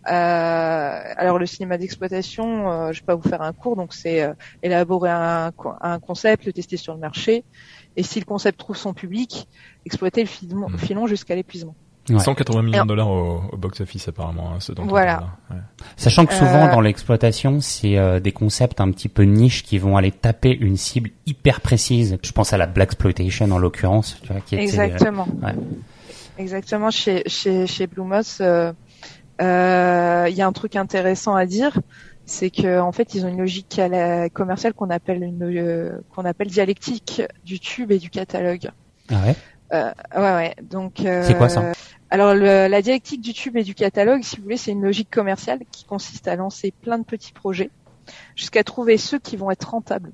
Euh, 0.06 1.00
alors 1.16 1.38
le 1.38 1.46
cinéma 1.46 1.76
d'exploitation, 1.76 2.70
euh, 2.70 2.92
je 2.92 3.00
vais 3.00 3.06
pas 3.06 3.14
vous 3.14 3.28
faire 3.28 3.42
un 3.42 3.52
cours, 3.52 3.76
donc 3.76 3.92
c'est 3.92 4.22
euh, 4.22 4.32
élaborer 4.62 5.10
un, 5.10 5.52
un, 5.80 5.98
concept, 5.98 6.46
le 6.46 6.52
tester 6.52 6.76
sur 6.76 6.94
le 6.94 7.00
marché, 7.00 7.44
et 7.96 8.02
si 8.02 8.18
le 8.20 8.24
concept 8.24 8.58
trouve 8.58 8.76
son 8.76 8.94
public, 8.94 9.48
exploiter 9.84 10.22
le 10.22 10.28
filon, 10.28 10.68
mmh. 10.68 10.78
filon 10.78 11.06
jusqu'à 11.06 11.34
l'épuisement. 11.34 11.74
180 12.06 12.62
millions 12.62 12.84
de 12.84 12.88
dollars 12.88 13.10
au, 13.10 13.54
box-office 13.58 14.08
apparemment, 14.08 14.52
hein, 14.54 14.60
ce 14.60 14.72
dont 14.72 14.86
voilà. 14.86 15.24
Sachant 15.98 16.24
que 16.24 16.32
souvent 16.32 16.68
dans 16.68 16.80
l'exploitation, 16.80 17.60
c'est 17.60 18.20
des 18.22 18.32
concepts 18.32 18.80
un 18.80 18.90
petit 18.92 19.10
peu 19.10 19.24
niches 19.24 19.62
qui 19.62 19.76
vont 19.76 19.94
aller 19.98 20.10
taper 20.10 20.56
une 20.58 20.78
cible 20.78 21.10
hyper 21.26 21.60
précise. 21.60 22.16
Je 22.22 22.32
pense 22.32 22.54
à 22.54 22.56
la 22.56 22.66
black 22.66 22.88
exploitation 22.88 23.50
en 23.52 23.58
l'occurrence, 23.58 24.16
tu 24.22 24.32
vois, 24.32 24.40
qui 24.40 24.56
Exactement. 24.56 25.28
Exactement. 26.38 26.90
Chez 26.90 27.24
chez 27.26 27.66
chez 27.66 27.86
Blue 27.86 28.04
Moss, 28.04 28.40
il 29.40 29.44
euh, 29.44 30.28
y 30.30 30.42
a 30.42 30.46
un 30.46 30.52
truc 30.52 30.76
intéressant 30.76 31.34
à 31.34 31.46
dire, 31.46 31.78
c'est 32.26 32.50
que 32.50 32.80
en 32.80 32.92
fait 32.92 33.14
ils 33.14 33.24
ont 33.24 33.28
une 33.28 33.38
logique 33.38 33.78
à 33.78 33.88
la 33.88 34.28
commerciale 34.30 34.74
qu'on 34.74 34.90
appelle 34.90 35.22
une 35.22 35.44
euh, 35.44 36.00
qu'on 36.10 36.24
appelle 36.24 36.48
dialectique 36.48 37.22
du 37.44 37.60
tube 37.60 37.92
et 37.92 37.98
du 37.98 38.10
catalogue. 38.10 38.70
Ah 39.10 39.22
ouais? 39.24 39.36
Euh, 39.72 39.92
ouais, 40.14 40.20
ouais. 40.20 40.54
Donc. 40.62 41.00
euh, 41.00 41.22
C'est 41.22 41.36
quoi 41.36 41.48
ça? 41.48 41.72
Alors, 42.10 42.34
le- 42.34 42.68
la 42.68 42.82
dialectique 42.82 43.20
du 43.20 43.34
tube 43.34 43.56
et 43.56 43.62
du 43.64 43.74
catalogue, 43.74 44.22
si 44.22 44.36
vous 44.36 44.44
voulez, 44.44 44.56
c'est 44.56 44.72
une 44.72 44.82
logique 44.82 45.10
commerciale 45.10 45.60
qui 45.70 45.84
consiste 45.84 46.26
à 46.26 46.36
lancer 46.36 46.72
plein 46.82 46.98
de 46.98 47.04
petits 47.04 47.32
projets 47.32 47.70
jusqu'à 48.34 48.64
trouver 48.64 48.96
ceux 48.96 49.18
qui 49.18 49.36
vont 49.36 49.50
être 49.50 49.70
rentables. 49.70 50.12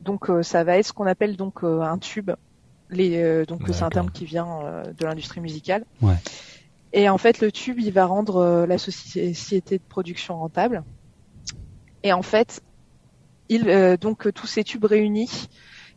Donc, 0.00 0.28
euh, 0.28 0.42
ça 0.42 0.64
va 0.64 0.78
être 0.78 0.86
ce 0.86 0.92
qu'on 0.92 1.06
appelle 1.06 1.36
donc 1.36 1.62
euh, 1.62 1.80
un 1.82 1.98
tube. 1.98 2.32
Les, 2.90 3.22
euh, 3.22 3.46
donc, 3.46 3.60
c'est 3.68 3.82
un 3.84 3.90
terme 3.90 4.10
qui 4.10 4.24
vient 4.24 4.60
euh, 4.64 4.92
de 4.92 5.06
l'industrie 5.06 5.40
musicale. 5.40 5.84
Ouais. 6.00 6.16
Et 6.92 7.08
en 7.08 7.18
fait, 7.18 7.40
le 7.40 7.50
tube, 7.50 7.80
il 7.80 7.92
va 7.92 8.04
rendre 8.04 8.36
euh, 8.36 8.66
la 8.66 8.78
société 8.78 9.78
de 9.78 9.82
production 9.88 10.38
rentable. 10.38 10.84
Et 12.02 12.12
en 12.12 12.22
fait, 12.22 12.62
il, 13.48 13.68
euh, 13.68 13.96
donc 13.96 14.26
euh, 14.26 14.32
tous 14.32 14.46
ces 14.46 14.64
tubes 14.64 14.84
réunis 14.84 15.48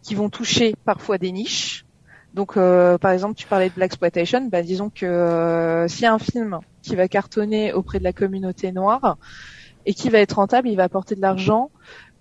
qui 0.02 0.16
vont 0.16 0.30
toucher 0.30 0.76
parfois 0.86 1.18
des 1.18 1.32
niches. 1.32 1.86
Donc, 2.34 2.58
euh, 2.58 2.98
par 2.98 3.12
exemple, 3.12 3.36
tu 3.36 3.48
parlais 3.48 3.70
de 3.70 3.74
black 3.74 3.88
exploitation. 3.88 4.48
Bah, 4.48 4.62
disons 4.62 4.90
que 4.90 5.06
euh, 5.06 5.88
s'il 5.88 6.04
y 6.04 6.06
a 6.06 6.14
un 6.14 6.20
film 6.20 6.60
qui 6.82 6.96
va 6.96 7.08
cartonner 7.08 7.74
auprès 7.74 7.98
de 7.98 8.04
la 8.04 8.14
communauté 8.14 8.72
noire 8.72 9.18
et 9.86 9.94
qui 9.94 10.10
va 10.10 10.20
être 10.20 10.34
rentable, 10.34 10.68
il 10.68 10.76
va 10.76 10.84
apporter 10.84 11.16
de 11.16 11.22
l'argent. 11.22 11.72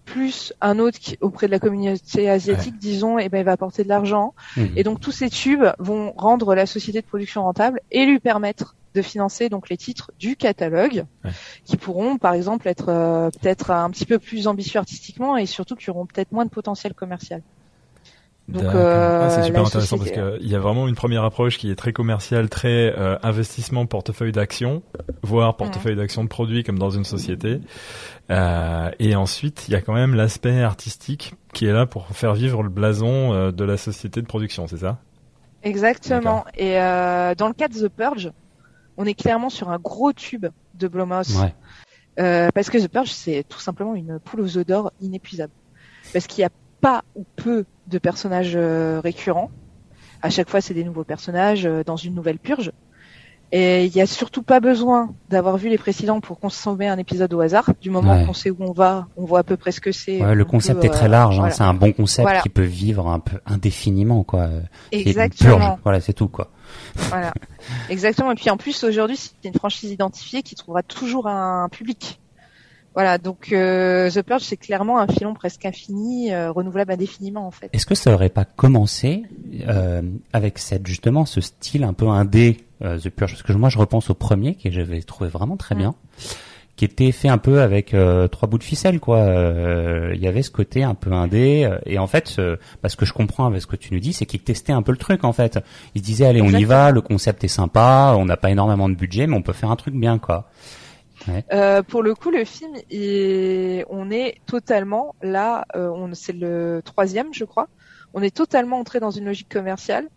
Plus 0.05 0.53
un 0.61 0.79
autre 0.79 0.99
qui, 0.99 1.17
auprès 1.21 1.47
de 1.47 1.53
la 1.53 1.59
communauté 1.59 2.29
asiatique, 2.29 2.79
disons, 2.79 3.19
et 3.19 3.29
ben 3.29 3.39
il 3.39 3.45
va 3.45 3.53
apporter 3.53 3.85
de 3.85 3.89
l'argent. 3.89 4.35
Mhm. 4.57 4.73
Et 4.77 4.83
donc 4.85 5.01
tous 5.01 5.13
ces 5.13 5.31
tubes 5.31 5.65
vont 5.79 6.13
rendre 6.17 6.55
la 6.55 6.67
société 6.67 7.01
de 7.01 7.07
production 7.07 7.43
rentable 7.43 7.81
et 7.91 8.05
lui 8.05 8.19
permettre 8.21 8.75
de 8.95 9.03
financer 9.03 9.49
donc 9.49 9.71
les 9.71 9.77
titres 9.77 10.13
du 10.21 10.37
catalogue 10.37 11.05
qui 11.65 11.77
pourront 11.77 12.17
par 12.17 12.35
exemple 12.35 12.69
être 12.69 12.91
euh, 12.91 13.29
peut-être 13.31 13.73
un 13.73 13.91
petit 13.91 14.07
peu 14.07 14.21
plus 14.21 14.47
ambitieux 14.47 14.79
artistiquement 14.79 15.37
et 15.37 15.47
surtout 15.47 15.75
qui 15.75 15.91
auront 15.91 16.07
peut-être 16.07 16.31
moins 16.31 16.45
de 16.45 16.51
potentiel 16.51 16.95
commercial. 16.95 17.43
Donc 18.47 18.63
euh, 18.63 19.23
Ah, 19.23 19.31
c'est 19.31 19.43
super 19.45 19.65
intéressant 19.65 19.97
société- 19.97 20.21
parce 20.21 20.39
qu'il 20.39 20.51
y 20.51 20.55
a 20.55 20.59
vraiment 20.61 20.87
une 20.87 20.95
première 20.95 21.25
approche 21.25 21.57
qui 21.57 21.71
est 21.71 21.77
très 21.77 21.95
commerciale, 21.95 22.51
très 22.51 22.95
euh, 22.97 23.17
investissement 23.23 23.87
portefeuille 23.87 24.33
d'action, 24.33 24.83
voire 25.23 25.57
portefeuille 25.57 25.97
d'action 25.97 26.23
de 26.23 26.29
produits 26.29 26.63
comme 26.63 26.79
dans 26.79 26.91
une 26.91 27.05
société. 27.05 27.61
Euh, 28.31 28.91
et 28.99 29.17
ensuite, 29.17 29.67
il 29.69 29.73
y 29.73 29.75
a 29.75 29.81
quand 29.81 29.93
même 29.93 30.15
l'aspect 30.15 30.63
artistique 30.63 31.35
qui 31.53 31.67
est 31.67 31.73
là 31.73 31.87
pour 31.87 32.09
faire 32.09 32.35
vivre 32.35 32.63
le 32.63 32.71
blason 32.71 33.33
euh, 33.33 33.51
de 33.53 33.65
la 33.65 33.77
société 33.77 34.23
de 34.23 34.27
production, 34.27 34.67
c'est 34.67 34.79
ça? 34.79 34.99
Exactement. 35.63 36.45
Et 36.57 36.79
euh, 36.79 37.35
dans 37.35 37.49
le 37.49 37.55
cas 37.55 37.69
de 37.69 37.75
The 37.75 37.89
Purge, 37.89 38.33
on 38.97 39.05
est 39.05 39.15
clairement 39.15 39.51
sur 39.51 39.71
un 39.71 39.79
gros 39.79 40.13
tube 40.13 40.47
de 40.75 40.89
Blumhouse. 40.89 41.39
Ouais. 41.41 41.55
Euh, 42.19 42.49
parce 42.55 42.71
que 42.71 42.79
The 42.79 42.89
Purge, 42.89 43.11
c'est 43.11 43.45
tout 43.49 43.61
simplement 43.61 43.95
une 43.95 44.19
poule 44.19 44.41
aux 44.41 44.57
œufs 44.57 44.67
d'or 44.67 44.93
inépuisable. 45.01 45.53
Parce 46.13 46.27
qu'il 46.27 46.43
n'y 46.43 46.47
a 46.47 46.53
pas 46.81 47.03
ou 47.15 47.25
peu 47.37 47.65
de 47.89 47.99
personnages 47.99 48.55
euh, 48.57 49.01
récurrents. 49.01 49.51
À 50.23 50.31
chaque 50.31 50.49
fois, 50.49 50.61
c'est 50.61 50.75
des 50.75 50.85
nouveaux 50.85 51.05
personnages 51.05 51.67
euh, 51.67 51.83
dans 51.85 51.97
une 51.97 52.15
nouvelle 52.15 52.39
purge. 52.39 52.73
Et 53.57 53.85
il 53.85 53.93
n'y 53.95 54.01
a 54.01 54.07
surtout 54.07 54.43
pas 54.43 54.59
besoin 54.59 55.15
d'avoir 55.31 55.57
vu 55.59 55.69
les 55.69 55.79
précédents 55.79 56.21
pour 56.21 56.41
consommer 56.41 56.89
un 56.89 56.99
épisode 56.99 57.33
au 57.35 57.41
hasard. 57.41 57.71
Du 57.81 57.89
moment 57.89 58.17
Ouais. 58.17 58.27
qu'on 58.27 58.33
sait 58.33 58.51
où 58.51 58.57
on 58.59 58.73
va, 58.73 59.07
on 59.17 59.25
voit 59.27 59.39
à 59.39 59.43
peu 59.45 59.57
près 59.57 59.71
ce 59.71 59.81
que 59.81 59.93
c'est. 59.93 60.21
Ouais, 60.21 60.35
le 60.35 60.43
on 60.43 60.47
concept 60.47 60.81
peut, 60.81 60.87
est 60.87 60.91
très 60.91 61.05
euh, 61.05 61.09
large. 61.09 61.39
hein. 61.39 61.51
C'est 61.51 61.63
un 61.63 61.73
bon 61.73 61.93
concept 61.93 62.25
Voilà. 62.25 62.41
qui 62.43 62.49
peut 62.49 62.63
vivre 62.65 63.07
un 63.07 63.21
peu 63.21 63.39
indéfiniment, 63.47 64.25
quoi. 64.25 64.49
Exactement. 64.91 65.57
purge. 65.59 65.79
Voilà, 65.85 66.01
c'est 66.01 66.15
tout, 66.15 66.27
quoi. 66.27 66.51
Voilà, 66.97 67.33
exactement. 67.91 68.33
Et 68.33 68.35
puis 68.35 68.51
en 68.51 68.57
plus 68.57 68.83
aujourd'hui, 68.83 69.17
c'est 69.17 69.49
une 69.49 69.55
franchise 69.55 69.91
identifiée 69.93 70.43
qui 70.43 70.57
trouvera 70.57 70.83
toujours 70.83 71.29
un 71.29 71.69
public. 71.71 72.19
Voilà, 72.95 73.19
donc 73.19 73.51
euh, 73.53 74.09
The 74.11 74.23
Purge, 74.23 74.43
c'est 74.43 74.57
clairement 74.57 74.99
un 75.01 75.07
filon 75.09 75.35
presque 75.35 75.65
infini, 75.65 76.33
euh, 76.33 76.51
renouvelable 76.53 76.93
indéfiniment 76.93 77.47
en 77.47 77.51
fait. 77.51 77.69
Est-ce 77.73 77.87
que 77.87 77.95
ça 77.97 78.15
aurait 78.15 78.29
pas 78.29 78.45
commencé 78.45 79.25
euh, 79.69 80.01
avec 80.33 80.59
cette 80.59 80.87
justement 80.87 81.25
ce 81.25 81.41
style 81.41 81.83
un 81.83 81.93
peu 81.93 82.07
indé 82.09 82.64
euh, 82.83 82.99
The 82.99 83.11
Purge 83.11 83.33
Parce 83.33 83.43
que 83.43 83.53
moi 83.53 83.69
je 83.69 83.79
repense 83.79 84.11
au 84.11 84.15
premier 84.15 84.55
que 84.57 84.71
j'avais 84.71 85.03
trouvé 85.03 85.29
vraiment 85.31 85.57
très 85.57 85.75
bien, 85.75 85.95
qui 86.77 86.85
était 86.85 87.13
fait 87.13 87.29
un 87.29 87.39
peu 87.39 87.61
avec 87.61 87.95
euh, 87.95 88.27
trois 88.29 88.49
bouts 88.49 88.59
de 88.59 88.65
ficelle 88.65 88.99
quoi. 89.01 89.19
Euh, 89.19 90.11
Il 90.15 90.21
y 90.21 90.27
avait 90.27 90.43
ce 90.43 90.51
côté 90.51 90.83
un 90.83 90.95
peu 90.95 91.13
indé 91.13 91.65
euh, 91.65 91.79
et 91.87 91.99
en 91.99 92.07
fait 92.09 92.35
euh, 92.39 92.57
parce 92.83 92.97
que 92.97 93.05
je 93.07 93.13
comprends 93.13 93.47
avec 93.47 93.63
ce 93.63 93.67
que 93.67 93.77
tu 93.77 93.95
nous 93.95 94.01
dis, 94.01 94.13
c'est 94.13 94.27
qu'ils 94.27 94.43
testaient 94.43 94.73
un 94.73 94.83
peu 94.83 94.91
le 94.93 94.99
truc 94.99 95.23
en 95.25 95.33
fait. 95.33 95.59
Ils 95.95 96.01
se 96.01 96.05
disaient 96.05 96.27
allez 96.27 96.43
on 96.43 96.49
y 96.51 96.65
va, 96.65 96.91
le 96.91 97.01
concept 97.01 97.45
est 97.45 97.49
sympa, 97.49 98.15
on 98.19 98.25
n'a 98.25 98.37
pas 98.37 98.51
énormément 98.51 98.89
de 98.89 98.95
budget 98.95 99.27
mais 99.27 99.37
on 99.37 99.43
peut 99.43 99.53
faire 99.53 99.71
un 99.71 99.77
truc 99.77 99.95
bien 99.95 100.19
quoi. 100.19 100.51
Ouais. 101.29 101.45
Euh, 101.55 101.83
pour 101.83 102.03
le 102.03 102.15
coup, 102.15 102.31
le 102.31 102.45
film, 102.45 102.73
il- 102.91 103.85
on 103.89 104.11
est 104.11 104.35
totalement 104.47 105.15
là. 105.23 105.65
euh, 105.75 105.89
on, 105.89 106.13
c'est 106.13 106.35
le 106.35 106.83
troisième, 106.85 107.33
je 107.33 107.45
crois. 107.45 107.69
On 108.13 108.21
est 108.21 108.35
totalement 108.35 108.79
entré 108.79 109.01
dans 109.01 109.11
une 109.11 109.25
logique 109.25 109.49
commerciale 109.49 110.09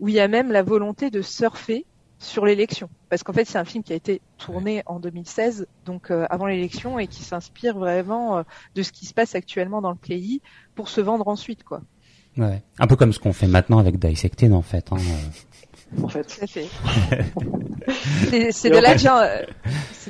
où 0.00 0.08
il 0.08 0.14
y 0.14 0.20
a 0.20 0.28
même 0.28 0.50
la 0.52 0.62
volonté 0.62 1.10
de 1.10 1.20
surfer 1.22 1.84
sur 2.24 2.44
l'élection, 2.46 2.88
parce 3.08 3.22
qu'en 3.22 3.32
fait, 3.32 3.44
c'est 3.44 3.58
un 3.58 3.64
film 3.64 3.84
qui 3.84 3.92
a 3.92 3.96
été 3.96 4.20
tourné 4.38 4.82
en 4.86 4.98
2016, 4.98 5.66
donc 5.84 6.10
euh, 6.10 6.26
avant 6.30 6.46
l'élection, 6.46 6.98
et 6.98 7.06
qui 7.06 7.22
s'inspire 7.22 7.78
vraiment 7.78 8.38
euh, 8.38 8.42
de 8.74 8.82
ce 8.82 8.92
qui 8.92 9.06
se 9.06 9.14
passe 9.14 9.34
actuellement 9.34 9.80
dans 9.80 9.90
le 9.90 9.96
pays 9.96 10.40
pour 10.74 10.88
se 10.88 11.00
vendre 11.00 11.28
ensuite, 11.28 11.64
quoi. 11.64 11.82
Ouais. 12.36 12.62
Un 12.78 12.86
peu 12.86 12.96
comme 12.96 13.12
ce 13.12 13.20
qu'on 13.20 13.32
fait 13.32 13.46
maintenant 13.46 13.78
avec 13.78 13.98
Dissected 13.98 14.52
en 14.52 14.62
fait. 14.62 14.90
Hein. 14.90 14.96
En 16.02 16.08
fait. 16.08 16.28
C'est, 18.30 18.50
c'est 18.50 18.70
de 18.70 18.78
l'agenda, 18.78 19.28
c'est 19.36 19.46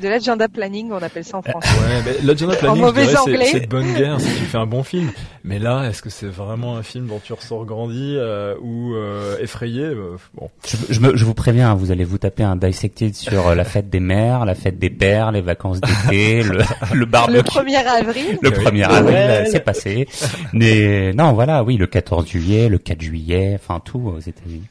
de 0.05 0.09
l'agenda 0.09 0.49
planning, 0.49 0.91
on 0.93 1.03
appelle 1.03 1.25
ça 1.25 1.39
en 1.39 1.43
français. 1.43 1.69
Ouais, 1.69 2.03
mais 2.05 2.27
l'agenda 2.27 2.55
En 2.55 2.57
planning, 2.59 2.85
c'est- 2.95 3.17
anglais. 3.17 3.49
c'est 3.51 3.61
de 3.61 3.67
bonne 3.67 3.93
guerre 3.95 4.21
si 4.21 4.27
tu 4.27 4.45
fais 4.45 4.59
un 4.59 4.67
bon 4.67 4.83
film. 4.83 5.11
Mais 5.43 5.59
là, 5.59 5.85
est-ce 5.89 6.01
que 6.03 6.11
c'est 6.11 6.27
vraiment 6.27 6.77
un 6.77 6.83
film 6.83 7.07
dont 7.09 7.21
tu 7.23 7.33
ressors 7.33 7.65
grandi 7.65 8.15
euh, 8.17 8.55
ou 8.63 8.95
euh, 8.95 9.37
effrayé 9.41 9.83
Euh, 9.83 10.17
Bon. 10.35 10.49
Je, 10.67 10.77
je 10.91 11.01
me- 11.01 11.17
je 11.17 11.25
vous 11.25 11.35
préviens, 11.35 11.71
hein, 11.71 11.75
vous 11.75 11.91
allez 11.91 12.05
vous 12.05 12.19
taper 12.19 12.43
un 12.45 12.57
dissected 12.57 13.15
sur 13.15 13.55
la 13.55 13.65
fête 13.65 13.91
des 13.91 14.01
mères, 14.01 14.45
la 14.45 14.55
fête 14.55 14.79
des 14.79 14.91
pères, 14.91 15.33
les 15.33 15.41
vacances 15.41 15.81
d'été, 15.81 16.43
le, 16.45 16.59
le 16.93 17.05
barbecue. 17.07 17.37
Le 17.37 17.43
1er 17.43 17.77
avril. 17.87 18.39
Le 18.43 18.51
1er 18.51 18.85
avril, 18.85 19.49
c'est 19.51 19.61
passé. 19.65 20.07
Mais 20.53 21.13
non, 21.15 21.33
voilà, 21.33 21.65
oui, 21.65 21.77
le 21.77 21.87
14 21.87 22.27
juillet, 22.29 22.69
le 22.69 22.79
4 22.79 23.01
juillet, 23.03 23.59
enfin 23.61 23.81
tout 23.85 24.01
aux 24.17 24.21
États-Unis. 24.21 24.63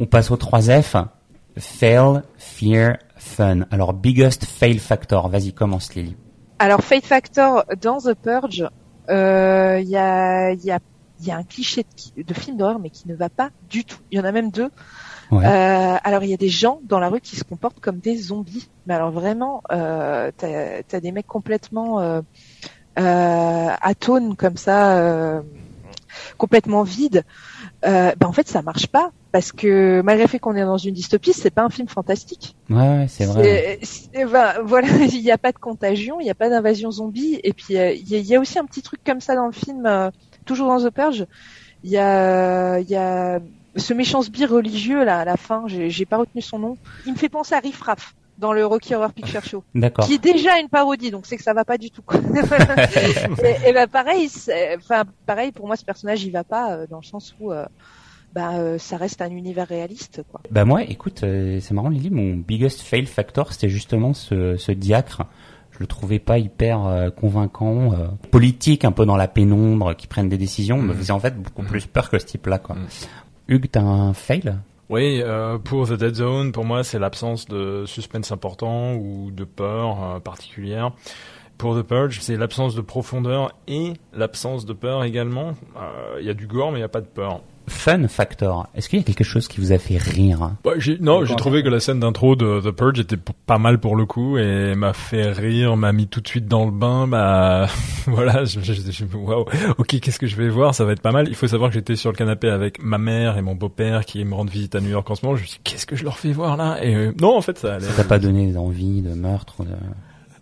On 0.00 0.06
passe 0.06 0.30
au 0.30 0.36
3 0.36 0.60
F. 0.82 0.96
Fail, 1.58 2.20
fear, 2.36 2.96
fun. 3.26 3.66
Alors, 3.70 3.92
biggest 3.92 4.44
fail 4.44 4.78
factor. 4.78 5.28
Vas-y, 5.28 5.52
commence 5.52 5.94
Lily. 5.94 6.16
Alors, 6.58 6.82
Fate 6.82 7.04
Factor 7.04 7.64
dans 7.80 7.98
The 7.98 8.14
Purge, 8.14 8.68
euh, 9.10 9.78
il 9.82 9.88
y 9.88 9.96
a, 9.96 10.52
il 10.52 10.64
y 10.64 10.70
a, 10.70 10.78
il 11.20 11.26
y 11.26 11.30
a 11.30 11.36
un 11.36 11.42
cliché 11.42 11.84
de, 12.16 12.34
film 12.34 12.56
d'horreur, 12.56 12.78
mais 12.78 12.90
qui 12.90 13.08
ne 13.08 13.14
va 13.14 13.28
pas 13.28 13.50
du 13.68 13.84
tout. 13.84 13.98
Il 14.10 14.18
y 14.18 14.20
en 14.20 14.24
a 14.24 14.32
même 14.32 14.50
deux. 14.50 14.70
Ouais. 15.30 15.44
Euh, 15.44 15.96
alors, 16.02 16.22
il 16.22 16.30
y 16.30 16.34
a 16.34 16.38
des 16.38 16.48
gens 16.48 16.80
dans 16.84 16.98
la 16.98 17.08
rue 17.08 17.20
qui 17.20 17.36
se 17.36 17.44
comportent 17.44 17.80
comme 17.80 17.98
des 17.98 18.16
zombies. 18.16 18.68
Mais 18.86 18.94
alors 18.94 19.10
vraiment, 19.10 19.62
euh, 19.72 20.30
t'as 20.36 20.80
as 20.92 21.00
des 21.00 21.12
mecs 21.12 21.26
complètement 21.26 22.00
euh, 22.00 22.22
euh, 22.98 23.68
atones 23.82 24.36
comme 24.36 24.56
ça, 24.56 24.98
euh, 24.98 25.42
complètement 26.38 26.82
vides. 26.82 27.24
Euh, 27.86 28.12
ben 28.18 28.26
en 28.26 28.32
fait, 28.32 28.48
ça 28.48 28.62
marche 28.62 28.86
pas 28.88 29.10
parce 29.32 29.52
que 29.52 30.00
malgré 30.02 30.24
le 30.24 30.28
fait 30.30 30.38
qu'on 30.38 30.56
est 30.56 30.62
dans 30.64 30.76
une 30.78 30.94
dystopie, 30.94 31.32
c'est 31.32 31.50
pas 31.50 31.62
un 31.62 31.70
film 31.70 31.88
fantastique. 31.88 32.56
Ouais, 32.70 32.76
ouais, 32.76 33.06
c'est 33.08 33.26
vrai. 33.26 33.78
Ben, 34.24 34.54
voilà, 34.64 34.88
il 35.12 35.22
n'y 35.22 35.30
a 35.30 35.38
pas 35.38 35.52
de 35.52 35.58
contagion, 35.58 36.18
il 36.20 36.24
n'y 36.24 36.30
a 36.30 36.34
pas 36.34 36.48
d'invasion 36.50 36.90
zombie, 36.90 37.38
et 37.44 37.52
puis 37.52 37.76
euh, 37.76 37.92
il 37.92 38.08
y, 38.08 38.14
a- 38.16 38.18
il 38.18 38.26
y 38.26 38.34
a 38.34 38.40
aussi 38.40 38.58
un 38.58 38.64
petit 38.64 38.82
truc 38.82 39.00
comme 39.04 39.20
ça 39.20 39.34
dans 39.36 39.46
le 39.46 39.52
film, 39.52 39.86
euh, 39.86 40.10
toujours 40.46 40.68
dans 40.68 40.80
The 40.84 40.90
Purge. 40.90 41.26
Il 41.84 41.90
y 41.90 41.98
a, 41.98 42.78
il 42.80 42.88
y 42.90 42.96
a 42.96 43.38
ce 43.76 43.92
méchant 43.94 44.22
sbire 44.22 44.50
religieux 44.50 45.04
là 45.04 45.20
à 45.20 45.24
la 45.24 45.36
fin, 45.36 45.64
j'ai 45.68 46.06
pas 46.06 46.16
retenu 46.16 46.40
son 46.42 46.58
nom. 46.58 46.76
Il 47.04 47.12
me 47.12 47.16
fait 47.18 47.28
penser 47.28 47.54
à 47.54 47.58
Riff 47.60 47.80
Raff 47.82 48.14
dans 48.38 48.52
le 48.52 48.66
Rocky 48.66 48.94
Horror 48.94 49.12
Picture 49.12 49.44
Show, 49.44 49.64
D'accord. 49.74 50.06
qui 50.06 50.14
est 50.14 50.22
déjà 50.22 50.58
une 50.60 50.68
parodie, 50.68 51.10
donc 51.10 51.26
c'est 51.26 51.36
que 51.36 51.42
ça 51.42 51.54
va 51.54 51.64
pas 51.64 51.78
du 51.78 51.90
tout. 51.90 52.02
et, 53.44 53.68
et 53.68 53.72
ben 53.72 53.86
pareil, 53.86 54.28
enfin 54.76 55.04
pareil 55.26 55.52
pour 55.52 55.66
moi 55.66 55.76
ce 55.76 55.84
personnage 55.84 56.22
il 56.24 56.32
va 56.32 56.44
pas 56.44 56.72
euh, 56.72 56.86
dans 56.88 56.98
le 56.98 57.04
sens 57.04 57.34
où 57.40 57.52
euh, 57.52 57.64
bah, 58.34 58.54
euh, 58.54 58.76
ça 58.78 58.96
reste 58.98 59.22
un 59.22 59.30
univers 59.30 59.66
réaliste 59.66 60.22
quoi. 60.30 60.40
Bah 60.50 60.64
moi, 60.66 60.82
écoute, 60.82 61.22
euh, 61.22 61.58
c'est 61.60 61.72
marrant 61.72 61.88
Lily, 61.88 62.10
mon 62.10 62.34
biggest 62.36 62.82
fail 62.82 63.06
factor, 63.06 63.52
c'était 63.52 63.68
justement 63.70 64.12
ce, 64.12 64.56
ce 64.56 64.72
diacre. 64.72 65.22
Je 65.72 65.78
le 65.80 65.86
trouvais 65.86 66.18
pas 66.18 66.38
hyper 66.38 66.86
euh, 66.86 67.10
convaincant, 67.10 67.92
euh, 67.92 68.06
politique, 68.30 68.84
un 68.86 68.92
peu 68.92 69.04
dans 69.04 69.16
la 69.16 69.28
pénombre, 69.28 69.94
qui 69.94 70.06
prennent 70.06 70.28
des 70.30 70.38
décisions, 70.38 70.80
me 70.80 70.94
faisait 70.94 71.12
en 71.12 71.20
fait 71.20 71.36
beaucoup 71.36 71.62
plus 71.62 71.84
peur 71.86 72.08
que 72.10 72.18
ce 72.18 72.24
type-là, 72.24 72.58
quoi. 72.58 72.76
Hugues, 73.48 73.68
t'as 73.70 73.82
un 73.82 74.14
fail? 74.14 74.54
Oui, 74.88 75.20
euh, 75.20 75.58
pour 75.58 75.88
The 75.88 75.94
Dead 75.94 76.14
Zone, 76.14 76.52
pour 76.52 76.64
moi, 76.64 76.84
c'est 76.84 77.00
l'absence 77.00 77.46
de 77.46 77.84
suspense 77.86 78.30
important 78.30 78.94
ou 78.94 79.32
de 79.32 79.42
peur 79.42 80.02
euh, 80.02 80.20
particulière. 80.20 80.92
Pour 81.58 81.74
The 81.78 81.82
Purge, 81.82 82.18
c'est 82.20 82.36
l'absence 82.36 82.74
de 82.74 82.82
profondeur 82.82 83.52
et 83.66 83.94
l'absence 84.12 84.66
de 84.66 84.72
peur 84.74 85.04
également. 85.04 85.54
Euh, 85.76 86.18
Il 86.20 86.26
y 86.26 86.30
a 86.30 86.34
du 86.34 86.46
gore, 86.46 86.70
mais 86.70 86.78
il 86.78 86.80
n'y 86.82 86.84
a 86.84 86.88
pas 86.88 87.00
de 87.00 87.06
peur. 87.06 87.40
fun 87.68 88.06
factor. 88.08 88.68
Est-ce 88.74 88.88
qu'il 88.88 88.98
y 88.98 89.02
a 89.02 89.04
quelque 89.04 89.24
chose 89.24 89.48
qui 89.48 89.60
vous 89.60 89.72
a 89.72 89.78
fait 89.78 89.96
rire 89.96 90.50
bah, 90.62 90.72
Non, 91.00 91.24
j'ai 91.24 91.34
trouvé 91.34 91.62
que 91.62 91.68
la 91.68 91.80
scène 91.80 91.98
d'intro 91.98 92.36
de 92.36 92.60
The 92.60 92.70
Purge 92.70 93.00
était 93.00 93.16
pas 93.16 93.58
mal 93.58 93.78
pour 93.80 93.96
le 93.96 94.04
coup 94.06 94.36
et 94.38 94.74
m'a 94.74 94.92
fait 94.92 95.32
rire, 95.32 95.76
m'a 95.76 95.92
mis 95.92 96.06
tout 96.06 96.20
de 96.20 96.28
suite 96.28 96.46
dans 96.46 96.64
le 96.66 96.70
bain. 96.70 97.08
Bah 97.08 97.66
voilà, 98.06 98.44
je, 98.44 98.60
je, 98.60 98.72
je 98.74 99.04
ok, 99.78 100.00
qu'est-ce 100.00 100.18
que 100.18 100.26
je 100.26 100.36
vais 100.36 100.48
voir? 100.48 100.74
Ça 100.74 100.84
va 100.84 100.92
être 100.92 101.02
pas 101.02 101.12
mal. 101.12 101.26
Il 101.28 101.34
faut 101.34 101.48
savoir 101.48 101.70
que 101.70 101.74
j'étais 101.74 101.96
sur 101.96 102.10
le 102.10 102.16
canapé 102.16 102.48
avec 102.50 102.82
ma 102.82 102.98
mère 102.98 103.38
et 103.38 103.42
mon 103.42 103.54
beau-père 103.54 104.04
qui 104.04 104.22
me 104.24 104.34
rendent 104.34 104.50
visite 104.50 104.74
à 104.74 104.80
New 104.80 104.90
York 104.90 105.10
en 105.10 105.14
ce 105.14 105.24
moment. 105.24 105.36
Je 105.36 105.42
me 105.42 105.46
suis 105.46 105.56
dit, 105.56 105.62
qu'est-ce 105.64 105.86
que 105.86 105.96
je 105.96 106.04
leur 106.04 106.18
fais 106.18 106.32
voir 106.32 106.56
là? 106.56 106.78
Et 106.84 106.94
euh, 106.94 107.12
non, 107.20 107.36
en 107.36 107.40
fait, 107.40 107.58
ça 107.58 107.74
allait. 107.76 107.86
Ça 107.86 107.94
t'a 107.94 108.04
pas 108.08 108.18
donné 108.18 108.54
envie 108.56 109.00
de 109.00 109.14
meurtre 109.14 109.64
de... 109.64 109.70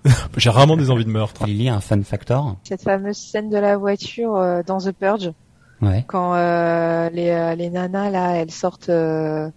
J'ai 0.37 0.51
rarement 0.51 0.77
des 0.77 0.91
envies 0.91 1.05
de 1.05 1.11
meurtre. 1.11 1.47
Lily, 1.47 1.69
un 1.69 1.81
fun 1.81 2.03
factor 2.03 2.57
Cette 2.65 2.83
fameuse 2.83 3.17
scène 3.17 3.51
de 3.51 3.57
la 3.57 3.77
voiture 3.77 4.37
euh, 4.37 4.63
dans 4.67 4.79
The 4.79 4.93
Purge. 4.93 5.33
Ouais. 5.81 6.05
Quand 6.07 6.35
euh, 6.35 7.11
les, 7.11 7.31
euh, 7.31 7.55
les 7.55 7.71
nanas 7.71 8.11
là, 8.11 8.37
elles 8.37 8.51
sortent. 8.51 8.89
Euh, 8.89 9.51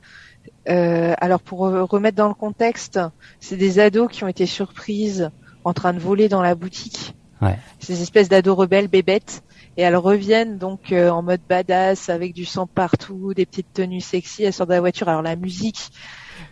alors 0.65 1.39
pour 1.39 1.59
remettre 1.59 2.17
dans 2.17 2.27
le 2.27 2.33
contexte, 2.33 2.99
c'est 3.39 3.55
des 3.55 3.79
ados 3.79 4.09
qui 4.11 4.23
ont 4.23 4.27
été 4.27 4.45
surprises 4.45 5.29
en 5.63 5.73
train 5.73 5.93
de 5.93 5.99
voler 5.99 6.29
dans 6.29 6.41
la 6.41 6.55
boutique. 6.55 7.15
Ouais. 7.41 7.57
Ces 7.79 8.01
espèces 8.01 8.29
d'ados 8.29 8.57
rebelles 8.57 8.87
bébêtes. 8.87 9.43
Et 9.77 9.83
elles 9.83 9.95
reviennent 9.95 10.57
donc 10.57 10.91
en 10.91 11.21
mode 11.21 11.41
badass 11.47 12.09
avec 12.09 12.33
du 12.33 12.45
sang 12.45 12.65
partout, 12.67 13.33
des 13.35 13.45
petites 13.45 13.71
tenues 13.73 14.01
sexy. 14.01 14.43
Elles 14.43 14.53
sortent 14.53 14.69
de 14.69 14.75
la 14.75 14.79
voiture. 14.79 15.07
Alors 15.07 15.21
la 15.21 15.35
musique, 15.35 15.91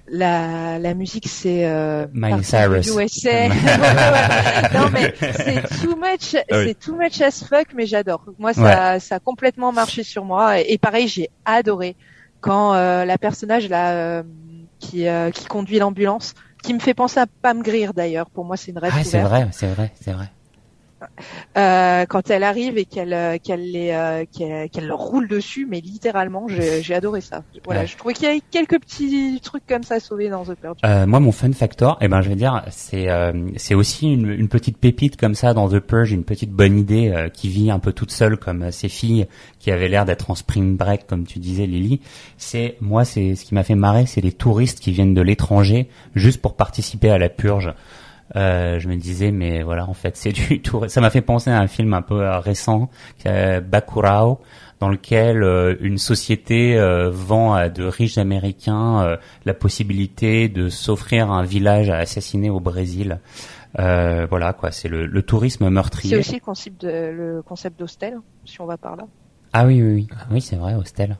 la, 0.07 0.77
la 0.77 0.93
musique 0.93 1.27
c'est 1.27 1.65
euh, 1.65 2.05
Miley 2.13 2.43
Cyrus. 2.43 2.87
USA. 2.95 3.47
non 4.73 4.89
mais 4.93 5.13
c'est 5.19 5.63
too 5.81 5.95
much, 5.95 6.35
Ah 6.35 6.43
oui. 6.59 6.65
c'est 6.67 6.79
too 6.79 6.95
much 6.95 7.19
as 7.21 7.43
fuck, 7.43 7.67
mais 7.75 7.85
j'adore. 7.87 8.23
Moi 8.37 8.53
ça, 8.53 8.99
ça 8.99 9.15
a 9.15 9.19
complètement 9.19 9.71
marché 9.71 10.03
sur 10.03 10.23
moi 10.23 10.59
et, 10.61 10.65
et 10.73 10.77
pareil 10.77 11.07
j'ai 11.07 11.29
adoré 11.45 11.95
quand 12.41 12.75
euh, 12.75 13.05
la 13.05 13.17
personnage 13.17 13.69
là 13.69 13.93
euh, 13.93 14.23
qui 14.79 15.07
euh, 15.07 15.31
qui 15.31 15.45
conduit 15.45 15.79
l'ambulance, 15.79 16.35
qui 16.61 16.75
me 16.75 16.79
fait 16.79 16.93
penser 16.93 17.19
à 17.19 17.25
Pam 17.41 17.63
Grier 17.63 17.89
d'ailleurs. 17.95 18.29
Pour 18.29 18.45
moi 18.45 18.55
c'est 18.55 18.69
une 18.71 18.77
rêve 18.77 18.93
Ah, 18.95 19.03
c'est 19.03 19.21
vrai, 19.21 19.47
c'est 19.51 19.67
vrai, 19.67 19.91
c'est 19.99 20.11
vrai. 20.11 20.29
Euh, 21.57 22.05
quand 22.07 22.29
elle 22.29 22.43
arrive 22.43 22.77
et 22.77 22.85
qu'elle 22.85 23.13
euh, 23.13 23.37
qu'elle 23.41 23.71
les 23.71 23.91
euh, 23.91 24.25
qu'elle 24.31 24.69
qu'elle 24.69 24.87
leur 24.87 24.99
roule 24.99 25.27
dessus, 25.27 25.67
mais 25.69 25.79
littéralement, 25.81 26.47
j'ai 26.47 26.81
j'ai 26.81 26.93
adoré 26.95 27.21
ça. 27.21 27.43
Voilà, 27.63 27.81
Ouais. 27.81 27.87
je 27.87 27.97
trouvais 27.97 28.13
qu'il 28.13 28.25
y 28.25 28.29
avait 28.29 28.41
quelques 28.51 28.79
petits 28.79 29.39
trucs 29.43 29.65
comme 29.67 29.83
ça 29.83 29.99
sauvés 29.99 30.29
dans 30.29 30.43
The 30.43 30.55
Purge. 30.55 30.77
Euh, 30.85 31.05
moi, 31.05 31.19
mon 31.19 31.31
fun 31.31 31.51
factor, 31.53 31.97
eh 32.01 32.07
ben, 32.07 32.21
je 32.21 32.29
vais 32.29 32.35
dire, 32.35 32.63
c'est 32.69 33.09
euh, 33.09 33.31
c'est 33.55 33.75
aussi 33.75 34.11
une, 34.13 34.29
une 34.29 34.47
petite 34.49 34.77
pépite 34.77 35.17
comme 35.17 35.35
ça 35.35 35.53
dans 35.53 35.69
The 35.69 35.79
Purge, 35.79 36.11
une 36.11 36.23
petite 36.23 36.51
bonne 36.51 36.77
idée 36.77 37.09
euh, 37.09 37.29
qui 37.29 37.49
vit 37.49 37.71
un 37.71 37.79
peu 37.79 37.93
toute 37.93 38.11
seule 38.11 38.37
comme 38.37 38.71
ces 38.71 38.89
filles 38.89 39.27
qui 39.59 39.71
avaient 39.71 39.87
l'air 39.87 40.05
d'être 40.05 40.29
en 40.29 40.35
spring 40.35 40.77
break, 40.77 41.07
comme 41.07 41.25
tu 41.25 41.39
disais, 41.39 41.65
Lily. 41.65 42.01
C'est 42.37 42.75
moi, 42.81 43.05
c'est 43.05 43.35
ce 43.35 43.45
qui 43.45 43.53
m'a 43.55 43.63
fait 43.63 43.75
marrer, 43.75 44.05
c'est 44.05 44.21
les 44.21 44.31
touristes 44.31 44.79
qui 44.79 44.91
viennent 44.91 45.13
de 45.13 45.21
l'étranger 45.21 45.89
juste 46.15 46.41
pour 46.41 46.55
participer 46.55 47.09
à 47.09 47.17
la 47.17 47.29
purge. 47.29 47.73
Euh, 48.35 48.79
je 48.79 48.87
me 48.87 48.95
disais, 48.95 49.31
mais 49.31 49.61
voilà, 49.61 49.87
en 49.87 49.93
fait, 49.93 50.17
c'est 50.17 50.31
du 50.49 50.61
tour. 50.61 50.85
Ça 50.89 51.01
m'a 51.01 51.09
fait 51.09 51.21
penser 51.21 51.51
à 51.51 51.59
un 51.59 51.67
film 51.67 51.93
un 51.93 52.01
peu 52.01 52.21
euh, 52.21 52.39
récent, 52.39 52.89
euh, 53.27 53.61
Bakurao, 53.61 54.39
dans 54.79 54.89
lequel 54.89 55.43
euh, 55.43 55.75
une 55.79 55.97
société 55.99 56.77
euh, 56.77 57.09
vend 57.11 57.53
à 57.53 57.69
de 57.69 57.83
riches 57.85 58.17
Américains 58.17 59.17
la 59.45 59.53
possibilité 59.53 60.49
de 60.49 60.69
s'offrir 60.69 61.31
un 61.31 61.43
village 61.43 61.89
à 61.89 61.97
assassiner 61.97 62.49
au 62.49 62.59
Brésil. 62.59 63.19
Voilà, 63.77 64.53
quoi, 64.53 64.71
c'est 64.71 64.87
le, 64.87 65.05
le 65.05 65.21
tourisme 65.21 65.65
C'est 65.65 65.69
meurtrier. 65.69 66.17
aussi 66.17 66.35
le 66.35 66.39
concept 66.39 66.81
de, 66.81 66.87
le 66.89 67.41
concept 67.45 67.77
d'hostel, 67.79 68.17
si 68.45 68.59
on 68.61 68.65
va 68.65 68.77
par 68.77 68.95
là. 68.95 69.03
Ah 69.53 69.65
oui, 69.65 69.81
oui, 69.81 69.93
oui, 69.93 70.07
oui, 70.31 70.41
c'est 70.41 70.55
vrai, 70.55 70.73
Hostel. 70.75 71.17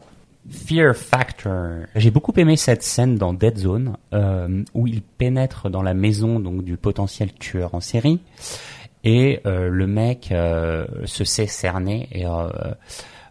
Fear 0.50 0.96
Factor. 0.96 1.86
J'ai 1.96 2.12
beaucoup 2.12 2.34
aimé 2.38 2.56
cette 2.56 2.84
scène 2.84 3.16
dans 3.16 3.34
Dead 3.34 3.58
Zone 3.58 3.98
euh, 4.14 4.64
où 4.74 4.88
il 4.88 5.02
pénètre 5.02 5.70
dans 5.70 5.82
la 5.82 5.94
maison 5.94 6.40
donc 6.40 6.64
du 6.64 6.78
potentiel 6.78 7.34
tueur 7.34 7.74
en 7.74 7.80
série 7.80 8.20
et 9.04 9.42
euh, 9.46 9.70
le 9.70 9.88
mec 9.88 10.32
euh, 10.32 10.86
se 11.06 11.24
sait 11.24 11.48
cerner 11.48 12.08
et 12.12 12.26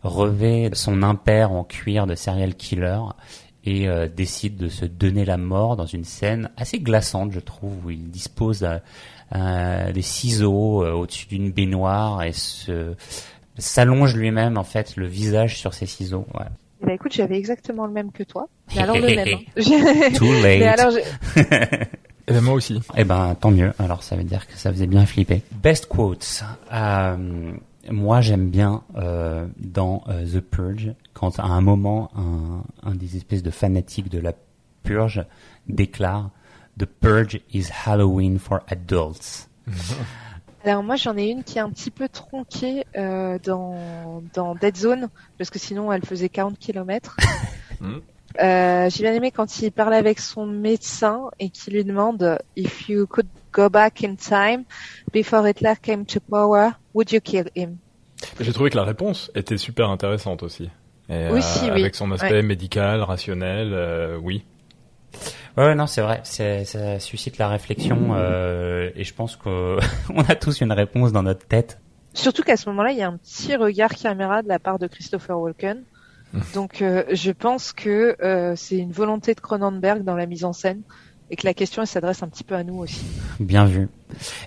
revêt 0.03 0.71
son 0.73 1.03
impair 1.03 1.53
en 1.53 1.65
cuir 1.65 2.07
de 2.07 2.15
serial 2.15 2.55
killer 2.55 3.01
et 3.67 3.89
décide 4.15 4.59
de 4.59 4.69
se 4.69 4.85
donner 4.85 5.25
la 5.25 5.39
mort 5.39 5.77
dans 5.77 5.87
une 5.87 6.05
scène 6.05 6.51
assez 6.59 6.81
glaçante, 6.81 7.33
je 7.33 7.41
trouve, 7.41 7.87
où 7.87 7.91
il 7.91 8.11
dispose 8.11 8.69
des 9.33 10.03
ciseaux 10.03 10.85
au-dessus 10.85 11.29
d'une 11.29 11.51
baignoire 11.51 12.23
et 12.23 12.33
se 12.33 12.95
s'allonge 13.57 14.17
lui-même 14.17 14.59
en 14.59 14.65
fait 14.65 14.97
le 14.97 15.07
visage 15.07 15.59
sur 15.59 15.73
ses 15.73 15.87
ciseaux. 15.87 16.27
Ouais. 16.35 16.45
Eh 16.85 16.87
ben, 16.87 16.93
écoute, 16.97 17.15
j'avais 17.15 17.39
exactement 17.39 17.87
le 17.87 17.93
même 17.93 18.13
que 18.13 18.23
toi. 18.25 18.47
Mais 18.77 18.83
alors 18.83 18.97
le 18.99 19.07
même. 19.15 19.27
hein. 19.29 20.11
Too 20.15 20.25
late. 20.43 20.61
Mais 20.61 20.67
alors, 20.69 20.91
j'ai- 20.91 21.03
Eh 22.27 22.33
ben 22.33 22.41
moi 22.43 22.55
aussi. 22.55 22.79
Eh 22.97 23.05
ben 23.05 23.35
tant 23.41 23.51
mieux. 23.51 23.73
Alors 23.79 24.03
ça 24.03 24.17
veut 24.17 24.25
dire 24.25 24.47
que 24.47 24.55
ça 24.55 24.71
faisait 24.71 24.87
bien 24.87 25.07
flipper. 25.07 25.43
Best 25.63 25.87
quotes. 25.87 26.43
Euh, 26.73 27.53
moi 27.91 28.21
j'aime 28.21 28.49
bien 28.51 28.83
euh, 28.97 29.47
dans 29.59 30.05
euh, 30.09 30.25
The 30.27 30.41
Purge 30.41 30.95
quand 31.15 31.39
à 31.39 31.45
un 31.45 31.61
moment 31.61 32.11
un, 32.17 32.65
un 32.91 32.95
des 32.95 33.17
espèces 33.17 33.43
de 33.43 33.51
fanatiques 33.51 34.09
de 34.11 34.19
la 34.19 34.33
purge 34.83 35.23
déclare 35.69 36.31
The 36.79 36.87
Purge 36.87 37.41
is 37.53 37.67
Halloween 37.87 38.39
for 38.39 38.61
adults. 38.69 39.49
Alors 40.65 40.83
moi 40.83 40.97
j'en 40.97 41.17
ai 41.17 41.27
une 41.29 41.45
qui 41.45 41.59
est 41.59 41.61
un 41.61 41.71
petit 41.71 41.91
peu 41.91 42.09
tronquée 42.09 42.87
euh, 42.97 43.39
dans, 43.45 44.23
dans 44.35 44.55
Dead 44.55 44.77
Zone 44.77 45.09
parce 45.39 45.51
que 45.51 45.59
sinon 45.59 45.93
elle 45.93 46.05
faisait 46.05 46.29
40 46.31 46.59
km. 46.59 47.17
Mhm. 47.81 48.01
Euh, 48.43 48.89
J'ai 48.91 49.03
bien 49.03 49.13
aimé 49.15 49.31
quand 49.31 49.61
il 49.61 49.71
parle 49.71 49.95
avec 49.95 50.19
son 50.21 50.47
médecin 50.47 51.21
et 51.39 51.51
qu'il 51.51 51.75
lui 51.75 51.85
demande 51.85 52.39
if 52.57 52.89
you 52.89 53.07
could 53.07 53.27
go 53.53 53.69
back 53.69 54.03
in 54.03 54.17
time 54.17 54.65
before 55.13 55.47
Hitler 55.47 55.75
came 55.81 56.05
to 56.07 56.19
power, 56.21 56.71
would 56.95 57.13
you 57.13 57.21
kill 57.21 57.45
him? 57.55 57.77
J'ai 58.41 58.53
trouvé 58.53 58.71
que 58.71 58.77
la 58.77 58.85
réponse 58.85 59.31
était 59.35 59.59
super 59.59 59.91
intéressante 59.91 60.43
aussi. 60.43 60.71
Et, 61.11 61.29
Aussi, 61.29 61.65
oui. 61.67 61.83
Avec 61.83 61.95
son 61.95 62.11
aspect 62.13 62.31
Ouais. 62.33 62.43
médical, 62.43 63.03
rationnel, 63.03 63.73
euh, 63.75 64.17
oui. 64.21 64.43
Ouais, 65.57 65.75
non, 65.75 65.87
c'est 65.87 66.03
vrai. 66.03 66.21
Ça 66.25 66.99
suscite 66.99 67.39
la 67.39 67.49
réflexion 67.49 68.09
euh, 68.13 68.91
et 68.97 69.05
je 69.05 69.15
pense 69.15 69.37
qu'on 69.37 69.79
a 70.29 70.35
tous 70.35 70.61
une 70.61 70.73
réponse 70.73 71.13
dans 71.13 71.23
notre 71.23 71.47
tête. 71.47 71.81
Surtout 72.13 72.43
qu'à 72.43 72.57
ce 72.57 72.69
moment-là, 72.71 72.93
il 72.93 72.99
y 72.99 73.03
a 73.03 73.09
un 73.09 73.17
petit 73.17 73.57
regard 73.57 73.91
caméra 73.91 74.43
de 74.43 74.49
la 74.49 74.59
part 74.59 74.79
de 74.79 74.87
Christopher 74.87 75.39
Walken. 75.39 75.83
Donc 76.53 76.83
euh, 76.83 77.05
je 77.13 77.31
pense 77.31 77.73
que 77.73 78.17
euh, 78.23 78.55
c'est 78.57 78.77
une 78.77 78.93
volonté 78.93 79.35
de 79.35 79.41
Cronenberg 79.41 80.03
dans 80.03 80.17
la 80.17 80.27
mise 80.27 80.45
en 80.45 80.53
scène 80.53 80.83
et 81.31 81.37
que 81.37 81.47
la 81.47 81.55
question 81.55 81.85
s'adresse 81.87 82.23
un 82.23 82.29
petit 82.29 82.45
peu 82.45 82.55
à 82.55 82.65
nous 82.65 82.79
aussi. 82.79 83.05
Bien 83.41 83.65
vu. 83.65 83.89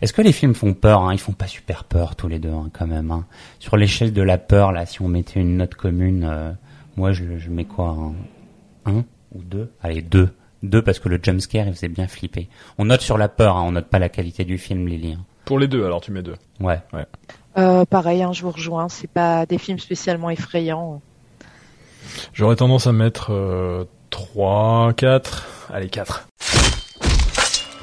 Est-ce 0.01 0.13
que 0.13 0.21
les 0.21 0.31
films 0.31 0.53
font 0.53 0.73
peur 0.73 1.03
hein? 1.03 1.13
Ils 1.13 1.19
font 1.19 1.33
pas 1.33 1.47
super 1.47 1.85
peur 1.85 2.15
tous 2.15 2.27
les 2.27 2.39
deux, 2.39 2.51
hein, 2.51 2.69
quand 2.71 2.87
même. 2.87 3.11
Hein. 3.11 3.25
Sur 3.59 3.77
l'échelle 3.77 4.13
de 4.13 4.21
la 4.21 4.37
peur, 4.37 4.71
là, 4.71 4.85
si 4.85 5.01
on 5.01 5.07
mettait 5.07 5.39
une 5.39 5.57
note 5.57 5.75
commune, 5.75 6.23
euh, 6.23 6.51
moi, 6.95 7.13
je, 7.13 7.37
je 7.37 7.49
mets 7.49 7.65
quoi 7.65 7.97
un 8.85 9.03
ou 9.33 9.41
deux? 9.41 9.71
Allez, 9.81 10.01
deux. 10.01 10.29
Deux 10.67 10.81
parce 10.81 10.99
que 10.99 11.07
le 11.09 11.19
jumpscare, 11.21 11.67
il 11.67 11.73
faisait 11.73 11.87
bien 11.87 12.07
flipper. 12.07 12.49
On 12.77 12.85
note 12.85 13.01
sur 13.01 13.17
la 13.17 13.29
peur, 13.29 13.55
hein, 13.57 13.63
on 13.65 13.71
note 13.71 13.87
pas 13.87 13.99
la 13.99 14.09
qualité 14.09 14.43
du 14.45 14.57
film, 14.57 14.87
Lily. 14.87 15.13
hein. 15.13 15.23
Pour 15.45 15.59
les 15.59 15.67
deux, 15.67 15.85
alors 15.85 16.01
tu 16.01 16.11
mets 16.11 16.21
deux. 16.21 16.35
Ouais. 16.59 16.81
Ouais. 16.93 17.05
Euh, 17.57 17.85
pareil, 17.85 18.21
hein, 18.21 18.33
je 18.33 18.41
vous 18.43 18.51
rejoins. 18.51 18.89
C'est 18.89 19.09
pas 19.09 19.45
des 19.45 19.57
films 19.57 19.79
spécialement 19.79 20.29
effrayants. 20.29 21.01
J'aurais 22.33 22.57
tendance 22.57 22.85
à 22.85 22.91
mettre 22.91 23.31
euh, 23.31 23.85
3, 24.09 24.93
4, 24.93 25.47
allez 25.73 25.89
4. 25.89 26.27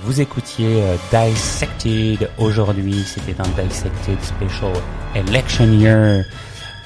Vous 0.03 0.20
écoutiez 0.20 0.82
euh, 0.82 0.97
Dissected 1.11 2.28
aujourd'hui, 2.39 3.03
c'était 3.05 3.41
un 3.41 3.62
Dissected 3.62 4.18
Special 4.22 4.72
Election 5.14 5.64
Year. 5.72 6.24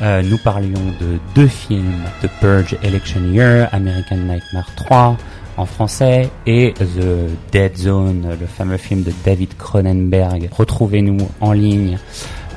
Euh, 0.00 0.22
nous 0.22 0.38
parlions 0.38 0.94
de 1.00 1.18
deux 1.34 1.48
films, 1.48 2.04
The 2.22 2.28
Purge 2.40 2.76
Election 2.84 3.20
Year, 3.32 3.68
American 3.72 4.18
Nightmare 4.18 4.72
3 4.76 5.16
en 5.58 5.66
français 5.66 6.30
et 6.46 6.72
The 6.74 7.28
Dead 7.52 7.76
Zone, 7.76 8.36
le 8.40 8.46
fameux 8.46 8.76
film 8.76 9.02
de 9.02 9.12
David 9.24 9.56
Cronenberg. 9.56 10.48
Retrouvez-nous 10.52 11.28
en 11.40 11.52
ligne 11.52 11.98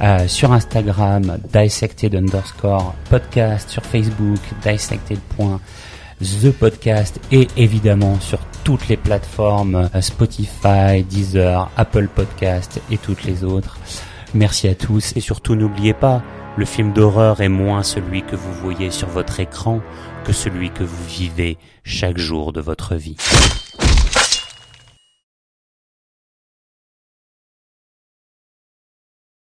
euh, 0.02 0.28
sur 0.28 0.54
Instagram, 0.54 1.40
dissected 1.52 2.16
underscore 2.16 2.94
podcast, 3.10 3.70
sur 3.70 3.84
Facebook, 3.84 4.40
dissected.the 4.64 6.52
podcast 6.52 7.20
et 7.32 7.48
évidemment 7.58 8.20
sur 8.20 8.40
toutes 8.64 8.88
les 8.88 8.98
plateformes 8.98 9.90
euh, 9.96 10.02
Spotify, 10.02 11.04
Deezer, 11.04 11.72
Apple 11.78 12.08
Podcast 12.08 12.80
et 12.92 13.00
toutes 13.00 13.24
les 13.24 13.44
autres. 13.44 13.78
Merci 14.36 14.68
à 14.68 14.76
tous 14.76 15.14
et 15.16 15.22
surtout 15.22 15.56
n'oubliez 15.56 15.94
pas, 15.94 16.22
le 16.58 16.66
film 16.66 16.94
d'horreur 16.94 17.42
est 17.42 17.50
moins 17.50 17.82
celui 17.82 18.22
que 18.22 18.36
vous 18.36 18.54
voyez 18.54 18.92
sur 18.92 19.08
votre 19.08 19.40
écran 19.40 19.82
que 20.24 20.34
celui 20.34 20.70
que 20.72 20.84
vous 20.84 21.06
vivez 21.06 21.58
chaque 21.84 22.18
jour 22.18 22.54
de 22.54 22.62
votre 22.62 22.96
vie. 22.96 23.18